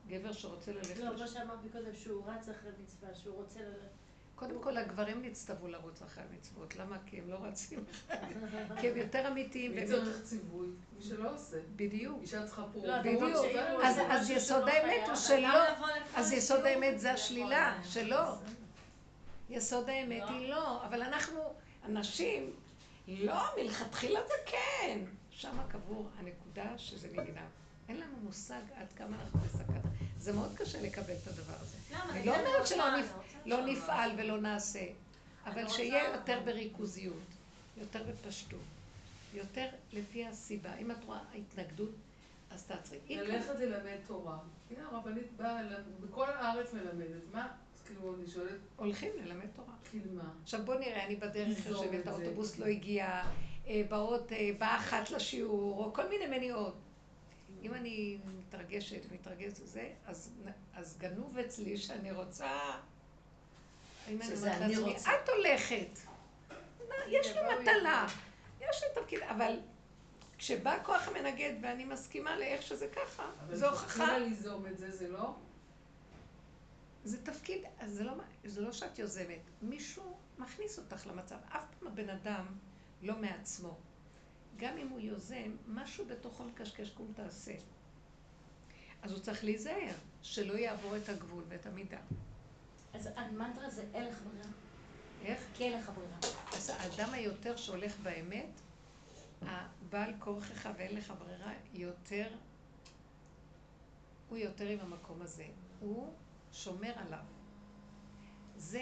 [0.08, 0.96] גבר שרוצה ללכת...
[0.98, 3.94] לא, לש- מה שאמרת מקודם, שהוא רץ אחרי מצווה, שהוא רוצה ללכת.
[4.34, 6.76] קודם כל, הגברים נצטוו לרוץ אחרי המצוות.
[6.76, 6.96] למה?
[7.06, 7.84] כי הם לא רצים.
[8.80, 9.74] כי הם יותר אמיתיים.
[9.74, 10.66] מי צריך ציווי?
[10.96, 11.56] מי שלא עושה.
[11.76, 12.20] בדיעו.
[12.20, 12.86] אישה צריכה פה...
[12.86, 13.46] לא, בדיוק.
[13.84, 15.58] אז- משהו יסוד האמת הוא אז שלא.
[16.14, 17.78] אז יסוד האמת זה השלילה.
[17.84, 18.22] שלא.
[19.50, 20.28] יסוד האמת לא.
[20.28, 21.40] היא לא, אבל אנחנו,
[21.82, 22.50] הנשים,
[23.08, 24.98] לא, מלכתחילה זה כן.
[25.30, 27.48] שם קבור הנקודה שזה נגנב.
[27.88, 29.78] אין לנו מושג עד כמה אנחנו בסכנה.
[30.18, 31.76] זה מאוד קשה לקבל את הדבר הזה.
[31.92, 32.10] למה?
[32.10, 32.84] אני לא כן אומרת שלא
[33.46, 34.10] לא נפעל.
[34.16, 34.84] ולא נעשה,
[35.46, 37.22] אבל שיהיה רוצה- יותר בריכוזיות,
[37.76, 38.60] יותר בפשטות,
[39.34, 40.74] יותר לפי הסיבה.
[40.76, 41.90] אם את רואה התנגדות,
[42.50, 42.98] אז תעצרי.
[43.08, 44.38] ללכת ללמד תורה.
[44.70, 45.62] הנה הרבנית באה,
[46.00, 47.22] בכל הארץ מלמדת.
[47.32, 47.48] מה?
[47.86, 49.72] כאילו, אני שואלת, הולכים ללמד תורה.
[49.90, 50.30] כאילו מה?
[50.42, 52.10] עכשיו בוא נראה, אני בדרך יושבת, זה.
[52.10, 53.22] האוטובוס לא הגיע,
[53.66, 56.74] אה, באות, אה, באה אחת לשיעור, או כל מיני מניעות.
[57.62, 60.30] אם אני מתרגשת, מתרגשת וזה, אז,
[60.74, 62.50] אז גנוב אצלי שאני רוצה...
[64.08, 64.96] אם אני אומרת לעצמי.
[64.96, 65.98] את הולכת,
[67.08, 68.06] יש לי מטלה,
[68.60, 69.60] יש לי תפקיד, אבל
[70.38, 73.86] כשבא כוח המנגד ואני מסכימה לאיך שזה ככה, אבל זו הוכחה.
[73.86, 75.34] תתחילה ליזום את זה, זה לא?
[77.04, 78.12] זה תפקיד, אז זה לא,
[78.44, 81.36] זה לא שאת יוזמת, מישהו מכניס אותך למצב.
[81.48, 82.46] אף פעם הבן אדם
[83.02, 83.76] לא מעצמו.
[84.56, 87.54] גם אם הוא יוזם, משהו בתוכו מקשקש קום תעשה.
[89.02, 91.98] אז הוא צריך להיזהר, שלא יעבור את הגבול ואת המידה.
[92.94, 94.48] אז המנטרה זה אין לך ברירה.
[95.24, 95.44] איך?
[95.54, 96.16] כי אין לך ברירה.
[96.56, 98.60] אז האדם היותר שהולך באמת,
[99.42, 102.28] הבעל כורכך ואין לך ברירה, יותר,
[104.28, 105.46] הוא יותר עם המקום הזה.
[105.80, 106.14] הוא
[106.54, 107.18] שומר עליו.
[108.56, 108.80] זה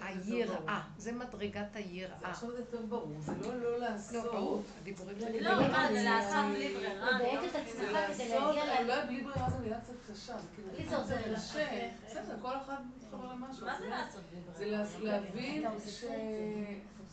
[0.00, 2.30] היראה, זה מדרגת זה היראה.
[2.30, 4.24] עכשיו זה יותר ברור, זה לא לא לעשות.
[4.24, 5.40] לא, ברור, הדיבורים שלי.
[5.40, 7.10] לא, מה, זה לעשות בלי ברירה.
[7.18, 9.06] לדייק את זה עצמך כדי לעשות, להגיע אולי ל...
[9.06, 11.38] בלי ברירה זו מילה קצת קשה, זה כאילו, לי זה עוזר קצת לך.
[11.40, 13.66] קשה, בסדר, כל אחד מתחבר למשהו.
[13.66, 14.82] מה זה לעשות בלי זה ברירה?
[14.98, 16.20] לה- להבין אתה עושה את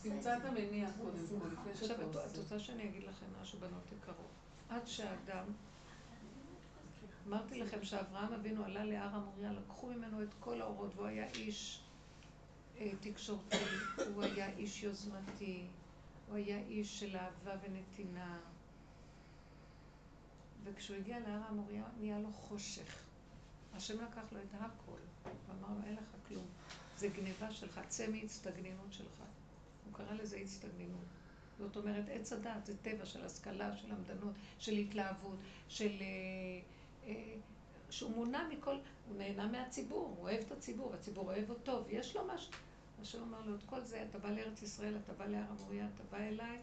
[0.02, 0.10] זה,
[0.42, 0.48] זה.
[0.48, 1.46] המניע זה קודם כל.
[1.52, 2.36] לפני עכשיו, את.
[2.38, 4.30] רוצה שאני אגיד לכם משהו, בנות יקרות?
[4.68, 5.44] עד שאדם,
[7.28, 11.80] אמרתי לכם שאברהם אבינו עלה להר המוריה, לקחו ממנו את כל האורות, והוא היה איש
[12.78, 13.56] אה, תקשורתי,
[14.14, 15.66] הוא היה איש יוזמתי,
[16.28, 18.38] הוא היה איש של אהבה ונתינה.
[20.64, 22.98] וכשהוא הגיע להר המוריה, נהיה לו חושך.
[23.74, 26.46] השם לקח לו את הכל, ואמר לו, אין לך כלום.
[26.96, 29.22] זה גניבה שלך, צא מהצטגנינות שלך.
[29.84, 31.04] הוא קרא לזה הצטגנינות.
[31.58, 35.38] זאת אומרת, עץ הדת זה טבע של השכלה, של עמדנות, של התלהבות,
[35.68, 35.90] של...
[36.00, 36.75] אה,
[37.90, 38.76] שהוא מונע מכל...
[39.08, 42.52] הוא נהנה מהציבור, הוא אוהב את הציבור, הציבור אוהב אותו, ויש לו משהו.
[43.02, 46.02] השם אמר לו, את כל זה, אתה בא לארץ ישראל, אתה בא להר המוריה, אתה
[46.10, 46.58] בא אליי,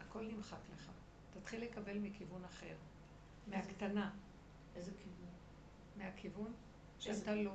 [0.00, 0.90] הכל נמחק לך.
[1.34, 2.74] תתחיל לקבל מכיוון אחר,
[3.46, 4.10] מהקטנה,
[4.76, 5.14] איזה כיוון?
[5.96, 6.52] מהכיוון
[6.98, 7.54] שאתה לא.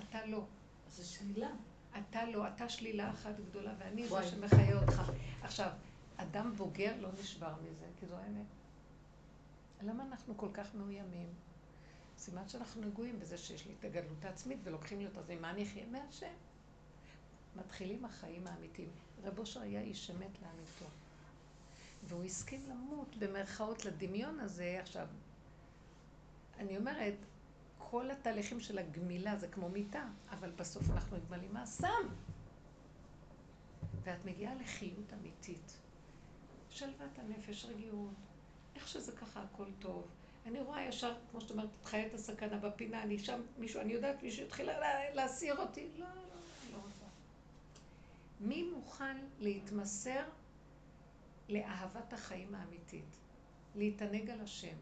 [0.00, 0.44] אתה לא.
[0.86, 1.50] אז זה שלילה.
[1.98, 4.26] אתה לא, אתה שלילה אחת גדולה, ואני זה.
[4.26, 5.02] שמחיה אותך.
[5.42, 5.70] עכשיו,
[6.16, 8.46] אדם בוגר לא נשבר מזה, כי זו האמת.
[9.84, 11.28] למה אנחנו כל כך מאוימים?
[12.18, 15.62] סימן שאנחנו נגועים בזה שיש לי את הגדלות העצמית ולוקחים לי אותה, אז ממה אני
[15.62, 15.86] אחיה?
[15.86, 16.32] מהשם.
[17.56, 18.90] מתחילים החיים האמיתיים.
[19.24, 20.84] רב אושר היה איש אמת לאמיתו.
[22.08, 24.78] והוא הסכים למות במרכאות לדמיון הזה.
[24.82, 25.06] עכשיו,
[26.58, 27.14] אני אומרת,
[27.78, 32.08] כל התהליכים של הגמילה זה כמו מיטה, אבל בסוף אנחנו נגמלים מהסם.
[34.02, 35.78] ואת מגיעה לחיות אמיתית.
[36.70, 38.14] שלוות הנפש, רגיעות,
[38.76, 40.08] איך שזה ככה הכל טוב.
[40.46, 43.92] אני רואה ישר, כמו שאת אומרת, את חיה את הסכנה בפינה, אני שם, מישהו, אני
[43.92, 45.88] יודעת, מישהו התחיל לה- להסיר אותי.
[45.98, 46.12] לא, לא,
[46.64, 47.04] אני לא רוצה.
[48.40, 50.24] מי מוכן להתמסר
[51.48, 53.16] לאהבת החיים האמיתית?
[53.74, 54.76] להתענג על השם.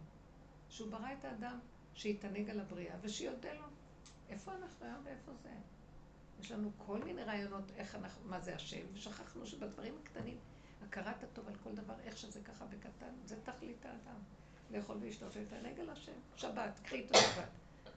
[0.68, 1.58] שהוא ברא את האדם,
[1.94, 3.64] שיתענג על הבריאה, ושיודה לו.
[4.28, 5.50] איפה אנחנו היום ואיפה זה?
[6.40, 10.38] יש לנו כל מיני רעיונות איך אנחנו, מה זה השם, ושכחנו שבדברים הקטנים,
[10.88, 14.20] הכרת הטוב על כל דבר, איך שזה ככה בקטן, זה תכלית האדם.
[14.70, 16.12] לאכול ולשתות ולהתענג על השם.
[16.36, 17.48] שבת, קחי את השבת.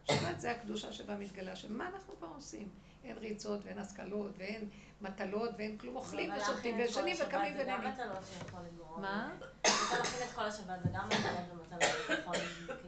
[0.03, 1.77] שבת זה הקדושה שבה מתגלה השם.
[1.77, 2.69] מה אנחנו כבר עושים?
[3.03, 4.69] אין ריצות ואין השכלות ואין
[5.01, 5.95] מטלות ואין כלום.
[5.95, 7.93] אוכלים אבל ושותים להכין את וישנים וקמים זה גם ונהנים.
[7.93, 9.01] מטלות שיכול לגרום.
[9.01, 9.31] מה?
[9.61, 9.69] אתה
[10.01, 12.35] מכין את כל השבת, זה גם מטלות ומטלות שיכול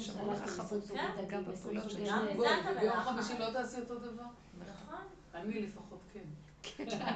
[0.89, 3.05] כן, דגים, גם בפעולות סוגי של גם בלחץ.
[3.05, 4.25] חמישי לא תעשי אותו דבר?
[4.59, 5.05] נכון.
[5.37, 6.21] אני לפחות כן.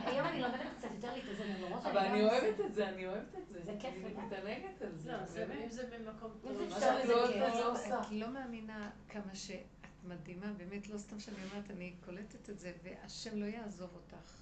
[0.05, 3.49] היום אני לומדת קצת יותר להתאזן, למרות אבל אני אוהבת את זה, אני אוהבת את
[3.49, 3.61] זה.
[3.65, 4.27] זה כיף אני לגמרי.
[4.27, 5.13] מתענגת על זה.
[5.13, 5.55] לא.
[5.65, 6.53] אם זה ממקום אם טוב.
[6.59, 7.87] זה מה אפשר שאת לזה לא אוהבת, כיף.
[7.87, 8.01] את לא.
[8.01, 9.57] את לא מאמינה כמה שאת
[10.05, 14.33] מדהימה, באמת, לא סתם שאני אומרת, אני קולטת את זה, והשם לא יעזוב אותך.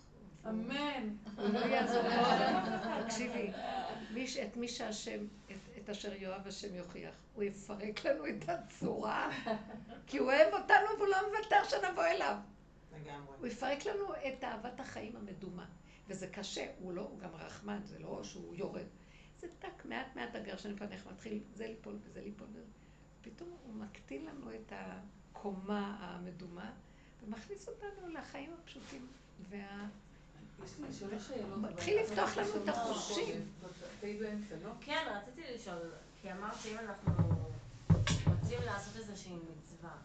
[0.49, 1.17] אמן.
[1.37, 2.89] הוא לא יעזוב אותך.
[3.05, 3.51] תקשיבי,
[4.11, 5.53] מי ש- את מי שהשם, את-
[5.83, 7.15] את אשר יאהב השם יוכיח.
[7.35, 9.31] הוא יפרק לנו את הצורה,
[10.07, 12.37] כי הוא אוהב אותנו והוא לא מוותר שנבוא אליו.
[13.01, 13.37] לגמרי.
[13.39, 15.67] הוא יפרק לנו את אהבת החיים המדומה.
[16.09, 18.87] וזה קשה, הוא לא, הוא גם רחמן, זה לא שהוא יורד.
[19.39, 22.47] זה טק, מעט מעט הגרשן פניך מתחיל זה ליפול וזה ליפול.
[23.21, 26.73] פתאום הוא מקטין לנו את הקומה המדומה,
[27.23, 29.07] ומכניס אותנו לחיים הפשוטים.
[29.49, 29.87] וה...
[31.57, 33.53] מתחיל לפתוח לנו את החושים.
[34.63, 34.71] לא?
[34.81, 35.93] כן, רציתי לשאול,
[36.23, 37.13] כי אמרת שאם אנחנו
[38.27, 39.97] רוצים לעשות איזושהי מצווה,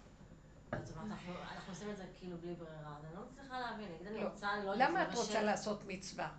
[0.84, 3.88] זאת אומרת, אנחנו אנחנו עושים את זה כאילו בלי ברירה, אז אני לא מצליחה להבין,
[3.95, 4.30] נגיד אני לא.
[4.30, 6.30] רוצה לא למה את רוצה לעשות מצווה?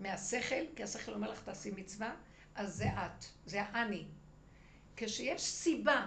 [0.00, 2.14] מהשכל, כי השכל אומר לך תעשי מצווה,
[2.54, 4.06] אז זה את, זה האני.
[4.96, 6.06] כשיש סיבה,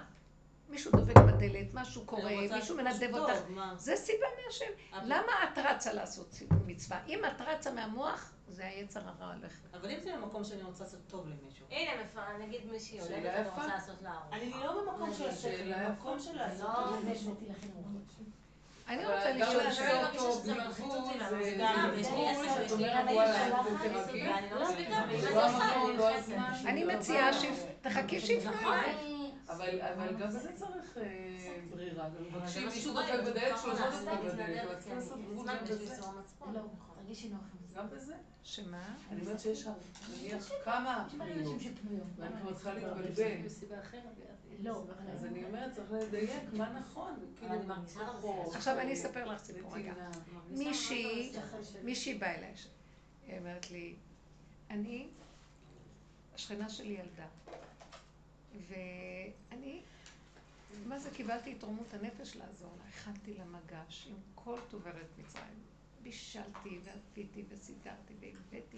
[0.70, 3.34] מישהו דופק בדלת, משהו קורה, מישהו מנדב אותך?
[3.78, 5.02] זה סיבה מהשם.
[5.04, 6.36] למה את רצה לעשות
[6.66, 7.06] מצווה?
[7.08, 9.62] אם את רצה מהמוח, זה היצר הרע עליך.
[9.74, 11.66] אבל אם זה למקום שאני רוצה לעשות טוב למישהו.
[11.70, 11.92] הנה,
[12.46, 13.56] נגיד מישהי שאלה הולדת, אני יפה.
[13.56, 14.20] רוצה לעשות לה.
[14.32, 17.36] אני לא במקום של השכל, במקום של לעשות לא, טוב זה למישהו.
[18.88, 20.08] אני אבל רוצה לשאול לעשות שאלה.
[20.08, 20.54] מלחיץ זה
[21.32, 22.84] ואני גם, יש לי עשר, יש לי.
[22.90, 24.68] ואני לא
[26.66, 28.74] אני לא לא מציעה שתחכי שיפנו נכון.
[28.74, 29.32] אליי.
[29.48, 31.04] אבל גם בזה צריך אה,
[31.70, 32.10] ברירה.
[32.20, 35.96] מבקשים מישהו דופק בדלת לא שלושה לעשות, בדלת, אבל צריך לעשות גבול גם בזה.
[36.54, 36.62] לא,
[36.96, 37.57] תרגישי נוח.
[37.78, 38.16] גם בזה?
[38.44, 38.96] שמה?
[39.12, 39.68] אני אומרת שיש
[40.10, 41.62] נניח כמה פניות,
[42.18, 43.32] ואני כבר צריכה להתבלבל.
[44.60, 44.84] לא,
[45.14, 49.44] אז אני אומרת, צריך לדייק מה נכון, כאילו, אני מרגישה פחות, עכשיו אני אספר לך
[49.44, 49.94] סיפור רגע.
[50.50, 51.34] מישהי,
[51.84, 52.54] מישהי באה אליי,
[53.28, 53.96] היא אומרת לי,
[54.70, 55.08] אני,
[56.36, 57.28] השכנה שלי ילדה,
[58.70, 59.82] ואני,
[60.86, 65.10] מה זה, קיבלתי את תרומות הנפש לעזור לה, הכנתי לה מגש עם כל טוב ארץ
[65.18, 65.64] מצרים,
[66.08, 68.78] בישלתי ועשיתי וסידרתי והבאתי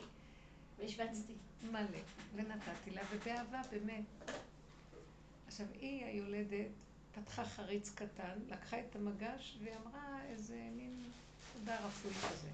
[0.79, 1.33] והשווצתי.
[1.63, 1.99] מלא,
[2.35, 4.03] ונתתי לה, ובאהבה באמת.
[5.47, 6.67] עכשיו, היא היולדת
[7.11, 11.03] פתחה חריץ קטן, לקחה את המגש ואמרה איזה מין
[11.53, 12.49] תודה רפואי כזה.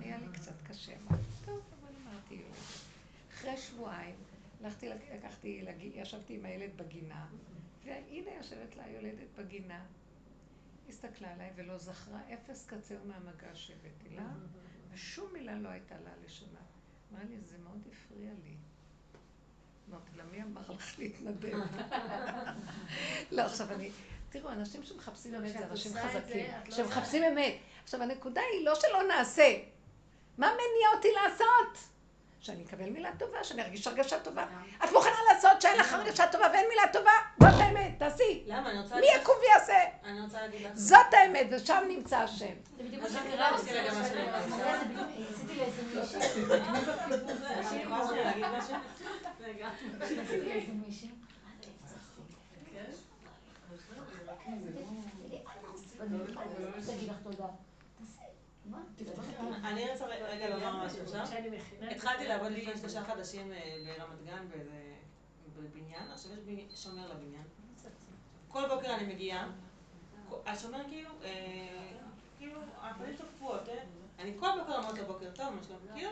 [0.00, 2.80] היה לי קצת קשה, אמרתי, טוב, אבל אמרתי יולדת.
[3.32, 4.14] אחרי שבועיים,
[4.64, 5.62] הלכתי, לק- לקחתי,
[5.94, 7.26] ישבתי עם הילד בגינה,
[7.84, 9.84] והנה יושבת לה היולדת בגינה.
[10.90, 14.22] הסתכלה עליי ולא זכרה אפס קצהו מהמגש שהבאתי לה,
[14.92, 16.60] ושום מילה לא הייתה לה לשונה.
[17.12, 18.56] אמרה לי, זה מאוד הפריע לי.
[19.90, 21.58] אמרתי לה, מי אמר לך להתנדב?
[23.36, 23.90] לא, עכשיו אני...
[24.28, 26.46] תראו, אנשים שמחפשים אמת זה אנשים חזקים.
[26.68, 27.54] לא שמחפשים אמת.
[27.82, 29.58] עכשיו, הנקודה היא לא שלא נעשה.
[30.38, 31.90] מה מניע אותי לעשות?
[32.40, 34.46] שאני אקבל מילה טובה, שאני ארגיש הרגשה טובה.
[34.84, 37.10] את מוכנה לעשות שאין לך הרגשה טובה ואין מילה טובה?
[37.40, 38.42] זאת האמת, תעשי.
[38.46, 38.70] למה?
[38.70, 39.22] אני רוצה מי להגיד לך...
[39.22, 39.74] יקום ויעשה?
[40.04, 40.72] אני רוצה להגיד לך...
[40.74, 42.54] זאת האמת, ושם נמצא השם.
[42.76, 43.50] זה בדיוק מה שקרה.
[56.76, 57.10] רציתי
[59.64, 61.26] אני רוצה רגע לומר משהו עכשיו.
[61.90, 64.46] התחלתי לעבוד לפני שלושה חודשים אה, ברמת גן
[65.56, 67.42] בבניין, עכשיו יש שומר לבניין.
[68.48, 69.48] כל בוקר אני מגיעה,
[70.46, 71.92] השומר כאילו, אה,
[72.38, 73.82] כאילו, הפנים שלו קפואות, אה?
[74.18, 76.10] אני כל בוקר אומרת לו בוקר טוב, מה שלום, כאילו,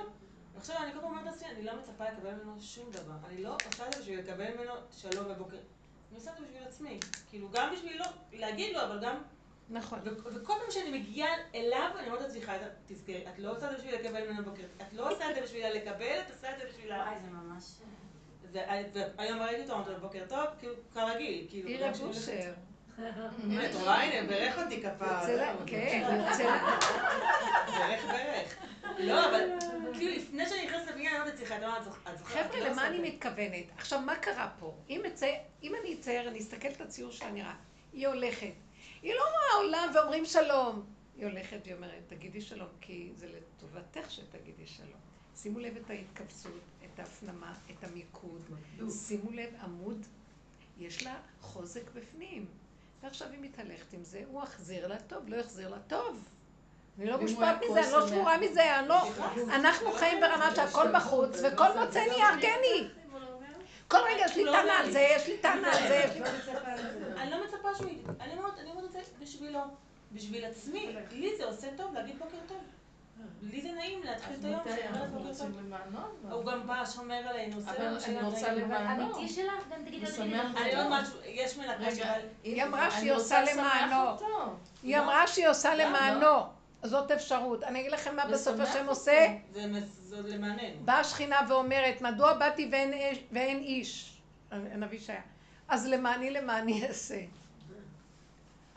[0.54, 3.14] ועכשיו אני כל פעם אומרת לעצמי, אני לא מצפה לקבל ממנו שום דבר.
[3.28, 5.56] אני לא עושה את זה בשביל לקבל ממנו שלום בבוקר.
[5.56, 7.00] אני עושה את זה בשביל עצמי.
[7.30, 9.22] כאילו, גם בשביל לא, להגיד לו, אבל גם
[9.70, 9.98] נכון.
[10.04, 13.70] ו- וכל פעם שאני מגיעה אליו, אני אומרת לעצמי, חייבת, תזכרי, את לא עושה את
[13.70, 16.58] זה בשביל לקבל ממנו בוקר, את לא עושה את זה בשביל לקבל, את עושה את
[16.58, 16.92] זה בשביל.
[16.92, 17.64] וואי, זה ממש...
[18.52, 21.68] והיום ראיתי אותו, אמרתי לו בוקר טוב, כאילו, כרגיל, כאילו.
[21.68, 22.52] עיר גם כשהוא הבושר.
[22.98, 24.74] הולך- את רואה, הנה, בירך אותי.
[24.74, 26.08] יוצא לה- כן,
[27.78, 28.56] בירך, בירך.
[28.98, 29.40] לא, אבל
[29.94, 32.46] כאילו, לפני שאני נכנסת לבניין, אני אומרת לעצמי, את אומרת, את זוכרת?
[32.50, 33.64] חבר'ה, למה אני מתכוונת?
[33.76, 34.74] עכשיו, מה קרה פה?
[34.90, 35.02] אם,
[35.80, 37.54] אני אצייר, אני אסתכל את הציור שלה נראה.
[37.92, 38.52] היא הולכת.
[39.02, 40.86] היא לא רואה עולם ואומרים שלום.
[41.16, 45.00] היא הולכת והיא אומרת, תגידי שלום, כי זה לטובתך שתגידי שלום.
[45.36, 48.42] שימו לב את ההתכווצות, את ההפנמה, את המיקוד.
[48.90, 50.06] שימו לב, עמוד,
[50.78, 52.46] יש לה חוזק בפנים.
[53.02, 56.28] ועכשיו היא מתהלכת עם זה, הוא יחזיר לה טוב, לא יחזיר לה טוב.
[56.98, 59.10] אני לא מושפעת היה מזה, אני לא שבורה מזה, אני לא...
[59.54, 62.88] אנחנו חיים ברמה שהכל בחוץ, וכל מוצא נהיה ארגני.
[63.88, 66.20] כל רגע יש לי טענה על זה, יש לי טענה על זה.
[67.80, 69.60] אני לא אני אומרת, אני אומרת את זה בשבילו.
[70.12, 70.88] בשביל עצמי.
[71.12, 72.58] לי זה עושה טוב להגיד בוקר טוב.
[73.42, 75.50] לי זה נעים להתחיל את היום שאני אומרת בוקר טוב.
[76.30, 78.52] הוא גם בא, שומר עלינו, עושה אבל לנו אני שני רוצה.
[78.54, 79.16] למענו.
[79.16, 80.24] אמיתי שלך, גם תגידי לו.
[80.56, 82.02] אני עוד משהו, יש מלאכה של...
[82.44, 84.16] היא אמרה שהיא אני עושה למענו.
[84.82, 86.36] היא אמרה שהיא עושה למענו.
[86.82, 87.62] זאת אפשרות.
[87.62, 88.86] אני אגיד לכם מה בסוף השם.
[88.88, 89.26] עושה.
[89.52, 90.84] זה עוד למעננו.
[90.84, 92.70] באה השכינה ואומרת, מדוע באתי
[93.32, 94.20] ואין איש?
[94.50, 95.20] הנביא שהיה.
[95.68, 97.20] אז למעני למעני אעשה.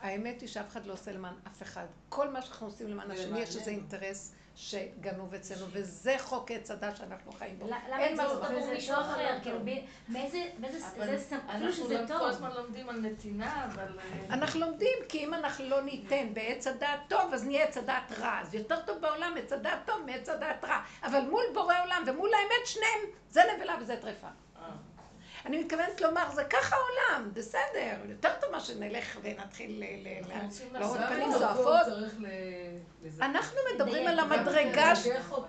[0.02, 1.86] האמת היא שאף אחד לא עושה למען אף אחד.
[2.08, 3.70] כל מה שאנחנו עושים למען השני, יש איזה.
[3.70, 7.66] אינטרס שגנוב אצלנו, וזה חוק עץ הדת שאנחנו חיים בו.
[7.66, 8.44] למה אין מה זה לעשות.
[8.50, 9.38] עבור מישהו אחר?
[9.42, 9.58] כאילו,
[10.08, 12.22] מאיזה, זה אנחנו שזה לא- כל טוב.
[12.22, 13.98] הזמן לומדים על נתינה, אבל...
[13.98, 18.12] אה, אנחנו לומדים, כי אם אנחנו לא ניתן בעץ הדעת טוב, אז נהיה עץ הדעת
[18.18, 18.40] רע.
[18.40, 20.80] אז יותר טוב בעולם עץ הדעת טוב מעץ הדעת רע.
[21.02, 23.00] אבל מול בורא עולם ומול האמת, שניהם,
[23.30, 24.28] זה נבלה וזה טרפה.
[25.46, 27.96] אני מתכוונת לומר, זה ככה העולם, בסדר.
[28.08, 29.84] יותר טוב מה שנלך ונתחיל
[30.72, 31.32] להראות פנים.
[31.32, 31.86] זועפות.
[33.20, 34.18] אנחנו מדברים על.
[34.18, 34.92] המדרגה,
[35.30, 35.46] אותו,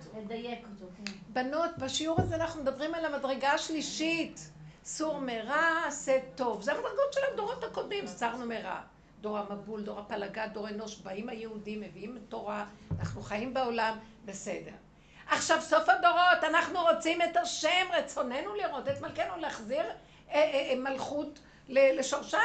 [1.05, 1.11] כן.
[1.27, 4.49] בנות, בשיעור הזה אנחנו מדברים על המדרגה השלישית.
[4.85, 6.61] סור מרע, עשה טוב.
[6.61, 8.81] זה המדרגות של הדורות הקודמים, סרנו מרע.
[9.21, 12.65] דור המבול, דור הפלגה, דור אנוש, באים היהודים, מביאים תורה,
[12.99, 14.71] אנחנו חיים בעולם, בסדר.
[15.29, 19.93] עכשיו, סוף הדורות, אנחנו רוצים את השם, רצוננו לראות את מלכנו, להחזיר אה,
[20.35, 21.39] אה, אה, מלכות
[21.69, 22.39] ל- לשורשה.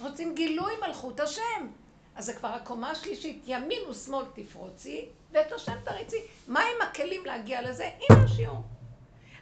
[0.00, 1.68] רוצים גילוי מלכות השם.
[2.16, 6.16] אז זה כבר הקומה השלישית, ימין ושמאל תפרוצי, ואת השם תריצי.
[6.48, 7.84] מה הם הכלים להגיע לזה?
[8.10, 8.62] הנה השיעור.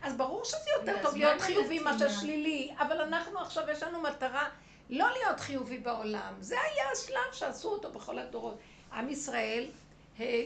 [0.03, 2.09] אז ברור שזה יותר טוב להיות עם חיובי מאשר?
[2.09, 4.49] שלילי, אבל אנחנו עכשיו, יש לנו מטרה
[4.91, 6.35] לא להיות חיובי בעולם.
[6.41, 8.59] זה היה השלב שעשו אותו בכל הדורות.
[8.93, 9.67] עם ישראל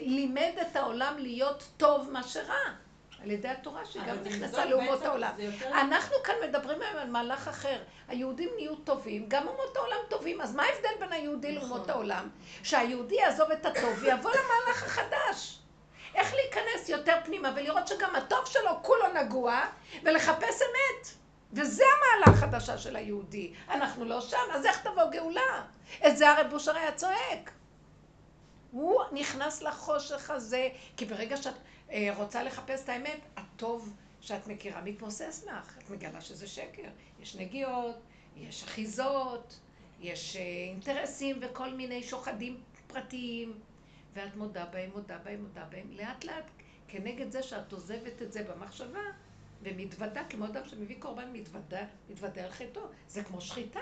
[0.01, 2.55] לימד את העולם להיות טוב מה שרע.
[3.23, 5.31] על ידי התורה שגם נכנסה לאומות העולם.
[5.73, 7.79] אנחנו כאן מדברים היום על מהלך אחר.
[8.07, 11.69] היהודים נהיו טובים, גם אומות העולם טובים, אז מה ההבדל בין היהודי נכון.
[11.69, 12.29] לאומות העולם?
[12.63, 15.59] שהיהודי יעזוב את הטוב ויבוא למהלך החדש.
[16.15, 19.61] איך להיכנס יותר פנימה ולראות שגם הטוב שלו כולו נגוע,
[20.03, 21.07] ולחפש אמת.
[21.53, 23.53] וזה המהלך החדשה של היהודי.
[23.69, 25.63] אנחנו לא שם, אז איך תבוא גאולה?
[26.07, 27.51] את זה הרב בושר היה צועק.
[28.71, 31.53] הוא נכנס לחושך הזה, כי ברגע שאת
[31.91, 35.77] אה, רוצה לחפש את האמת, הטוב שאת מכירה מתמוסס לך.
[35.77, 36.89] את מגלה שזה שקר.
[37.21, 37.95] יש נגיעות,
[38.37, 39.59] יש אחיזות,
[39.99, 42.57] יש אה, אינטרסים וכל מיני שוחדים
[42.87, 43.59] פרטיים,
[44.13, 45.91] ואת מודה בהם, מודה בהם, מודה בהם.
[45.91, 46.45] לאט לאט,
[46.87, 48.99] כנגד זה שאת עוזבת את זה במחשבה,
[49.61, 52.81] ומתוודה, כמו אדם שמביא קורבן, מתוודה, מתוודה על חטאו.
[53.07, 53.79] זה כמו שחיטה.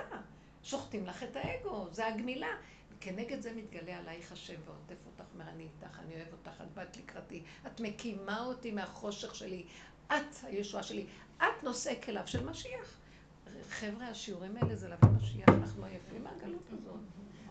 [0.63, 2.55] שוחטים לך את האגו, זה הגמילה.
[2.99, 6.97] כנגד זה מתגלה עלייך השם ועוטף אותך, אומר אני איתך, אני אוהב אותך, את באת
[6.97, 9.65] לקראתי, את מקימה אותי מהחושך שלי,
[10.07, 11.05] את הישועה שלי,
[11.37, 12.99] את נושא כליו של משיח.
[13.69, 16.99] חבר'ה, השיעורים האלה זה להביא משיח, אנחנו עייפים מהגלות הזאת.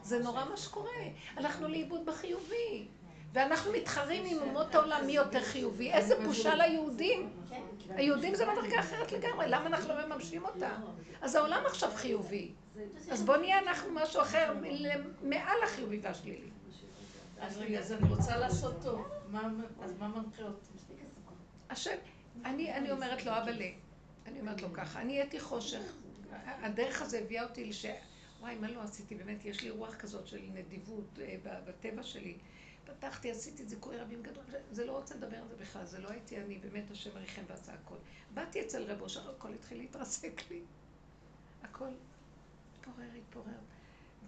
[0.02, 0.90] זה נורא מה שקורה.
[1.36, 2.86] הלכנו לאיבוד בחיובי.
[3.32, 5.92] ואנחנו מתחרים עם אומות העולם מי יותר חיובי.
[5.92, 7.30] איזה בושה ליהודים.
[7.88, 10.76] היהודים זה מדרגה אחרת לגמרי, למה אנחנו לא מממשים אותה?
[11.20, 12.52] אז העולם עכשיו חיובי.
[13.10, 14.54] אז בוא נהיה אנחנו משהו אחר
[15.22, 16.50] מעל החיובי והשלילי.
[17.40, 19.08] אז רגע, אז אני רוצה לעשות טוב.
[19.82, 20.72] אז מה מנחה אותי?
[21.70, 21.96] השם,
[22.44, 23.62] אני אומרת לו, אבא ל...
[24.26, 25.92] אני אומרת לו ככה, אני הייתי חושך.
[26.44, 27.86] הדרך הזה הביאה אותי לש...
[28.40, 29.14] וואי, מה לא עשיתי?
[29.14, 31.36] באמת, יש לי רוח כזאת של נדיבות אה,
[31.66, 32.36] בטבע שלי.
[32.84, 36.40] פתחתי, עשיתי זיכוי רבים גדול, זה לא רוצה לדבר על זה בכלל, זה לא הייתי
[36.40, 37.96] אני, באמת השם עריכם ועשה הכל.
[38.34, 40.60] באתי אצל רב אושר, הכל התחיל להתרסק לי.
[41.62, 41.88] הכל
[42.86, 43.58] התפורר, התפורר.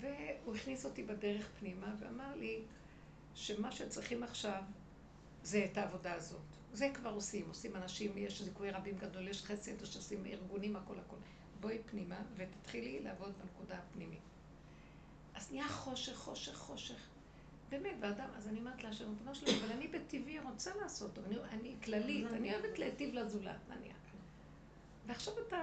[0.00, 2.62] והוא הכניס אותי בדרך פנימה ואמר לי
[3.34, 4.62] שמה שצריכים עכשיו
[5.42, 6.40] זה את העבודה הזאת.
[6.72, 10.98] זה כבר עושים, עושים אנשים, יש זיכוי רבים גדול, יש חסד, יש עושים ארגונים, הכל
[10.98, 11.16] הכל.
[11.60, 14.20] בואי פנימה ותתחילי לעבוד בנקודה הפנימית.
[15.34, 17.08] אז נהיה חושך, חושך, חושך.
[17.68, 22.26] באמת, ואדם, אז אני אומרת להשם, ריבונו אבל אני בטבעי רוצה לעשות אני, אני כללית,
[22.32, 23.96] אני אוהבת להיטיב לזולת, נניח.
[25.06, 25.62] ועכשיו אתה,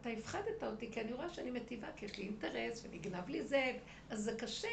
[0.00, 3.72] אתה הפחדת אותי, כי אני רואה שאני מטיבה, כי יש לי אינטרס, ונגנב לי זה,
[4.10, 4.68] אז זה קשה.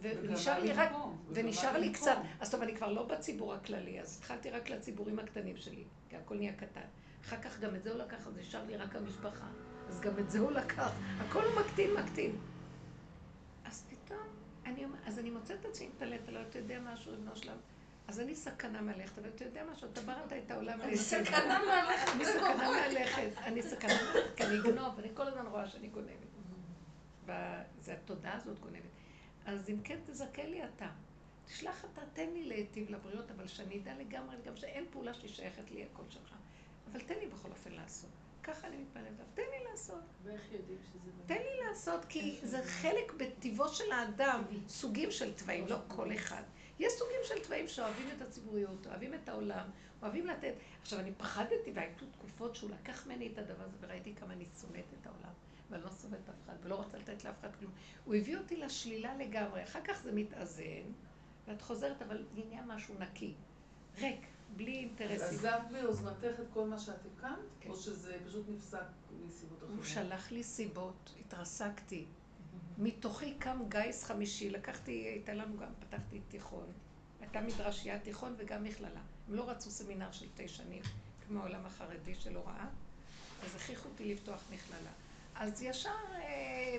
[0.00, 0.90] ונשאר לי רק,
[1.30, 5.56] ונשאר לי קצת, אז טוב, אני כבר לא בציבור הכללי, אז התחלתי רק לציבורים הקטנים
[5.56, 6.86] שלי, כי הכל נהיה קטן.
[7.24, 9.46] אחר כך גם את זה הוא לקח, אז נשאר לי רק המשפחה.
[9.88, 10.92] אז גם את זה הוא לקח.
[11.18, 12.36] הכל הוא מקטין, מקטין.
[13.64, 14.26] אז פתאום,
[14.66, 17.56] אני, אז אני מוצאת את עצמי מתעלת, לא, אתה יודע משהו, ריבונו שלם.
[18.08, 22.12] אז אני סכנה מהלכת, אבל אתה יודע משהו, אתה בראת את העולם, אני סכנה מהלכת.
[22.14, 26.34] אני סכנה מהלכת, אני סכנה מהלכת, כי אני אגנוב, אני כל הזמן רואה שאני גונבת.
[27.80, 28.90] זה התודעה הזאת גונבת.
[29.46, 30.88] אז אם כן, תזכה לי אתה.
[31.46, 35.70] תשלח אתה, תן לי להיטיב לבריאות, אבל שאני אדע לגמרי, גם שאין פעולה שהיא שייכת
[35.70, 36.34] לי, הכל שלך.
[36.92, 38.10] אבל תן לי בכל אופן לעשות.
[38.42, 40.02] ככה אני מתפללת תן לי לעשות.
[40.24, 41.10] ואיך יודעים שזה...
[41.26, 46.42] תן לי לעשות, כי זה חלק בטיבו של האדם, סוגים של תוואים, לא כל אחד.
[46.78, 49.66] יש סוגים של תוואים שאוהבים את הציבוריות, אוהבים את העולם,
[50.02, 50.54] אוהבים לתת.
[50.82, 54.84] עכשיו, אני פחדתי, והיו תקופות שהוא לקח ממני את הדבר הזה, וראיתי כמה אני שונאת
[55.00, 55.32] את העולם.
[55.70, 57.72] ואני לא שונאת אף אחד, ולא רוצה לתת לאף אחד כלום.
[58.04, 59.64] הוא הביא אותי לשלילה לגמרי.
[59.64, 60.92] אחר כך זה מתאזן,
[61.48, 63.34] ואת חוזרת, אבל נהיה משהו נקי.
[63.98, 64.26] ריק.
[64.56, 65.38] בלי אינטרסים.
[65.38, 67.70] עזבת ביוזמתך את כל מה שאת הקמת, כן.
[67.70, 68.78] או שזה פשוט נפסק
[69.28, 69.76] מסיבות אחרות?
[69.76, 72.04] הוא שלח לי סיבות, התרסקתי.
[72.78, 76.66] מתוכי קם גיס חמישי, לקחתי, הייתה לנו גם, פתחתי תיכון.
[77.20, 79.00] הייתה מדרשייה תיכון וגם מכללה.
[79.28, 80.82] הם לא רצו סמינר של תשע שנים,
[81.26, 82.66] כמו העולם החרדי של הוראה,
[83.44, 84.90] אז הכריחו אותי לפתוח מכללה.
[85.34, 86.76] אז ישר אה,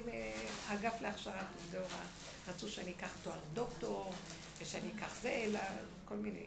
[0.67, 2.05] האגף להכשרת עובדי הוראה
[2.47, 4.13] רצו שאני אקח תואר דוקטור,
[4.57, 5.59] ושאני אקח זה, אלא
[6.05, 6.45] כל מיני.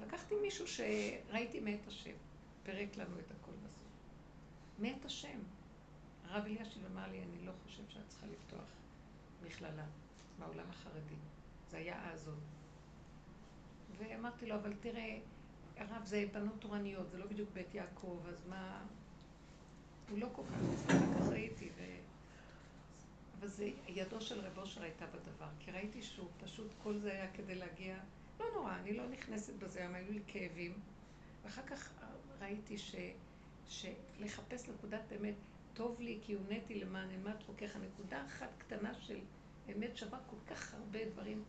[0.00, 2.14] לקחתי מישהו שראיתי מאת השם,
[2.62, 3.88] פירק לנו את הכל בסוף.
[4.78, 5.38] מאת השם.
[6.30, 8.68] הרב אלישיב אמר לי, אני לא חושב שאת צריכה לפתוח
[9.46, 9.84] מכללה
[10.38, 11.14] בעולם החרדי.
[11.70, 12.38] זה היה אז עוד.
[13.98, 15.18] ואמרתי לו, אבל תראה,
[15.76, 18.84] הרב, זה בנות תורניות, זה לא בדיוק בית יעקב, אז מה...
[20.10, 21.82] הוא לא כל כך, כך ראיתי, ו...
[23.38, 27.32] אבל זה, ידו של רב אושר הייתה בדבר, כי ראיתי שהוא פשוט, כל זה היה
[27.32, 27.96] כדי להגיע
[28.40, 30.72] לא נורא, אני לא נכנסת בזה, הם היו לי כאבים.
[31.44, 31.90] ואחר כך
[32.40, 32.94] ראיתי ש,
[33.68, 35.34] שלחפש נקודת אמת,
[35.74, 37.76] טוב לי כי הונאתי למען אימת חוקיך.
[37.76, 39.18] נקודה אחת קטנה של
[39.72, 41.44] אמת שווה כל כך הרבה דברים.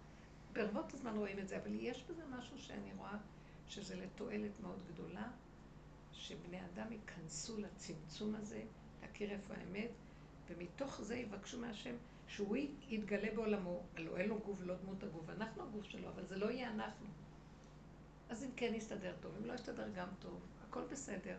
[0.54, 3.18] ברבות הזמן רואים את זה, אבל יש בזה משהו שאני רואה
[3.68, 5.32] שזה לתועלת מאוד גדולה,
[6.14, 8.64] שבני אדם ייכנסו לצמצום הזה,
[9.02, 9.90] להכיר איפה האמת,
[10.48, 11.96] ומתוך זה יבקשו מהשם
[12.28, 12.58] שהוא
[12.90, 16.52] יתגלה בעולמו, הלוא אין לו גוף ולא דמות הגוף, אנחנו הגוף שלו, אבל זה לא
[16.52, 17.08] יהיה אנחנו.
[18.30, 21.38] אז אם כן יסתדר טוב, אם לא יסתדר גם טוב, הכל בסדר.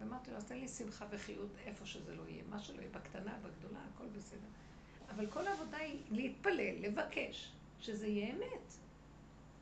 [0.00, 3.38] ואמרתי לו, אז תן לי שמחה וחיות איפה שזה לא יהיה, מה שלא יהיה, בקטנה,
[3.42, 4.46] בגדולה, הכל בסדר.
[5.08, 8.72] אבל כל העבודה היא להתפלל, לבקש, שזה יהיה אמת.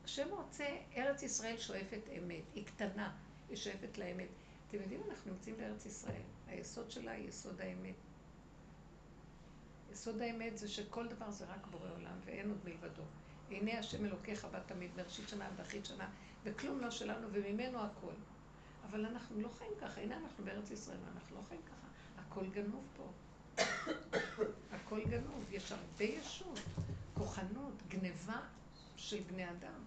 [0.03, 3.15] השם רוצה, ארץ ישראל שואפת אמת, היא קטנה,
[3.49, 4.27] היא שואפת לאמת.
[4.67, 7.95] אתם יודעים, אנחנו נמצאים בארץ ישראל, היסוד שלה היא יסוד האמת.
[9.91, 13.03] יסוד האמת זה שכל דבר זה רק בורא עולם ואין עוד מלבדו.
[13.51, 16.09] הנה השם אלוקיך בא תמיד מראשית שנה עד אחרית שנה,
[16.43, 18.13] וכלום לא שלנו וממנו הכל.
[18.89, 21.87] אבל אנחנו לא חיים ככה, הנה אנחנו בארץ ישראל, אנחנו לא חיים ככה.
[22.21, 23.11] הכל גנוב פה.
[24.71, 26.59] הכל גנוב, יש הרבה ישות,
[27.13, 28.41] כוחנות, גניבה
[28.95, 29.79] של בני אדם.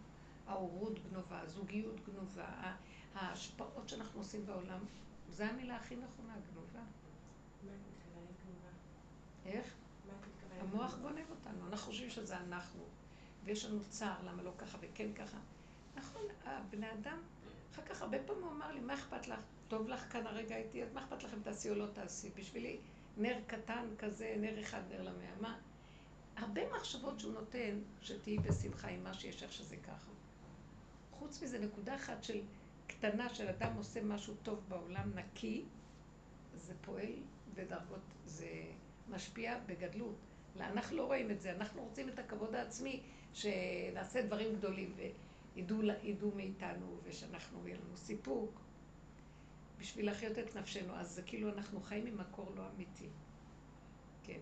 [0.46, 2.74] ההורות גנובה, הזוגיות גנובה,
[3.14, 4.78] ההשפעות שאנחנו עושים בעולם,
[5.30, 6.80] זו המילה הכי נכונה, גנובה.
[9.46, 9.74] איך?
[10.60, 12.84] המוח גונב אותנו, אנחנו חושבים שזה אנחנו,
[13.44, 15.38] ויש לנו צער, למה לא ככה וכן ככה.
[15.96, 17.18] נכון, הבני אדם,
[17.78, 19.40] אחר כך הרבה פעמים הוא אמר לי, מה אכפת לך?
[19.68, 22.30] טוב לך כאן הרגע איתי, אז מה אכפת לך אם תעשי או לא תעשי?
[22.36, 22.78] בשבילי
[23.16, 25.30] נר קטן כזה, נר אחד, נר למאה.
[25.40, 25.58] מה?
[26.36, 30.10] הרבה מחשבות שהוא נותן, שתהיי בשמחה עם מה שיש איך שזה ככה.
[31.10, 32.40] חוץ מזה, נקודה אחת של
[32.86, 35.64] קטנה של אדם עושה משהו טוב בעולם נקי,
[36.56, 37.12] זה פועל
[37.54, 38.48] בדרגות, זה
[39.08, 40.16] משפיע בגדלות.
[40.60, 43.02] אנחנו לא רואים את זה, אנחנו רוצים את הכבוד העצמי,
[43.32, 44.94] שנעשה דברים גדולים
[45.66, 48.60] וידעו מאיתנו ושאנחנו, יהיה לנו סיפוק.
[49.78, 53.08] בשביל להחיות את נפשנו, אז זה כאילו אנחנו חיים ממקור לא אמיתי.
[54.22, 54.40] כן.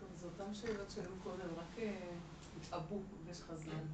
[0.00, 2.16] טוב, זה אותן שאלות שהיו קודם, רק אה,
[2.56, 3.84] התעבו ויש לך זמן.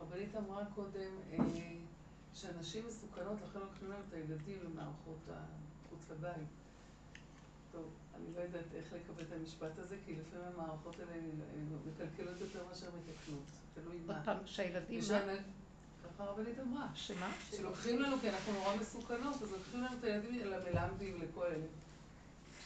[0.00, 1.38] רבנית אמרה קודם אה,
[2.34, 6.63] שאנשים מסוכנות, לכן לוקחים להם את הילדים למערכות החוץ לבית.
[7.74, 11.22] טוב, אני לא יודעת איך לקבל את המשפט הזה, כי לפעמים המערכות האלה
[11.86, 13.42] מקלקלות יותר מאשר מתקנות.
[13.74, 14.16] תלוי מה.
[14.16, 15.00] עוד פעם, שהילדים...
[15.00, 16.86] ככה הרבנית אמרה.
[16.94, 17.32] שמה?
[17.50, 21.66] שלוקחים לנו, כי אנחנו נורא מסוכנות, אז לוקחים לנו את הילדים למלמדים, לכל אלה.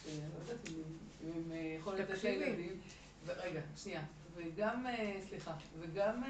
[0.08, 2.80] אני לא יודעת אם הם אה, יכולים לתת לילדים.
[3.26, 4.04] רגע, שנייה.
[4.34, 6.22] וגם, אה, סליחה, וגם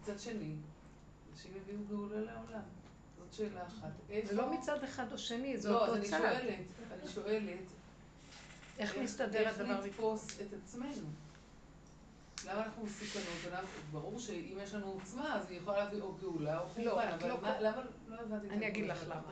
[0.00, 0.54] מצד אה, שני,
[1.32, 2.62] אנשים הביאו גאולה לעולם.
[3.18, 3.90] זאת שאלה אחת.
[4.24, 5.88] זה לא מצד אחד או שני, זה אותו צד.
[5.88, 6.58] לא, אז אני שואלת,
[6.92, 7.66] אני שואלת,
[8.78, 9.76] איך מסתדר הדבר?
[9.76, 11.08] איך לתפוס את עצמנו?
[12.46, 13.24] למה אנחנו מסוכנות?
[13.92, 17.28] ברור שאם יש לנו עוצמה, אז היא יכולה להביא או גאולה או לא, חורבן, אבל
[17.28, 19.22] לא למה לא הבנתי את אני אגיד לך למה.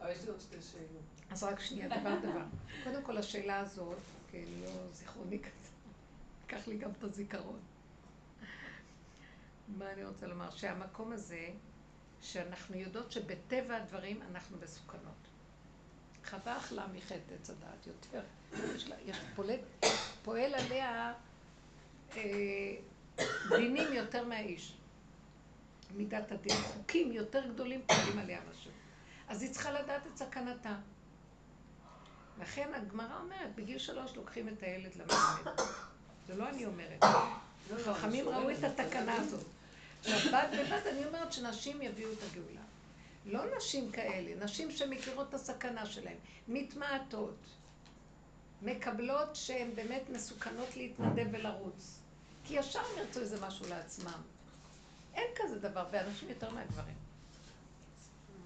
[0.00, 1.02] אבל יש לי עוד שתי שאלות.
[1.30, 2.44] אז רק שנייה, דבר דבר.
[2.84, 3.98] קודם כל, השאלה הזאת,
[4.30, 5.70] כן, לא זיכרוני כזה,
[6.46, 7.60] לקח לי גם את הזיכרון.
[9.68, 10.50] מה אני רוצה לומר?
[10.50, 11.48] שהמקום הזה,
[12.22, 15.25] שאנחנו יודעות שבטבע הדברים אנחנו מסוכנות.
[16.30, 18.20] חווה אכלה מחטא עץ הדעת יותר.
[18.74, 19.60] יש, לה, יש פולט,
[20.22, 21.12] פועל עליה
[22.16, 22.22] אה,
[23.48, 24.72] דינים יותר מהאיש.
[25.94, 26.56] מידת הדין.
[26.56, 28.70] חוקים יותר גדולים פועלים עליה משהו.
[29.28, 30.76] אז היא צריכה לדעת את סכנתה.
[32.40, 35.56] לכן הגמרא אומרת, בגיל שלוש לוקחים את הילד למלמד.
[36.26, 37.02] זה לא אני אומרת.
[37.02, 39.44] לא, לא, חכמים ראו את התקנה הזאת.
[40.00, 42.65] עכשיו, בד בבד אני אומרת שנשים יביאו את הגאולה.
[43.26, 46.16] לא נשים כאלה, נשים שמכירות את הסכנה שלהן,
[46.48, 47.36] מתמעטות,
[48.62, 52.00] מקבלות שהן באמת מסוכנות להתנדב ולרוץ.
[52.44, 54.22] כי ישר הם ירצו איזה משהו לעצמם.
[55.14, 56.94] אין כזה דבר, ואנשים יותר מהגברים.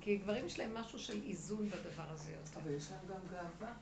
[0.00, 2.60] כי גברים יש להם משהו של איזון בדבר הזה יותר.
[2.60, 3.72] אבל יש להם גם גאווה,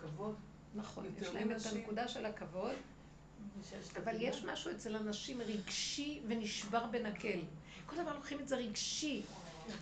[0.00, 0.34] כבוד.
[0.74, 2.74] נכון, יש להם את הנקודה של הכבוד,
[3.96, 7.40] אבל יש משהו אצל אנשים רגשי ונשבר בנקל.
[7.86, 9.22] כל דבר לוקחים את זה רגשי.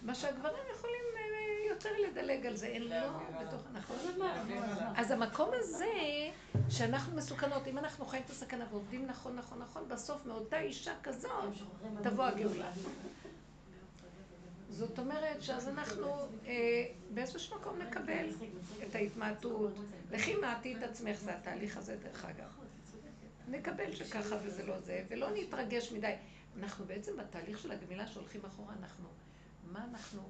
[0.03, 2.97] מה שהגברים יכולים אה, יותר לדלג על זה, אין לא
[3.41, 3.97] בתוך הנכון.
[4.97, 5.87] אז המקום הזה,
[6.71, 11.53] שאנחנו מסוכנות, אם אנחנו חיים את הסכנה ועובדים נכון, נכון, נכון, בסוף מאותה אישה כזאת
[12.03, 12.71] תבוא הגאולה.
[14.71, 16.07] זאת אומרת שאז אנחנו
[16.47, 16.85] אה,
[17.15, 18.29] באיזשהו מקום נקבל
[18.89, 19.73] את ההתמעטות.
[20.11, 22.59] לכי מעטי את עצמך, זה התהליך הזה דרך אגב.
[23.49, 26.15] נקבל שככה וזה לא זה, ולא נתרגש מדי.
[26.61, 29.09] אנחנו בעצם בתהליך של הגמילה שהולכים אחורה, אנחנו,
[29.73, 30.23] מה אנחנו,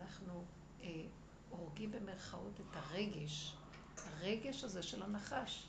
[0.00, 0.44] אנחנו
[0.82, 1.02] אה,
[1.50, 3.56] הורגים במרכאות את הרגש,
[3.96, 5.68] הרגש הזה של הנחש.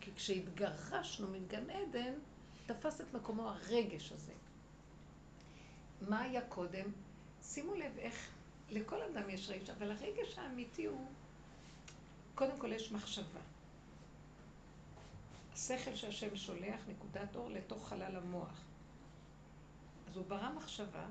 [0.00, 2.14] כי כשהתגרשנו מגן עדן,
[2.66, 4.32] תפס את מקומו הרגש הזה.
[6.08, 6.84] מה היה קודם?
[7.42, 8.30] שימו לב איך
[8.70, 11.06] לכל אדם יש רגש, אבל הרגש האמיתי הוא,
[12.34, 13.40] קודם כל יש מחשבה.
[15.52, 18.60] השכל שהשם שולח נקודת אור לתוך חלל המוח.
[20.08, 21.06] אז הוא ברא מחשבה,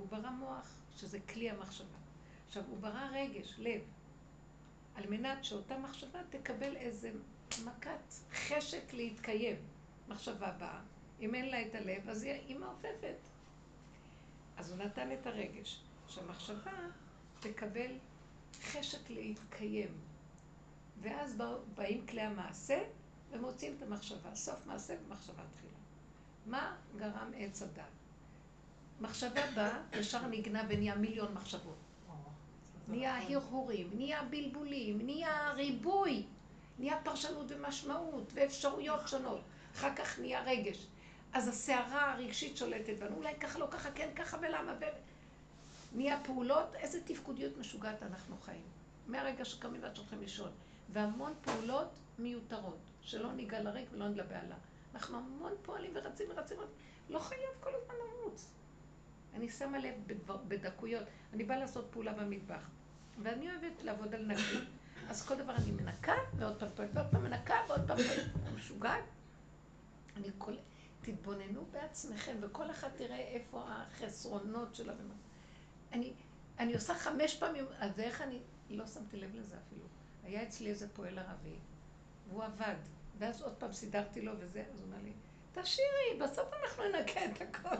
[0.00, 1.98] והוא ברא מוח, שזה כלי המחשבה.
[2.46, 3.80] עכשיו, הוא ברא רגש, לב,
[4.94, 7.12] על מנת שאותה מחשבה תקבל איזה
[7.64, 9.56] מכת חשק להתקיים.
[10.08, 10.80] מחשבה באה.
[11.20, 13.16] אם אין לה את הלב, אז היא מעופפת.
[14.56, 15.82] אז הוא נתן את הרגש.
[16.08, 16.78] שהמחשבה
[17.40, 17.98] תקבל
[18.62, 20.00] חשק להתקיים.
[21.00, 21.36] ואז
[21.74, 22.82] באים כלי המעשה
[23.30, 24.34] ומוצאים את המחשבה.
[24.34, 25.78] סוף מעשה ומחשבה תחילה.
[26.46, 27.99] מה גרם עץ הדת?
[29.00, 31.76] מחשבה באה, ישר נגנה ונהיה מיליון מחשבות.
[32.88, 36.22] נהיה הרהורים, נהיה בלבולים, נהיה ריבוי,
[36.78, 39.40] נהיה פרשנות ומשמעות ואפשרויות שונות.
[39.74, 40.86] אחר כך נהיה רגש.
[41.32, 44.72] אז הסערה הרגשית שולטת בנו, אולי ככה לא ככה, כן ככה ולמה.
[44.80, 44.84] ו...
[45.94, 48.62] נהיה פעולות, איזה תפקודיות משוגעת אנחנו חיים.
[49.06, 50.50] מהרגע שקמים ועד שהולכים לישון.
[50.92, 54.54] והמון פעולות מיותרות, שלא ניגע לריק ולא נדלה בעלה.
[54.94, 56.56] אנחנו המון פועלים ורצים ורצים,
[57.10, 58.59] לא חייב כל הזמן לרוץ.
[59.34, 59.94] אני שמה לב
[60.48, 61.04] בדקויות.
[61.32, 62.70] אני באה לעשות פעולה במטבח,
[63.22, 64.58] ואני אוהבת לעבוד על נקי.
[65.08, 68.26] אז כל דבר אני מנקה, ועוד פעם פועלת, ועוד פעם מנקה, ועוד פעם פועלת.
[68.56, 69.04] משוגעת.
[70.16, 70.54] אני כל...
[71.02, 74.92] תתבוננו בעצמכם, וכל אחד תראה איפה החסרונות שלה.
[75.92, 76.12] אני,
[76.58, 78.40] אני עושה חמש פעמים, אז איך אני...
[78.70, 79.84] לא שמתי לב לזה אפילו.
[80.24, 81.56] היה אצלי איזה פועל ערבי,
[82.28, 82.74] והוא עבד.
[83.18, 85.12] ואז עוד פעם סידרתי לו וזה, אז הוא אמר לי,
[85.52, 87.76] תשאירי, בסוף אנחנו ננקה את הכל.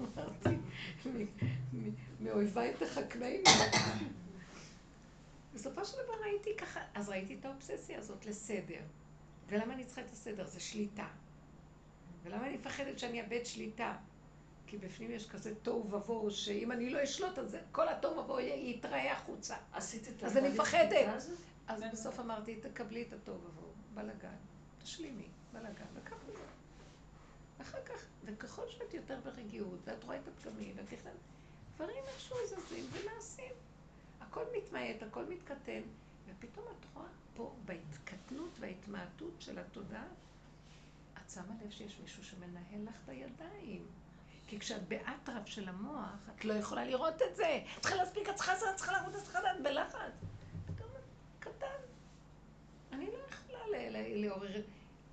[0.00, 0.56] אמרתי,
[2.20, 3.42] מאויביי תחכמי
[5.54, 8.80] בסופו של דבר ראיתי ככה, אז ראיתי את האובססיה הזאת לסדר.
[9.48, 10.46] ולמה אני צריכה את הסדר?
[10.46, 11.06] זה שליטה.
[12.22, 13.96] ולמה אני מפחדת שאני אאבד שליטה?
[14.66, 19.12] כי בפנים יש כזה תוהו ובוהו, שאם אני לא אשלוט, אז כל התוהו ובוהו יתראה
[19.12, 19.56] החוצה.
[19.72, 21.24] עשית את אז אני מפחדת.
[21.68, 24.36] אז בסוף אמרתי, תקבלי את התוהו ובוהו, בלאגן,
[24.82, 26.19] תשלימי, בלאגן, וככה
[27.70, 27.78] זה.
[27.78, 31.16] אחר כך, וככל שאת יותר ברגיעות, ואת רואה את הפגמים, ואת נכנסת,
[31.76, 33.52] דברים איכשהו זזים ונעשים.
[34.20, 35.80] הכל מתמעט, הכל מתקטן,
[36.26, 40.06] ופתאום את רואה פה בהתקטנות וההתמעטות של התודעה,
[41.14, 43.86] את שמה לב שיש מישהו שמנהל לך את הידיים.
[44.46, 47.62] כי כשאת באטרף של המוח, את לא יכולה לראות את זה.
[47.76, 50.12] את צריכה להספיק, את צריכה לעשות, את צריכה לעבוד, את צריכה לדעת בלחץ.
[50.66, 50.90] פתאום
[51.40, 51.80] קטן.
[52.92, 53.58] אני לא יכולה
[53.92, 54.62] לעורר...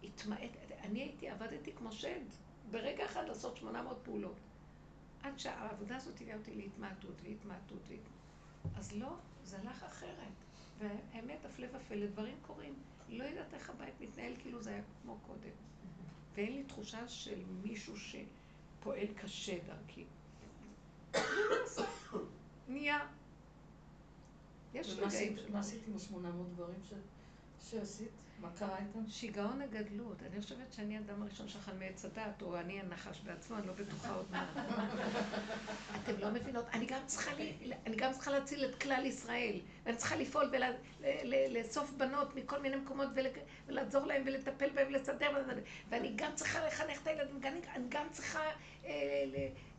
[0.03, 0.41] התמעט...
[0.83, 2.46] אני הייתי, עבדתי כמו שד.
[2.71, 4.35] ברגע אחד לעשות 800 פעולות.
[5.23, 8.17] עד שהעבודה הזאת הביאה אותי להתמעטות והתמעטות והתמעטות.
[8.75, 10.33] אז לא, זה הלך אחרת.
[10.79, 12.73] והאמת, הפלא ופלא, דברים קורים.
[13.09, 15.49] לא יודעת איך הבית מתנהל כאילו זה היה כמו קודם.
[16.35, 18.15] ואין לי תחושה של מישהו ש...
[18.79, 20.05] פועל קשה דרכי.
[22.67, 23.07] נהיה.
[24.73, 25.35] יש רגעים.
[25.51, 26.79] מה עשית עם השמונה מאות דברים
[27.71, 28.11] שעשית?
[28.41, 29.09] מה קרה איתם?
[29.09, 30.23] שיגעון הגדלות.
[30.23, 34.13] אני חושבת שאני האדם הראשון שאכל מעץ הדת, או אני הנחש בעצמו, אני לא בטוחה
[34.13, 34.53] עוד מה.
[36.03, 36.65] אתם לא מבינות.
[36.73, 39.59] אני גם צריכה, לי, אני גם צריכה להציל את כלל ישראל.
[39.83, 40.51] ואני צריכה לפעול
[41.23, 43.07] ולאסוף בנות מכל מיני מקומות
[43.67, 45.43] ולעזור להם ולטפל בהם ולסדר.
[45.89, 47.39] ואני גם צריכה לחנך את הילדים.
[47.75, 48.41] אני גם צריכה
[48.85, 48.91] אה,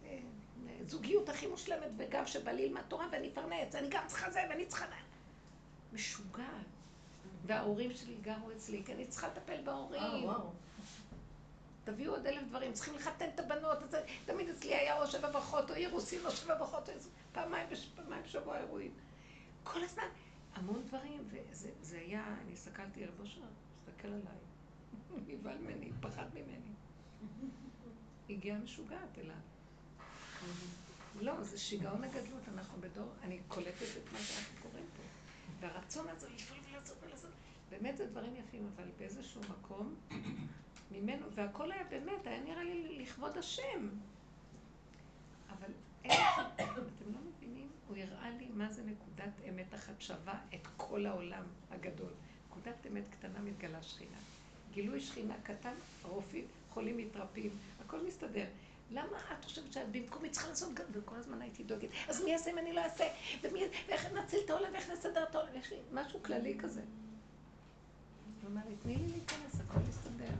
[0.04, 0.18] אה,
[0.86, 3.74] זוגיות הכי מושלמת, וגם שבא לי ללמד תורה ואני אפרנס.
[3.74, 4.86] אני גם צריכה זה ואני צריכה...
[5.92, 6.77] משוגעת.
[7.46, 10.02] וההורים שלי גרו אצלי, כי אני צריכה לטפל בהורים.
[10.02, 10.36] אה.
[11.84, 13.78] תביאו עוד אלף דברים, צריכים לחתן את הבנות,
[14.24, 16.88] תמיד אצלי היה או שבע ברכות, או אירוסין, או שבע ברכות,
[17.32, 17.66] פעמיים
[18.24, 18.92] בשבוע אירועים.
[19.64, 20.08] כל הזמן,
[20.54, 23.40] המון דברים, וזה היה, אני הסתכלתי, רבו אושר,
[23.80, 24.38] הסתכל עליי,
[25.28, 26.72] נבהל ממני, פחד ממני.
[28.30, 29.36] הגיעה משוגעת אליו.
[31.20, 35.02] לא, זה שיגעון הגדלות, אנחנו בדור, אני קולטת את מה שאנחנו קוראים פה.
[35.60, 36.57] והרצון הזה לפעול
[37.70, 39.94] באמת זה דברים יפים, אבל באיזשהו מקום
[40.90, 43.88] ממנו, והכל היה באמת, היה נראה לי לכבוד השם.
[45.50, 45.72] אבל
[46.04, 46.20] איך,
[46.54, 47.68] אתם לא מבינים?
[47.88, 52.10] הוא הראה לי מה זה נקודת אמת אחת שווה את כל העולם הגדול.
[52.50, 54.18] נקודת אמת קטנה מתגלה שכינה.
[54.72, 57.50] גילוי שכינה קטן, רופאים, חולים מתרפאים,
[57.84, 58.46] הכל מסתדר.
[58.90, 62.50] למה את חושבת שאת במקומי צריכה לעשות גם, וכל הזמן הייתי דואגת, אז מי יעשה
[62.50, 63.04] אם אני לא אעשה,
[63.42, 66.82] ומי, ואיך נציל את העולם, ואיך נסדר את העולם, יש לי משהו כללי כזה.
[68.48, 70.34] הוא אמר לי, תני לי להיכנס, הכל יסתדר.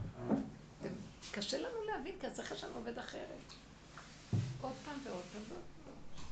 [1.32, 3.52] קשה לנו להבין, כי השכל שלנו עובד אחרת.
[4.60, 6.24] עוד פעם ועוד פעם ועוד פעם.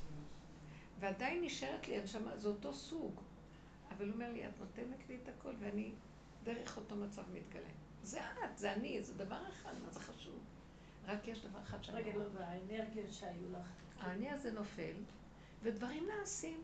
[1.01, 3.21] ועדיין נשארת לי הנשמה, זה אותו סוג.
[3.91, 5.91] אבל הוא אומר לי, את נותנת לי את הכל, ואני
[6.45, 7.71] דרך אותו מצב מתגלה.
[8.03, 10.39] זה את, זה אני, זה דבר אחד, מה זה חשוב?
[11.07, 12.03] רק יש דבר אחד שאני...
[12.03, 13.69] רגע, לא, והאנרגיות שהיו לך.
[14.01, 14.95] האני הזה נופל,
[15.63, 16.63] ודברים נעשים.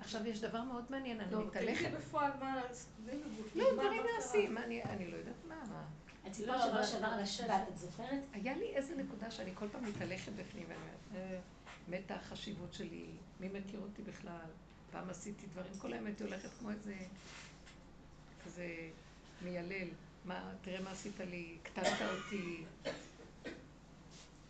[0.00, 1.92] עכשיו, יש דבר מאוד מעניין, אני לא, מתהלכת...
[1.92, 2.62] לא, בפועל מה...
[3.54, 5.84] לא, דברים נעשים, אני לא יודעת מה.
[6.26, 8.20] את סיפרת שבוע שעבר על השבת, את זוכרת?
[8.32, 11.38] היה לי איזה נקודה שאני כל פעם מתהלכת בפנים, ואני אומרת, אה,
[11.88, 13.06] מתה החשיבות שלי,
[13.40, 14.46] מי מכיר אותי בכלל?
[14.90, 16.96] פעם עשיתי דברים, כל היום הייתי הולכת כמו איזה...
[18.44, 18.90] כזה
[19.42, 19.88] מיילל,
[20.24, 22.64] מה, תראה מה עשית לי, קטנת אותי.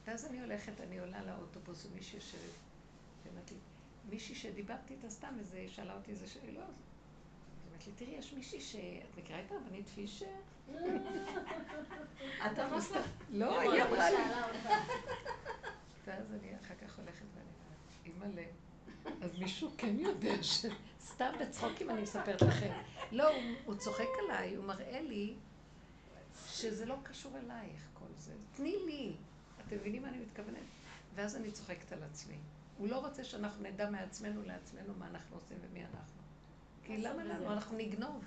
[0.07, 2.41] ואז אני הולכת, אני עולה לאוטובוס, ומישהי יושבת,
[3.25, 3.57] ואומרת לי,
[4.11, 6.65] מישהי שדיברתי איתה סתם, וזה שאלה אותי איזה שאלות.
[6.65, 10.27] אז אמרת לי, תראי, יש מישהי שאת מכירה את הרבנית פישר?
[12.47, 13.03] את אמרת לה?
[13.31, 14.17] לא, היא אמרה לי.
[16.05, 18.45] ואז אני אחר כך הולכת ואני אומרת, אימא'לה,
[19.23, 20.67] אז מישהו כן יודע ש...
[21.01, 22.73] סתם בצחוקים אני מספרת לכם.
[23.13, 23.31] לא,
[23.65, 25.35] הוא צוחק עליי, הוא מראה לי
[26.47, 28.33] שזה לא קשור אלייך כל זה.
[28.55, 29.13] תני לי.
[29.67, 30.59] אתם מבינים מה אני מתכוונת?
[31.15, 32.37] ואז אני צוחקת על עצמי.
[32.79, 36.23] הוא לא רוצה שאנחנו נדע מעצמנו לעצמנו מה אנחנו עושים ומי אנחנו.
[36.85, 37.53] כי למה לנו?
[37.53, 38.25] אנחנו נגנוב.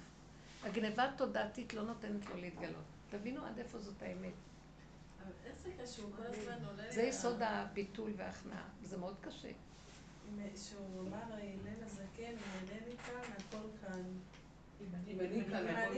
[0.63, 2.85] הגניבה התודעתית לא נותנת לו להתגלות.
[3.09, 4.33] תבינו עד איפה זאת האמת.
[5.45, 6.11] איך זה קשור?
[6.15, 6.91] כל הזמן עולה לי...
[6.91, 9.51] זה יסוד הביטול וההכנעה, זה מאוד קשה.
[10.55, 14.03] שהוא אמר הלל הזקן, אם אינני כאן, הכל כאן.
[14.81, 15.45] אם אני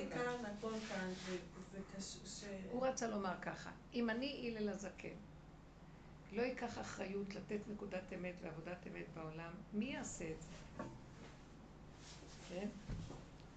[0.10, 1.12] כאן, הכל כאן.
[2.72, 5.16] הוא רצה לומר ככה, אם אני הלל הזקן
[6.34, 10.84] לא ייקח אחריות לתת נקודת אמת ועבודת אמת בעולם, מי יעשה את זה?
[12.50, 12.68] כן?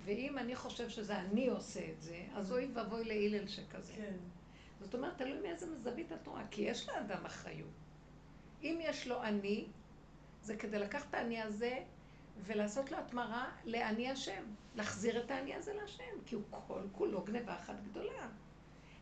[0.05, 3.93] ואם אני חושב שזה אני עושה את זה, אז אוי ואבוי להלל שכזה.
[3.97, 4.16] כן.
[4.81, 7.69] זאת אומרת, תלוי מאיזה זווית התורה, כי יש לאדם אחריות.
[8.62, 9.66] אם יש לו אני,
[10.43, 11.78] זה כדי לקחת את האני הזה
[12.44, 14.43] ולעשות לו התמרה לאני השם.
[14.77, 18.28] להחזיר את האני הזה להשם, כי הוא כל כולו גניבה אחת גדולה.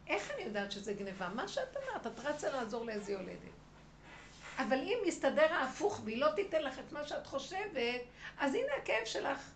[0.06, 1.28] איך אני יודעת שזה גניבה?
[1.28, 3.60] מה שאת אמרת, את רצה לעזור לאיזה יולדת.
[4.59, 8.01] אבל אם יסתדר ההפוך והיא לא תיתן לך את מה שאת חושבת,
[8.39, 9.51] אז הנה הכאב שלך.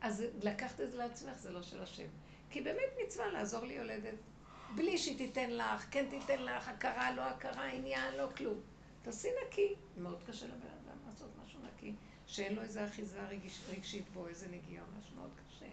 [0.00, 2.06] אז לקחת את זה לעצמך, זה לא של השם.
[2.50, 4.14] כי באמת מצווה לעזור ליולדת.
[4.74, 8.60] בלי שהיא תיתן לך, כן תיתן לך, הכרה, לא הכרה, עניין, לא כלום.
[9.02, 9.74] תעשי נקי.
[9.96, 11.94] מאוד קשה לבן אדם לעשות משהו נקי,
[12.26, 15.66] שאין לו איזה אחיזה רגש, רגשית בו, איזה נגיעה, משהו מאוד קשה.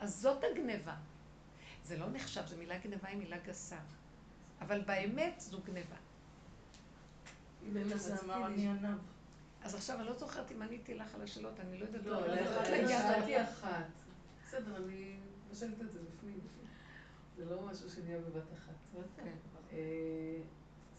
[0.00, 0.94] אז זאת הגניבה.
[1.84, 3.78] זה לא נחשב, זו מילה גניבה היא מילה גסה.
[4.60, 5.96] אבל באמת זו גניבה.
[7.96, 8.68] זה אמר אני.
[9.64, 12.34] אז עכשיו אני לא זוכרת אם עניתי לך על השאלות, אני לא יודעת לא, לא
[12.70, 13.84] להגיע שאלתי אחת.
[14.46, 15.16] בסדר, אני
[15.52, 16.40] משלת את זה בפנים.
[17.36, 18.72] זה לא משהו שנהיה בבת אחת.
[19.16, 19.32] כן.
[19.72, 19.78] אה,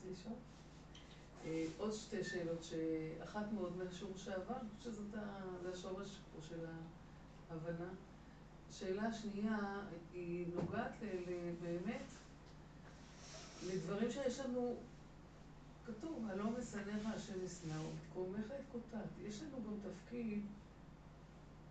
[0.04, 0.34] רציתי לשאול?
[1.46, 5.18] אה, עוד שתי שאלות, שאחת מאוד מהשיעור שעבר, אני חושבת שזה
[5.74, 6.66] השורש פה של
[7.52, 7.90] ההבנה.
[8.72, 9.58] שאלה שנייה,
[10.14, 12.06] היא נוגעת ל- ל- באמת
[13.68, 14.76] לדברים שיש לנו,
[15.86, 19.08] כתוב, הלא משנאך השם ישנאו, קומך את קוטט.
[19.28, 20.42] יש לנו גם תפקיד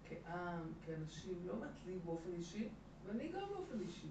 [0.09, 2.69] כעם, כאנשים, לא רק לי באופן אישי,
[3.07, 4.07] ואני גם באופן אישי.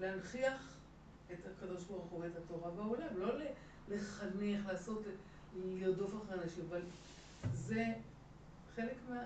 [0.00, 0.76] להנכיח
[1.32, 3.34] את הקדוש ברוך הוא ואת התורה בעולם, לא
[3.88, 5.02] לחנך, לעשות,
[5.56, 6.82] לרדוף אחרי אנשים, אבל
[7.52, 7.84] זה
[8.76, 9.22] חלק מה,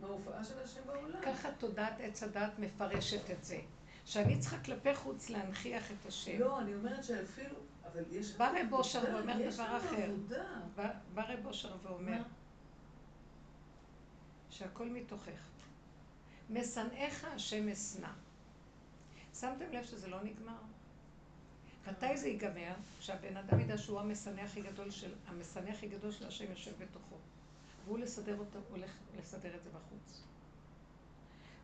[0.00, 1.20] מההופעה של השם בעולם.
[1.22, 3.60] ככה תודעת עץ הדת מפרשת את זה.
[4.06, 6.38] שאני צריכה כלפי חוץ להנכיח את השם.
[6.38, 7.54] לא, אני אומרת שאפילו,
[7.96, 8.32] אבל יש...
[8.32, 10.14] בא רב אושר ואומר דבר אחר.
[11.14, 12.22] בא רב אושר ואומר
[14.50, 15.48] שהכל מתוכך.
[16.50, 18.08] משנאיך השם אשנא.
[19.34, 20.58] שמתם לב שזה לא נגמר?
[21.88, 22.74] מתי זה ייגמר?
[23.00, 27.16] שהבן אדם ידע שהוא המשנא הכי גדול של, המשנא הכי גדול של השם יושב בתוכו.
[27.84, 30.22] והוא לסדר אותו, הולך לסדר את זה בחוץ.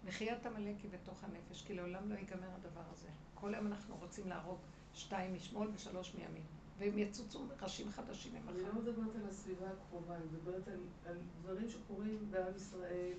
[0.04, 3.09] מחיית עמלק היא בתוך הנפש, כי לעולם לא ייגמר הדבר הזה.
[3.34, 4.59] כל היום אנחנו רוצים להרוג
[4.94, 6.43] שתיים משמאל ושלוש מימין.
[6.78, 8.69] והם יצוצו ראשים חדשים אני ממחר.
[8.69, 13.12] לא מדברת על הסביבה הקרובה, אני מדברת על, על דברים שקורים בעם ישראל,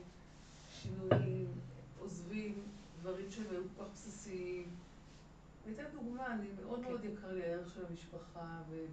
[0.69, 1.47] שינויים,
[1.99, 2.61] עוזבים,
[3.01, 4.67] דברים שהם היו כל כך בסיסיים.
[5.65, 6.89] אני אתן דוגמה, אני מאוד כן.
[6.89, 8.85] מאוד יקר לי הערך של המשפחה ו-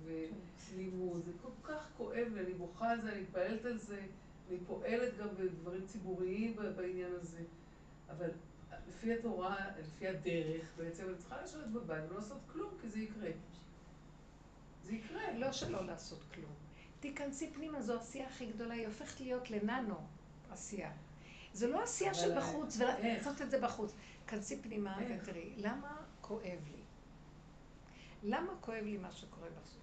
[0.75, 4.01] ולימוד, זה כל כך כואב לי, אני בוכה על זה, אני מתפעלת על זה,
[4.49, 7.43] אני פועלת גם בדברים ציבוריים בעניין הזה.
[8.11, 8.31] אבל
[8.89, 13.31] לפי התורה, לפי הדרך, בעצם אני צריכה לשבת בבית ולא לעשות כלום, כי זה יקרה.
[14.85, 15.33] זה יקרה.
[15.33, 16.53] לא שלא לעשות כלום.
[17.01, 20.07] תיכנסי פנימה, זו העשייה הכי גדולה, היא הופכת להיות לננו
[20.51, 20.93] עשייה.
[21.53, 22.99] זה לא עשייה שבחוץ, איך?
[23.03, 23.93] ולעשות את זה בחוץ.
[24.27, 25.23] כנסי פנימה איך?
[25.23, 26.83] ותראי, למה כואב לי?
[28.23, 29.81] למה כואב לי מה שקורה בסוף?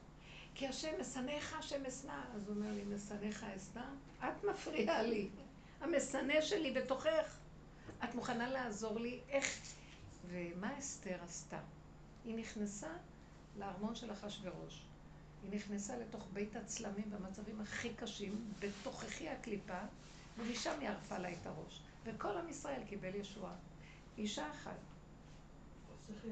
[0.55, 2.21] כי השם משנאיך, השם אשנא.
[2.35, 3.85] אז הוא אומר לי, משנאיך אשנא?
[4.19, 5.29] את מפריעה לי.
[5.81, 7.37] המשנא שלי בתוכך.
[8.03, 9.19] את מוכנה לעזור לי?
[9.29, 9.59] איך?
[10.29, 11.59] ומה אסתר עשתה?
[12.25, 12.87] היא נכנסה
[13.57, 14.81] לארמון של אחשורוש.
[15.43, 19.79] היא נכנסה לתוך בית הצלמים במצבים הכי קשים, בתוככי הקליפה,
[20.37, 21.81] ומשם היא ערפה לה את הראש.
[22.03, 23.53] וכל עם ישראל קיבל ישועה.
[24.17, 24.77] אישה אחת.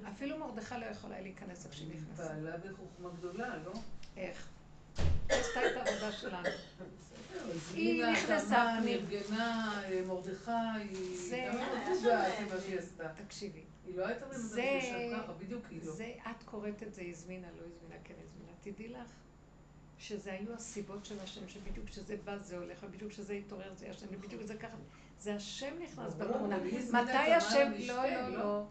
[0.10, 2.28] אפילו מרדכי לא יכול היה להיכנס איך שהיא נכנסה.
[2.28, 3.74] פעלה בחוכמה גדולה, לא?
[4.18, 4.48] איך?
[5.30, 6.50] היא עשתה את העבודה שלנו.
[7.74, 8.82] היא נכנסה פנימה.
[8.82, 11.52] נרגנה, מרדכי, זה...
[13.26, 13.64] תקשיבי.
[13.86, 15.92] היא לא הייתה במצב שישב ככה, בדיוק היא לא.
[15.92, 18.52] זה, את קוראת את זה, הזמינה, לא הזמינה, כן הזמינה.
[18.62, 19.10] תדעי לך
[19.98, 24.06] שזה היו הסיבות של השם, שבדיוק כשזה בא זה הולך, ובדיוק כשזה התעורר זה השם,
[24.12, 24.78] ובדיוק זה ככה.
[25.20, 26.58] זה השם נכנס בתמונה.
[26.92, 27.72] מתי השם...
[27.88, 28.66] לא, לא, לא.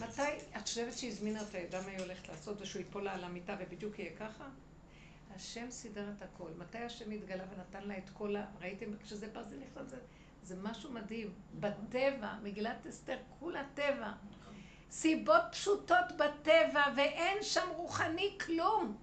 [0.00, 0.22] מתי,
[0.56, 3.56] את חושבת שהיא הזמינה אותה, ידעה מה היא הולכת לעשות, ושהוא ייפול לה על המיטה
[3.60, 4.48] ובדיוק יהיה ככה?
[5.36, 6.50] השם סידר את הכל.
[6.58, 8.44] מתי השם התגלה ונתן לה את כל ה...
[8.60, 10.00] ראיתם, כשזה בא זה נכנס, זה,
[10.42, 11.32] זה משהו מדהים.
[11.60, 14.12] בטבע, מגילת אסתר, כולה טבע.
[14.90, 18.96] סיבות פשוטות בטבע, ואין שם רוחני כלום.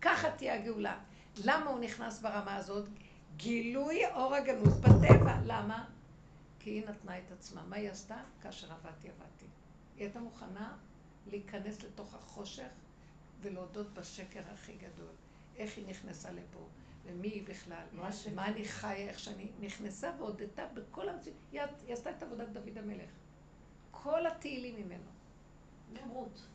[0.00, 0.98] ככה תהיה הגאולה.
[1.44, 2.88] למה הוא נכנס ברמה הזאת?
[3.36, 5.36] גילוי אור הגנוז בטבע.
[5.44, 5.84] למה?
[6.58, 7.62] כי היא נתנה את עצמה.
[7.68, 8.16] מה היא עשתה?
[8.42, 9.46] כאשר עבדתי, עבדתי.
[9.96, 10.76] היא הייתה מוכנה
[11.26, 12.68] להיכנס לתוך החושך
[13.40, 15.12] ולהודות בשקר הכי גדול.
[15.58, 16.66] איך היא נכנסה לפה,
[17.04, 17.84] ומי היא בכלל,
[18.34, 21.36] מה, אני חיה, איך שאני נכנסה והודתה בכל המציאות.
[21.52, 23.10] היא, היא עשתה את עבודת דוד המלך.
[23.90, 25.10] כל התהילים ממנו.
[25.94, 26.46] גם רות.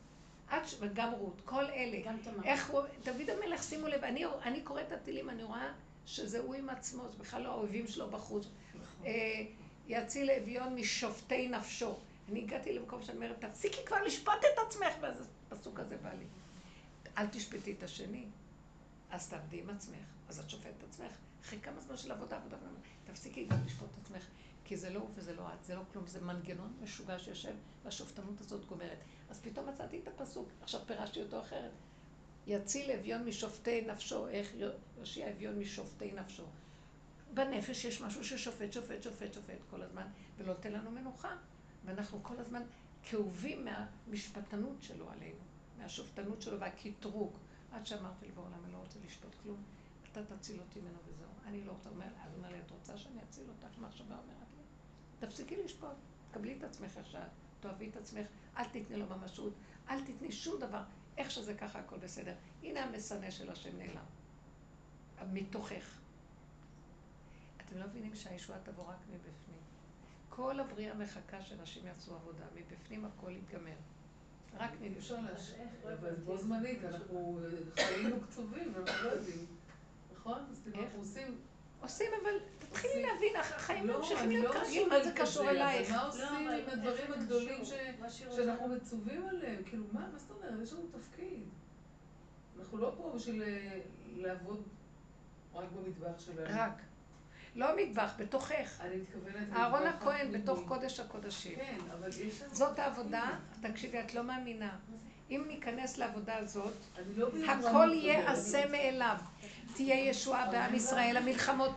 [0.80, 1.98] וגם רות, כל אלה.
[2.06, 2.44] גם תמר.
[2.44, 5.74] איך הוא, דוד המלך, שימו לב, אני, אני קוראת את התהילים, אני רואה
[6.06, 8.46] שזה הוא עם עצמו, זה בכלל לא האויבים שלו בחוץ.
[8.76, 9.06] נכון.
[9.06, 9.46] אה,
[9.88, 11.96] יציל אביון משופטי נפשו.
[12.32, 16.26] אני הגעתי למקום שאני אומרת, תפסיקי כבר לשפוט את עצמך, ואז הפסוק הזה בא לי.
[17.18, 18.26] אל תשפטי את השני,
[19.10, 21.12] אז תעבדי עם עצמך, אז את שופטת עצמך.
[21.42, 24.26] אחרי כמה זמן של עבודה, עבודה, עבודה, תפסיקי גם לשפוט את עצמך,
[24.66, 27.54] כי זה לא הוא וזה לא את, זה לא כלום, זה מנגנון משוגע שיושב,
[27.84, 28.98] והשופטנות הזאת גומרת.
[29.30, 31.72] אז פתאום מצאתי את הפסוק, עכשיו פירשתי אותו אחרת.
[32.48, 34.52] יציל אביון משופטי נפשו, איך
[34.98, 36.44] יושיע אביון משופטי נפשו.
[37.34, 40.08] בנפש יש משהו ששופט, שופט, שופט, שופט כל הזמן,
[40.38, 41.36] ולא נותן לנו מנוחה.
[41.86, 42.62] ואנחנו כל הזמן
[43.04, 45.40] כאובים מהמשפטנות שלו עלינו,
[45.78, 47.38] מהשופטנות שלו והקטרוג.
[47.72, 49.64] עד שאמרתי עולם, אני לא רוצה לשפוט כלום,
[50.12, 51.30] אתה תציל אותי ממנו וזהו.
[51.46, 51.90] אני לא רוצה,
[52.24, 53.78] אז אומר לי, את רוצה שאני אציל אותך?
[53.80, 54.64] מחשבה אומרת לי,
[55.28, 55.90] תפסיקי לשפוט,
[56.32, 57.30] תקבלי את עצמך איך שאת,
[57.60, 58.28] תאהבי את עצמך,
[58.58, 59.54] אל תתני לו ממשות,
[59.90, 60.82] אל תתני שום דבר,
[61.18, 62.34] איך שזה ככה הכל בסדר.
[62.64, 64.06] הנה המסנא של השם נעלם.
[65.32, 66.00] מתוכך.
[67.58, 69.60] אתם לא מבינים שהישועה תבוא רק מבפנים.
[70.30, 73.76] כל הבריאה מחכה שאנשים יעשו עבודה, מבפנים הכל יתגמר.
[74.58, 75.26] רק מבפנים.
[76.00, 77.40] אבל בו זמנית, אנחנו
[77.76, 79.46] חיינו קצובים ואנחנו לא יודעים.
[80.14, 80.46] נכון?
[80.52, 81.38] אז כאילו אנחנו עושים...
[81.82, 85.92] עושים, אבל תתחילי להבין, החיים לא, ממשיכים להיות לא כרגיל, מה זה קשור אלייך?
[85.92, 87.62] מה עושים עם הדברים הגדולים
[88.36, 89.64] שאנחנו מצווים עליהם?
[89.66, 90.64] כאילו, מה זאת אומרת?
[90.64, 91.44] יש לנו תפקיד.
[92.60, 93.80] אנחנו לא פה בשביל אה,
[94.16, 94.64] לעבוד
[95.54, 96.48] רק במטבח שלנו.
[96.50, 96.82] רק.
[97.60, 98.82] לא מטבח, בתוכך.
[98.82, 99.54] אני מתכוונת...
[99.54, 101.56] אהרון הכהן בתוך קודש הקודשים.
[101.56, 102.42] כן, אבל יש...
[102.52, 104.78] זאת העבודה, תקשיבי, את לא מאמינה.
[105.30, 106.74] אם ניכנס לעבודה הזאת,
[107.16, 109.16] לא הכל ייעשה מאליו.
[109.74, 111.72] תהיה ישועה בעם ישראל, המלחמות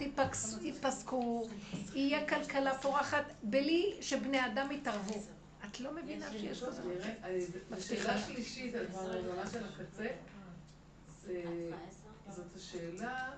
[0.62, 1.48] ייפסקו,
[1.94, 5.22] יהיה כלכלה פורחת, בלי שבני אדם יתערבו.
[5.64, 6.82] את לא מבינה שיש כזה
[7.70, 8.18] מבטיחה.
[8.18, 8.88] שלישית, את
[9.36, 10.06] ממש על הקצה,
[12.28, 13.30] זאת השאלה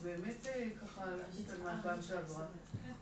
[0.00, 2.46] שבאמת אה, ככה הלכתי כאן מהפעם שעברה.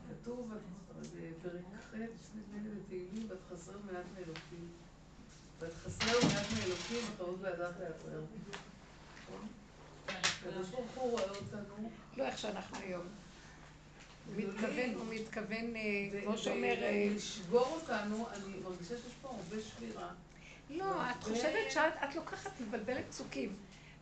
[0.09, 0.51] כתוב
[0.99, 1.61] בפרק
[1.91, 4.67] ח', נדמה לי בתהילים, ואת חסר מעט מאלוקים.
[5.59, 8.21] ואת חסר מעט מאלוקים, וחרות באדם לעצר.
[10.07, 11.91] הקדוש ברוך הוא רואה אותנו.
[12.17, 13.05] לא איך שאנחנו היום.
[14.25, 16.83] הוא מתכוון, הוא מתכוון, אה, כמו שאומר...
[16.83, 20.09] אה, לשבור אותנו, אני מרגישה שיש פה הרבה שבירה.
[20.69, 23.55] לא, את חושבת שאת לוקחת, מבלבלת פסוקים.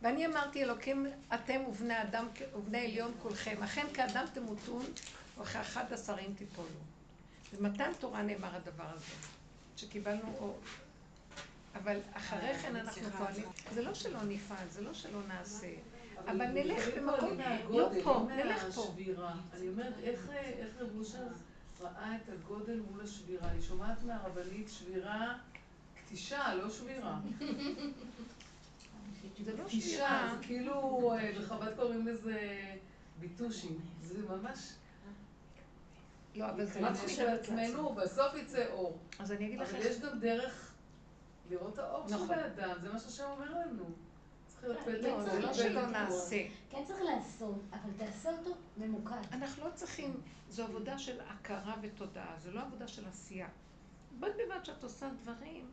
[0.06, 2.26] ואני אמרתי, אלוקים, אתם ובני אדם
[2.56, 4.84] ובני עליון כולכם, אכן כאדם תמותון,
[5.40, 6.68] וכאחד השרים תיפולו.
[7.52, 9.14] במתן תורה נאמר הדבר הזה,
[9.76, 10.58] שקיבלנו אור.
[11.74, 15.72] אבל אחרי כן אנחנו פועלים, זה לא שלא נפעל, זה לא שלא נעשה,
[16.26, 17.38] אבל נלך במקום,
[17.70, 18.94] לא פה, נלך פה.
[19.52, 20.28] אני אומרת, איך
[20.78, 21.26] רב אושר
[21.80, 23.50] ראה את הגודל מול השבירה?
[23.50, 25.34] אני שומעת מהרבנית שבירה,
[26.04, 27.18] קטישה, לא שבירה.
[29.44, 30.34] זה לא שבירה.
[30.36, 32.60] זה כאילו, אה, בחב"ד קוראים לזה
[33.20, 33.80] ביטושים.
[34.02, 34.58] זה ממש...
[36.34, 38.98] לא, אבל זה לא של עצמנו, בסוף יצא אור.
[39.18, 39.74] אז אני אגיד לך...
[39.74, 40.72] אבל יש גם דרך
[41.50, 42.38] לראות את האור של נכון.
[42.38, 43.84] האדם, זה מה שהשם אומר לנו.
[44.84, 46.42] זה לא שלא נעשה.
[46.70, 49.16] כן צריך לעשות, אבל תעשה אותו ממוקד.
[49.32, 53.48] אנחנו לא צריכים, זו עבודה של הכרה ותודעה, זו לא עבודה של עשייה.
[54.20, 55.70] בד בבד שאת עושה דברים,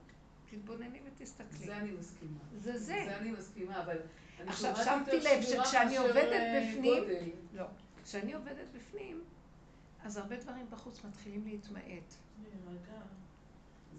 [0.56, 1.66] תתבונני ותסתכלי.
[1.66, 2.40] זה אני מסכימה.
[2.62, 2.86] זה זה.
[2.86, 3.98] זה אני מסכימה, אבל...
[4.48, 7.04] עכשיו, שמתי לב שכשאני עובדת אה, בפנים...
[7.54, 7.66] לא.
[8.04, 9.24] כשאני עובדת בפנים,
[10.04, 12.14] אז הרבה דברים בחוץ מתחילים להתמעט.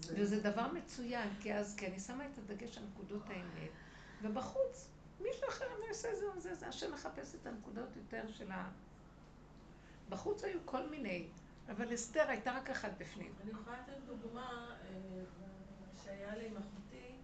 [0.01, 3.71] וזה דבר מצוין, כי אז, כי אני שמה את הדגש על נקודות האמת,
[4.21, 4.87] ובחוץ
[5.19, 8.69] מישהו אחר לא יעשה זה או זה, זה השם מחפש את הנקודות יותר של ה...
[10.09, 11.27] בחוץ היו כל מיני,
[11.69, 13.33] אבל אסתר הייתה רק אחת בפנים.
[13.43, 15.23] אני יכולה לתת דוגמה אה,
[16.05, 17.15] שהיה לי עם אחותי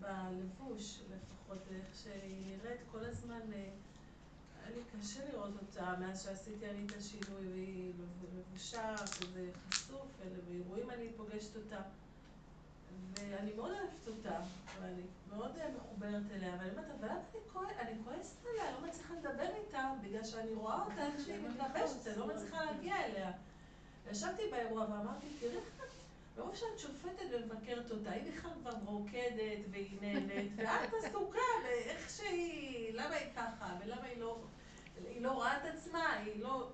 [0.00, 3.70] בלבוש לפחות, איך שהיא נראית כל הזמן, אה,
[4.62, 7.92] היה לי קשה לראות אותה מאז שעשיתי אני את השינוי, והיא
[8.34, 11.80] לבושה כזה חשוף, ובאירועים אני פוגשת אותה.
[13.14, 14.40] ואני מאוד אוהבת אותה,
[14.80, 17.08] ואני מאוד אה, מחוברת אליה, ואני אומרת, אבל
[17.78, 22.18] אני כועסת עליה, לא מצליחה לדבר איתה, בגלל שאני רואה אותה איך שהיא מתלבשת, אני
[22.18, 23.32] לא מצליחה להגיע אליה.
[24.10, 25.97] ישבתי באירוע ואמרתי, תראי איך את,
[26.38, 32.94] מרוב שאת שופטת ומבקרת אותה, היא בכלל כבר רוקדת והיא נהנית, ואת עסוקה באיך שהיא,
[32.94, 34.38] למה היא ככה, ולמה היא לא,
[34.96, 36.70] היא לא רואה את עצמה, היא לא...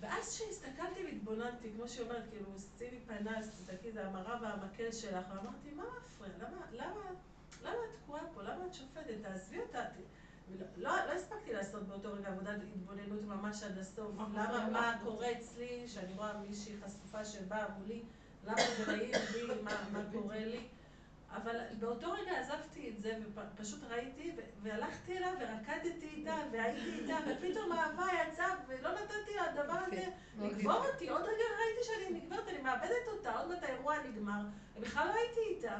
[0.00, 2.46] ואז כשהסתכלתי והתבוננתי, כמו שהיא אומרת, כאילו,
[2.78, 6.32] שימי פנס, תסתכלי, זה המראה והמקל שלך, ואמרתי, מה מפריע?
[6.38, 7.10] למה, למה,
[7.62, 8.42] למה את תקועה פה?
[8.42, 9.14] למה את שופטת?
[9.22, 9.84] תעזבי אותה.
[10.76, 14.12] לא, לא הספקתי לעשות באותו רגע עבודת התבוננות ממש עד הסוף.
[14.34, 18.02] למה, מה קורה אצלי, שאני רואה מישהי חשופה שבאה מולי,
[18.44, 19.54] למה זה רעיל לי,
[19.92, 20.60] מה קורה לי.
[21.36, 27.72] אבל באותו רגע עזבתי את זה, ופשוט ראיתי, והלכתי אליו, ורקדתי איתה, והייתי איתה, ופתאום
[27.72, 30.08] האהבה יצאה, ולא נתתי לדבר הזה
[30.40, 31.08] לגבור אותי.
[31.08, 34.40] עוד רגע ראיתי שאני נגמרת, אני מאבדת אותה, עוד מעט האירוע נגמר,
[34.76, 35.76] ובכלל לא הייתי איתה.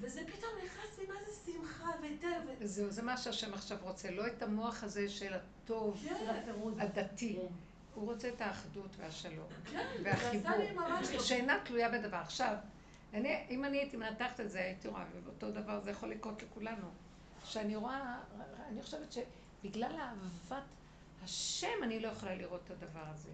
[0.00, 2.66] וזה פתאום נכנס לי, מה זה שמחה וטבע.
[2.66, 6.26] זהו, זה מה שהשם עכשיו רוצה, לא את המוח הזה של הטוב, כן.
[6.78, 7.38] הדתי.
[7.94, 9.46] הוא רוצה את האחדות והשלום.
[9.70, 10.52] כן, והחיבור,
[11.20, 12.16] שאינה תלויה בדבר.
[12.16, 12.56] עכשיו,
[13.14, 16.86] אני, אם אני הייתי מנתחת את זה, הייתי רואה, ואותו דבר זה יכול לקרות לכולנו.
[17.44, 18.18] שאני רואה,
[18.68, 20.64] אני חושבת שבגלל אהבת
[21.24, 23.30] השם אני לא יכולה לראות את הדבר הזה.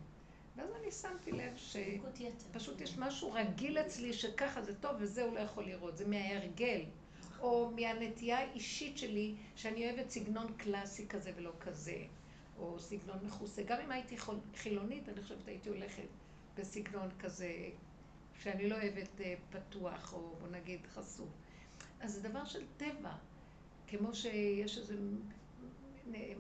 [0.57, 5.41] ואז אני שמתי לב שפשוט יש משהו רגיל אצלי שככה זה טוב וזה הוא לא
[5.41, 6.81] יכול לראות, זה מההרגל.
[7.41, 11.97] או מהנטייה האישית שלי, שאני אוהבת סגנון קלאסי כזה ולא כזה,
[12.61, 13.63] או סגנון מכוסה.
[13.63, 14.17] גם אם הייתי
[14.57, 16.09] חילונית, אני חושבת הייתי הולכת
[16.57, 17.69] בסגנון כזה
[18.43, 21.29] שאני לא אוהבת אה, פתוח, או בוא נגיד חשוף.
[22.01, 23.13] אז זה דבר של טבע.
[23.87, 24.95] כמו שיש איזה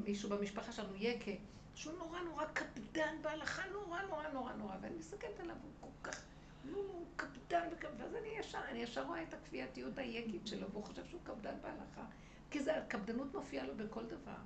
[0.04, 1.30] מישהו במשפחה שלנו, יקה,
[1.74, 6.22] שהוא נורא נורא קפדן בהלכה, נורא נורא נורא נורא, ואני מסתכלת עליו, הוא כל כך,
[6.64, 7.68] נו, הוא קפדן,
[7.98, 12.04] ואז אני ישר, אני ישר רואה את הכפייתיות היקית שלו, והוא חושב שהוא קפדן בהלכה.
[12.50, 14.38] כי זה, הקפדנות מופיעה לו בכל דבר.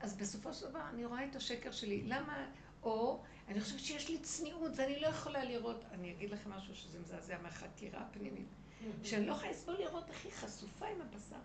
[0.00, 2.02] אז בסופו של דבר אני רואה את השקר שלי.
[2.02, 2.46] למה,
[2.82, 6.98] או אני חושבת שיש לי צניעות ואני לא יכולה לראות, אני אגיד לכם משהו שזה
[7.00, 8.48] מזעזע מהחקירה הפנימית,
[9.04, 11.36] שאני לא יכולה לסבול לראות היא חשופה עם הבשר.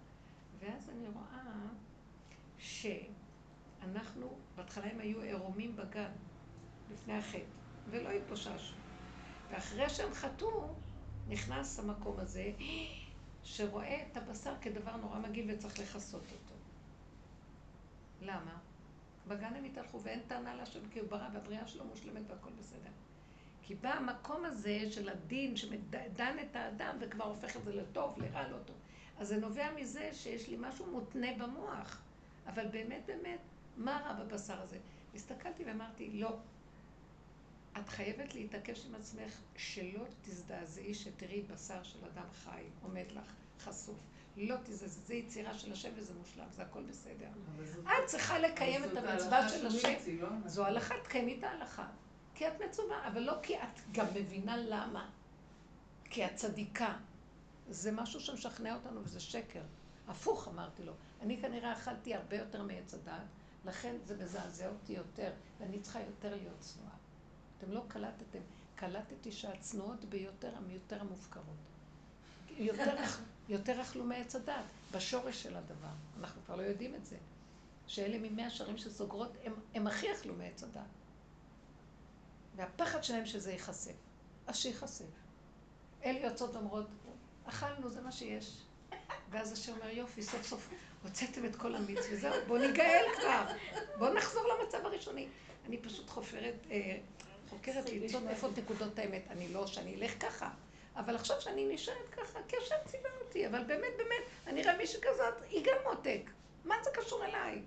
[0.60, 1.44] ואז אני רואה
[2.57, 6.11] שאנחנו, בהתחלה הם היו עירומים בגן,
[6.91, 7.40] לפני החטא,
[7.90, 8.76] ולא התפוששו.
[9.49, 10.76] ואחרי שהם חטאו,
[11.27, 12.52] נכנס המקום הזה,
[13.44, 16.44] שרואה את הבשר כדבר נורא מגעיל וצריך לכסות אותו.
[18.26, 18.57] למה?
[19.27, 22.89] בגן הם התהלכו ואין טענה להשם כי הוא ברא והבריאה שלו מושלמת והכל בסדר.
[23.61, 28.47] כי בא המקום הזה של הדין שמדן את האדם וכבר הופך את זה לטוב, לרע,
[28.47, 28.76] לא טוב.
[29.19, 32.02] אז זה נובע מזה שיש לי משהו מותנה במוח.
[32.47, 33.39] אבל באמת באמת,
[33.77, 34.77] מה רע בבשר הזה?
[35.15, 36.38] הסתכלתי ואמרתי, לא.
[37.80, 43.97] את חייבת להתעקש עם עצמך שלא תזדעזעי שתראי בשר של אדם חי עומד לך חשוף.
[44.38, 47.28] לא תזז, זה יצירה של השם וזה מושלם, זה הכל בסדר.
[47.86, 49.88] את צריכה לקיים את המצווה של השם.
[50.22, 51.88] לא זו הלכה, תקיימי את ההלכה.
[52.36, 55.10] כי את מצווה, אבל לא כי את גם מבינה למה.
[56.10, 56.98] כי את צדיקה.
[57.70, 59.62] זה משהו שמשכנע אותנו וזה שקר.
[60.07, 60.94] הפוך אמרתי לו.
[61.22, 63.28] אני כנראה אכלתי הרבה יותר מעץ הדעת,
[63.66, 66.95] לכן זה מזעזע אותי יותר, ואני צריכה יותר להיות צנועה.
[67.57, 68.40] אתם לא קלטתם.
[68.76, 71.56] קלטתי שהצנועות ביותר הן יותר המופקרות.
[72.57, 72.95] יותר
[73.49, 75.93] יותר אכלו מעץ הדת, בשורש של הדבר.
[76.19, 77.17] אנחנו כבר לא יודעים את זה.
[77.88, 80.81] שאלה ממאה שערים שסוגרות, הם, הם הכי אכלו מעץ הדת.
[82.55, 83.95] והפחד שלהם שזה ייחשף.
[84.47, 85.05] אז שייחשף.
[86.03, 86.88] אלה יוצאות ואומרות,
[87.45, 88.57] אכלנו, זה מה שיש.
[89.30, 90.69] ואז השם אומר, יופי, סוף סוף
[91.03, 93.45] הוצאתם את כל המיץ וזהו, בואו ניגאל כבר.
[93.97, 95.27] בואו נחזור למצב הראשוני.
[95.65, 96.97] אני פשוט חופרת, אה,
[97.49, 99.23] חוקרת למצוא איפה נקודות האמת.
[99.30, 100.49] אני לא שאני אלך ככה.
[100.95, 104.99] אבל עכשיו שאני נשארת ככה, כי השם ציווה אותי, אבל באמת, באמת, אני רואה מישהי
[105.01, 106.30] כזאת, היא גם מותק.
[106.65, 107.61] מה זה קשור אליי?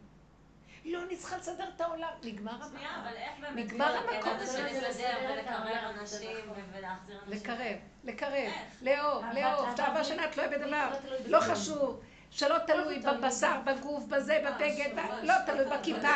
[0.84, 2.08] לא, אני צריכה לסדר את העולם.
[2.24, 2.68] נגמר המקום.
[2.70, 3.56] שנייה, אבל איך באמת...
[3.56, 4.62] נגמר המקום הזה.
[4.88, 5.62] לסדר ולקרב
[6.00, 6.30] אנשים
[6.72, 7.32] ולהחזיר אנשים.
[7.32, 8.52] לקרב, לקרב,
[8.82, 9.68] לאהוב, לאהוב.
[9.76, 10.90] תאווה שנה את לא אוהבת דבר.
[11.26, 12.00] לא חשוב.
[12.30, 14.90] שלא תלוי בבשר, בגוף, בזה, בבגד,
[15.22, 16.08] לא תלוי בכיפה,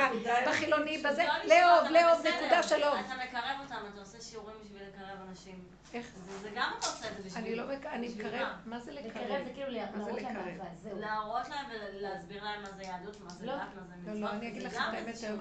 [0.49, 2.99] בחילוני, בזה, לאהוב, לאהוב, נקודה של אהוב.
[3.07, 5.65] אתה מקרב אותם, אתה עושה שיעורים בשביל לקרב אנשים.
[5.93, 6.07] איך?
[6.41, 7.45] זה גם אתה עושה את זה בשביל...
[7.45, 9.23] אני לא, אני מקרב, מה זה לקרב?
[9.23, 10.99] לקרב זה כאילו להראות להם אהבה, זהו.
[10.99, 14.15] להראות להם ולהסביר להם מה זה יהדות, מה זה דת, מה זה מצוות.
[14.15, 15.41] לא, לא, אני אגיד לך את האמת היום,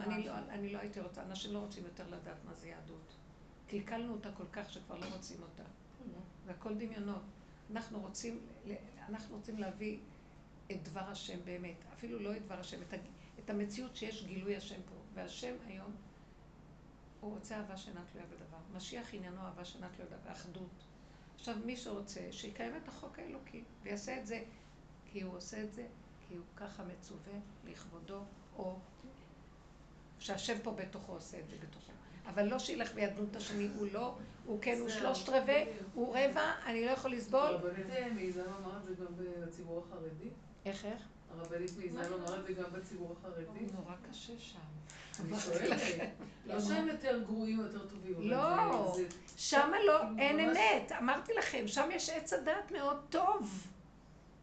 [0.50, 3.14] אני לא הייתי רוצה, אנשים לא רוצים יותר לדעת מה זה יהדות.
[3.68, 5.64] קלקלנו אותה כל כך שכבר לא רוצים אותה.
[6.46, 7.22] והכל דמיונות.
[7.72, 8.40] אנחנו רוצים,
[9.10, 9.98] אנחנו רוצים להביא
[10.72, 13.00] את דבר השם באמת, אפילו לא את דבר השם, את,
[13.40, 14.96] את המציאות שיש גילוי השם פה.
[15.14, 15.92] והשם היום,
[17.20, 18.58] הוא רוצה אהבה שאינה תלויה בדבר.
[18.78, 20.84] משיח עניינו אהבה שאינה תלויה בדבר, ואחדות.
[21.36, 24.44] עכשיו, מי שרוצה, שיקיים את החוק האלוקי, ויעשה את זה,
[25.06, 25.88] כי הוא עושה את זה,
[26.28, 27.34] כי הוא ככה מצווה
[27.66, 28.24] לכבודו,
[28.58, 28.80] או
[30.20, 31.92] שהשם פה בתוכו עושה את זה בתוכו.
[32.26, 34.16] אבל לא שילך בידנות השני, הוא לא,
[34.46, 37.40] הוא כן, הוא שלושת רבעי, הוא רבע, אני לא יכול לסבול.
[37.40, 40.30] הרבנית מיזם אמר את זה גם בציבור החרדי?
[40.66, 41.02] איך, איך?
[41.30, 43.66] הרבנית מיזם אמר את זה גם בציבור החרדי?
[43.74, 44.60] נורא קשה שם.
[45.20, 45.82] אני שואלת,
[46.46, 48.30] לא שהם יותר גרועים או יותר טובים.
[48.30, 48.96] לא,
[49.38, 50.92] שם לא, אין אמת.
[50.92, 53.68] אמרתי לכם, שם יש עץ הדעת מאוד טוב.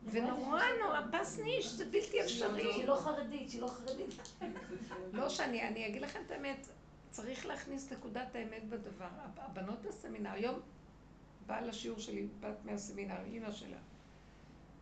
[0.04, 2.72] ונורא נורא פס ניש, זה בלתי אפשרי.
[2.72, 4.14] שהיא לא חרדית, שהיא לא חרדית.
[5.12, 6.68] לא שאני, אני אגיד לכם את האמת,
[7.10, 9.08] צריך להכניס נקודת האמת בדבר.
[9.36, 10.60] הבנות בסמינר, היום
[11.46, 13.76] באה לשיעור שלי, בת מהסמינר, אימא שלה.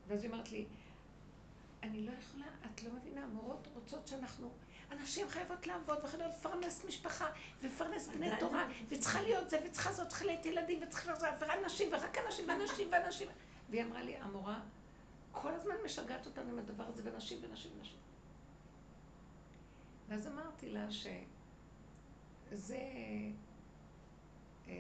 [0.09, 0.65] ואז היא אומרת לי,
[1.87, 4.51] אני לא יכולה, את לא מבינה, המורות רוצות שאנחנו,
[4.91, 7.27] הנשים חייבות לעבוד וחייבות לפרנס משפחה
[7.63, 11.93] ולפרנס בני תורה, וצריכה להיות זה, וצריכה זאת, צריכה להיות ילדים, וצריכה להיות זה, ואנשים,
[11.93, 13.29] ורק אנשים, ואנשים, ואנשים.
[13.71, 14.61] והיא אמרה לי, המורה
[15.33, 17.99] כל הזמן משגעת אותנו עם הדבר הזה, ונשים, ונשים, ונשים.
[20.09, 21.07] ואז אמרתי לה ש...
[22.53, 22.79] זה
[24.69, 24.73] אה,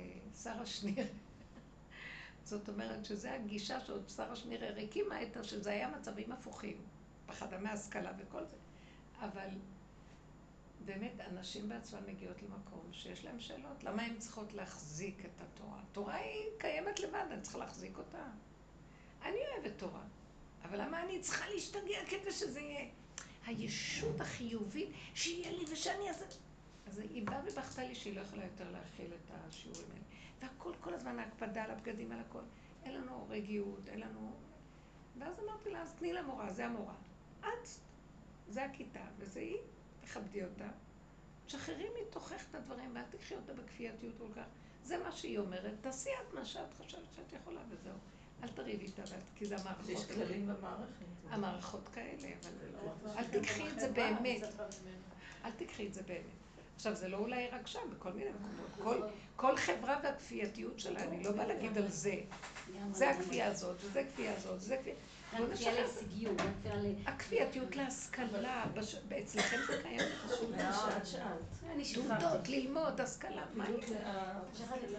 [0.42, 1.06] שרה שניר.
[2.44, 6.76] זאת אומרת שזה הגישה שעוד שרה שניר הקימה את שזה היה מצבים הפוכים,
[7.26, 8.56] פחדה מהשכלה וכל זה.
[9.20, 9.48] אבל
[10.84, 13.84] באמת, הנשים בעצמן מגיעות למקום שיש להן שאלות.
[13.84, 15.80] למה הן צריכות להחזיק את התורה?
[15.90, 18.24] התורה היא קיימת לבד, אני צריכה להחזיק אותה.
[19.22, 20.02] אני אוהבת תורה,
[20.64, 22.88] אבל למה אני צריכה להשתגע כדי שזה יהיה?
[23.46, 26.24] הישות החיובית, שיהיה לי ושאני אעשה...
[26.86, 30.02] אז היא באה ובכתה לי שהיא לא יכולה יותר להכיל את השיעורים האלה.
[30.40, 32.42] והכל, כל הזמן ההקפדה על הבגדים, על הכל.
[32.84, 34.36] אין לנו רגיעות, אין לנו...
[35.18, 36.94] ואז אמרתי לה, אז תני למורה, זה המורה.
[37.40, 37.68] את,
[38.48, 39.58] זה הכיתה, וזה היא,
[40.00, 40.68] תכבדי אותה.
[41.46, 44.46] תשחררי מתוכך את הדברים, ואל תקחי אותה בכפייתיות כל כך.
[44.82, 47.92] זה מה שהיא אומרת, תעשי את מה שאת חושבת שאת יכולה, וזהו.
[48.42, 49.02] אל תריבי איתה,
[49.36, 49.88] כי זה המערכות.
[49.88, 51.04] יש כללים במערכת.
[51.30, 52.50] המערכות כאלה, אבל
[53.04, 54.42] לא אל תקחי את זה באמת.
[55.44, 56.20] אל תקחי את זה באמת.
[56.76, 58.70] עכשיו, זה לא אולי רק שם, בכל מיני מקומות.
[58.82, 62.20] כל, כל חברה והכפייתיות שלה, אני לא באה להגיד על זה.
[62.92, 64.96] זה הכפייה הזאת, וזה הכפייה הזאת, וזה כפייה...
[65.34, 66.86] גם כפייה להישגיות, גם כפייה ל...
[67.06, 68.64] הכפייתיות להשכלה,
[69.22, 72.18] אצלכם זה קיים חשוב מאוד.
[72.20, 73.64] תעודות, ללמוד, השכלה, מה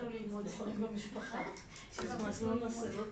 [0.09, 1.43] ללמוד דברים במשפחה.
[1.93, 3.03] שכחת לא לא לא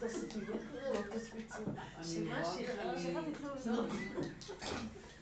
[1.15, 1.59] תספיצו.
[2.03, 3.89] שמה שכחת התחילו ללמוד.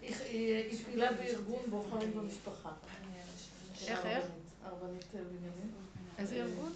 [0.02, 2.72] היא פעילה בארגון בוחרים במשפחה.
[3.88, 4.26] איך, איך?
[4.64, 5.72] הרבנית בנימין.
[6.18, 6.74] איזה ארגון?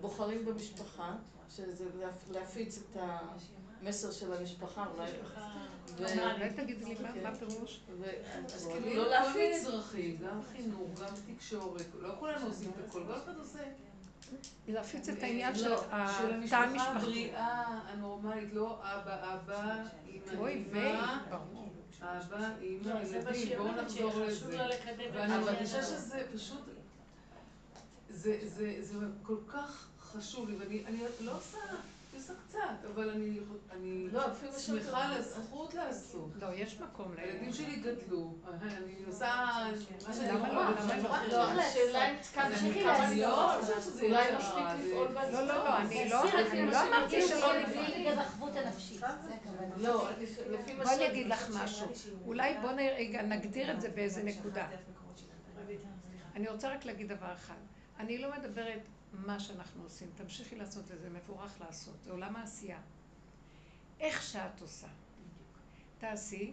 [0.00, 1.16] בוחרים במשפחה,
[1.56, 1.84] שזה
[2.30, 2.96] להפיץ את
[3.82, 5.10] המסר של המשפחה, אולי...
[5.98, 7.80] אולי תגידי לי מה הפירוש?
[8.82, 13.38] כאילו, לא להפיץ צרכים, גם חינוך, גם תקשורת, לא כולנו עושים את הכל, כל אחד
[13.38, 13.58] עושה.
[14.68, 16.48] להפיץ את העניין של התא המשפחתי.
[16.48, 19.76] של המשפחה הבריאה, הנורמלית, לא אבא, אבא,
[20.08, 21.18] אמא, אמא.
[22.00, 24.58] אבא, אימא, ילדים, בואו נחזור לזה.
[25.14, 26.60] ואני מרגישה שזה פשוט,
[28.10, 31.58] זה כל כך חשוב לי, ואני לא עושה...
[32.22, 34.22] עושה קצת, אבל אני לא,
[34.58, 36.30] שמחה על הזכות לעשות.
[36.40, 37.34] לא, יש מקום לילדים.
[37.34, 39.46] הילדים שלי גדלו, אני עושה
[40.08, 40.70] מה שאני יכולה.
[41.28, 44.02] לא, השאלה אם תמשיכי לעשות.
[44.02, 45.34] אולי מספיק לפעול בעצמך.
[45.34, 46.08] לא, לא, לא, אני
[46.70, 49.00] לא אמרתי שלא הנפשית.
[49.76, 50.08] לא,
[50.50, 51.86] לפי מה בואי אני אגיד לך משהו.
[52.26, 52.72] אולי בואו
[53.24, 54.68] נגדיר את זה באיזה נקודה.
[56.34, 57.54] אני רוצה רק להגיד דבר אחד.
[57.98, 58.80] אני לא מדברת
[59.12, 60.10] מה שאנחנו עושים.
[60.16, 61.94] תמשיכי לעשות את זה, מבורך לעשות.
[62.04, 62.78] זה עולם העשייה.
[64.00, 64.86] איך שאת עושה.
[65.98, 66.52] תעשי,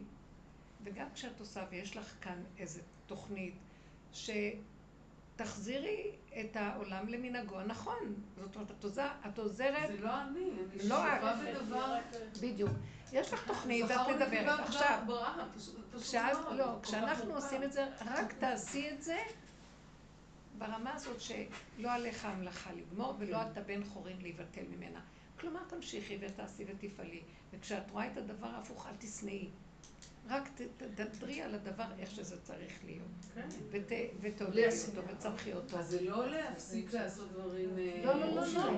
[0.83, 3.53] וגם כשאת עושה, ויש לך כאן איזו תוכנית,
[4.13, 8.15] שתחזירי את העולם למנהגו הנכון.
[8.37, 9.91] זאת אומרת, את, עוזר, את עוזרת...
[9.91, 11.97] זה לא אני, אני לא שווה בדבר...
[12.41, 12.71] בדיוק.
[13.11, 14.59] יש לך תוכנית ואת מדברת.
[14.59, 15.03] עכשיו,
[16.51, 19.17] לא, כשאנחנו עושים את זה, רק תעשי את זה
[20.59, 24.99] ברמה הזאת שלא עליך המלאכה לגמור ולא אתה בן חורין להיבטל ממנה.
[25.39, 27.21] כלומר, תמשיכי ותעשי ותפעלי.
[27.51, 29.49] וכשאת רואה את הדבר ההפוך, אל תשנאי.
[30.29, 30.49] רק
[30.95, 33.07] תדברי על הדבר איך שזה צריך להיות.
[33.35, 33.47] כן.
[34.21, 35.77] ותעודדי אותו וצמחי אותו.
[35.77, 37.69] אז זה לא להפסיק לעשות דברים...
[37.79, 38.71] אה, לא, לא, לא, לא.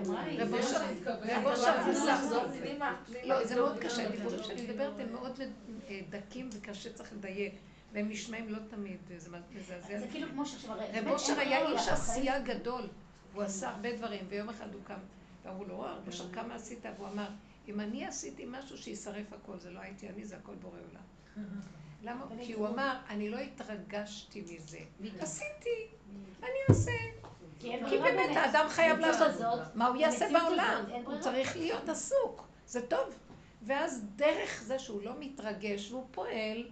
[3.23, 4.07] לא, זה מאוד קשה.
[4.07, 5.39] הדיבורים שאני מדברת הם מאוד
[5.89, 7.53] אה, דקים וקשה, צריך לדייק.
[7.91, 9.99] והם נשמעים לא תמיד, זה מזעזע.
[9.99, 10.77] זה כאילו כמו שעכשיו...
[10.93, 12.87] רב אושר היה איש עשייה גדול.
[13.33, 14.99] הוא עשה הרבה דברים, ויום אחד הוא קם,
[15.43, 16.85] ואמרו לו, רב אושר, כמה עשית?
[16.97, 17.27] והוא אמר,
[17.67, 21.03] אם אני עשיתי משהו שישרף הכל, זה לא הייתי אני, זה הכל בורא עולם.
[22.03, 22.25] למה?
[22.41, 24.79] כי הוא אמר, אני לא התרגשתי מזה.
[25.19, 25.87] עשיתי,
[26.39, 26.91] אני אעשה.
[27.59, 29.31] כי באמת האדם חייב לעשות,
[29.75, 30.83] מה הוא יעשה בעולם?
[31.05, 33.15] הוא צריך להיות עסוק, זה טוב.
[33.65, 36.65] ואז דרך זה שהוא לא מתרגש והוא פועל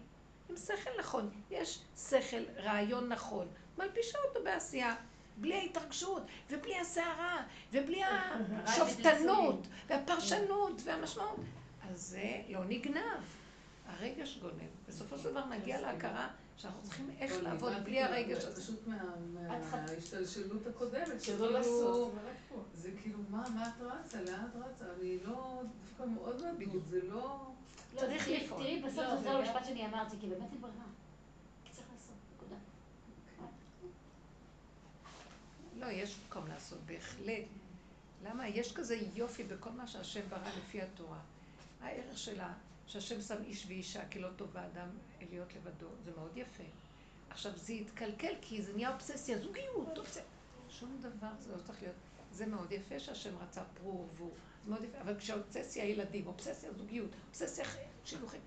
[0.50, 1.30] עם שכל נכון.
[1.52, 3.48] יש שכל, רעיון נכון.
[3.78, 4.96] מלבישה אותו בעשייה.
[5.38, 8.04] בלי ההתרגשות, ובלי הסערה, ובלי
[8.66, 11.40] השופטנות, והפרשנות, והמשמעות.
[11.90, 13.22] אז זה לא נגנב.
[13.88, 14.70] הרגש גונב.
[14.88, 16.30] בסופו של דבר נגיע להכרה
[16.60, 18.62] שאנחנו צריכים איך לעבוד בלי הרגש הזה.
[18.62, 18.88] פשוט
[19.34, 22.14] מההשתלשלות הקודמת, שלא לעשות.
[22.74, 24.22] זה כאילו, מה את רצה?
[24.22, 24.86] לאן את רצה?
[25.00, 27.52] אני לא, דווקא מאוד מדוד, זה לא...
[27.96, 28.64] צריך לפעול.
[28.64, 30.86] תראי, בסוף זה זהו המשפט שאני אמרתי, כי באמת אין ברירה.
[31.72, 32.56] צריך לעשות, נקודה.
[35.80, 37.44] לא, יש מקום לעשות, בהחלט.
[38.24, 38.48] למה?
[38.48, 41.20] יש כזה יופי בכל מה שהשם ברא לפי התורה.
[41.82, 42.54] הערך שלה,
[42.90, 44.90] שהשם שם איש ואישה, כי לא טוב באדם
[45.30, 46.64] להיות לבדו, זה מאוד יפה.
[47.30, 50.24] עכשיו, זה יתקלקל כי זה נהיה אובססיה, זוגיות, אובססיה.
[50.70, 51.96] שום דבר זה לא צריך להיות.
[52.32, 54.32] זה מאוד יפה שהשם רצה פרו ורבו,
[54.64, 57.66] זה מאוד יפה, אבל כשהאובססיה ילדים, אובססיה זוגיות, אובססיה
[58.06, 58.42] שילוחים,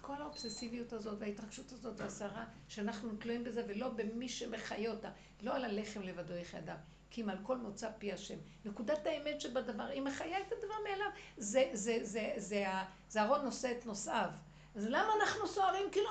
[0.00, 5.10] כל האובססיביות הזאת וההתרגשות הזאת והסערה, שאנחנו תלויים בזה ולא במי שמחיה אותה,
[5.42, 6.76] לא על הלחם לבדו יחי אדם.
[7.10, 8.38] כי אם על כל מוצא פי השם.
[8.64, 11.10] נקודת האמת שבדבר, היא מחיה את הדבר מאליו.
[11.36, 12.66] זה, זה, זה, זה,
[13.08, 14.30] זה אהרון נושא את נושאיו.
[14.74, 16.10] אז למה אנחנו סוערים כאילו...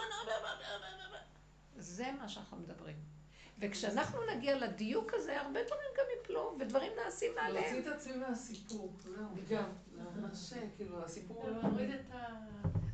[1.77, 3.14] זה מה שאנחנו מדברים.
[3.59, 7.73] וכשאנחנו נגיע לדיוק הזה, הרבה דברים גם יפלו, ודברים נעשים מעליהם.
[7.73, 9.25] להוציא את עצמי מהסיפור, זהו.
[9.49, 9.69] גם.
[10.15, 12.35] ממש, כאילו, הסיפור לא מוריד את ה...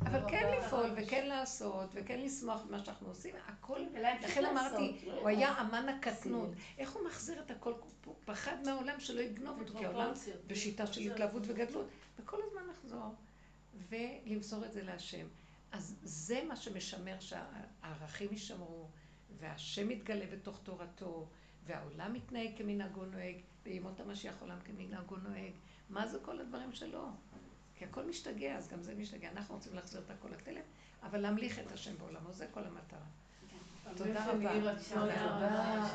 [0.06, 3.80] אבל כן לפעול, וכן לעשות, וכן לשמוח במה שאנחנו עושים, הכל,
[4.22, 6.48] לכן אמרתי, הוא היה אמן הקטנות.
[6.78, 7.72] איך הוא מחזיר את הכל?
[8.04, 10.12] הוא פחד מהעולם שלא יגנוב אותו, כי העולם
[10.46, 11.86] בשיטה של התלהבות וגדלות.
[12.18, 13.14] וכל הזמן לחזור,
[13.88, 15.26] ולמסור את זה להשם.
[15.72, 18.88] אז זה מה שמשמר שהערכים יישמרו,
[19.42, 21.28] והשם מתגלה בתוך תורתו,
[21.66, 25.52] והעולם מתנהג כמנהגו נוהג, וימות המשיח עולם כמנהגו נוהג.
[25.90, 27.08] מה זה כל הדברים שלו?
[27.74, 29.30] כי הכל משתגע, אז גם זה משתגע.
[29.30, 30.62] אנחנו רוצים להחזיר את הכל לתלם,
[31.02, 33.06] אבל להמליך את השם בעולמו, זה כל המטרה.
[33.96, 34.60] תודה רבה.
[34.94, 35.92] תודה רבה.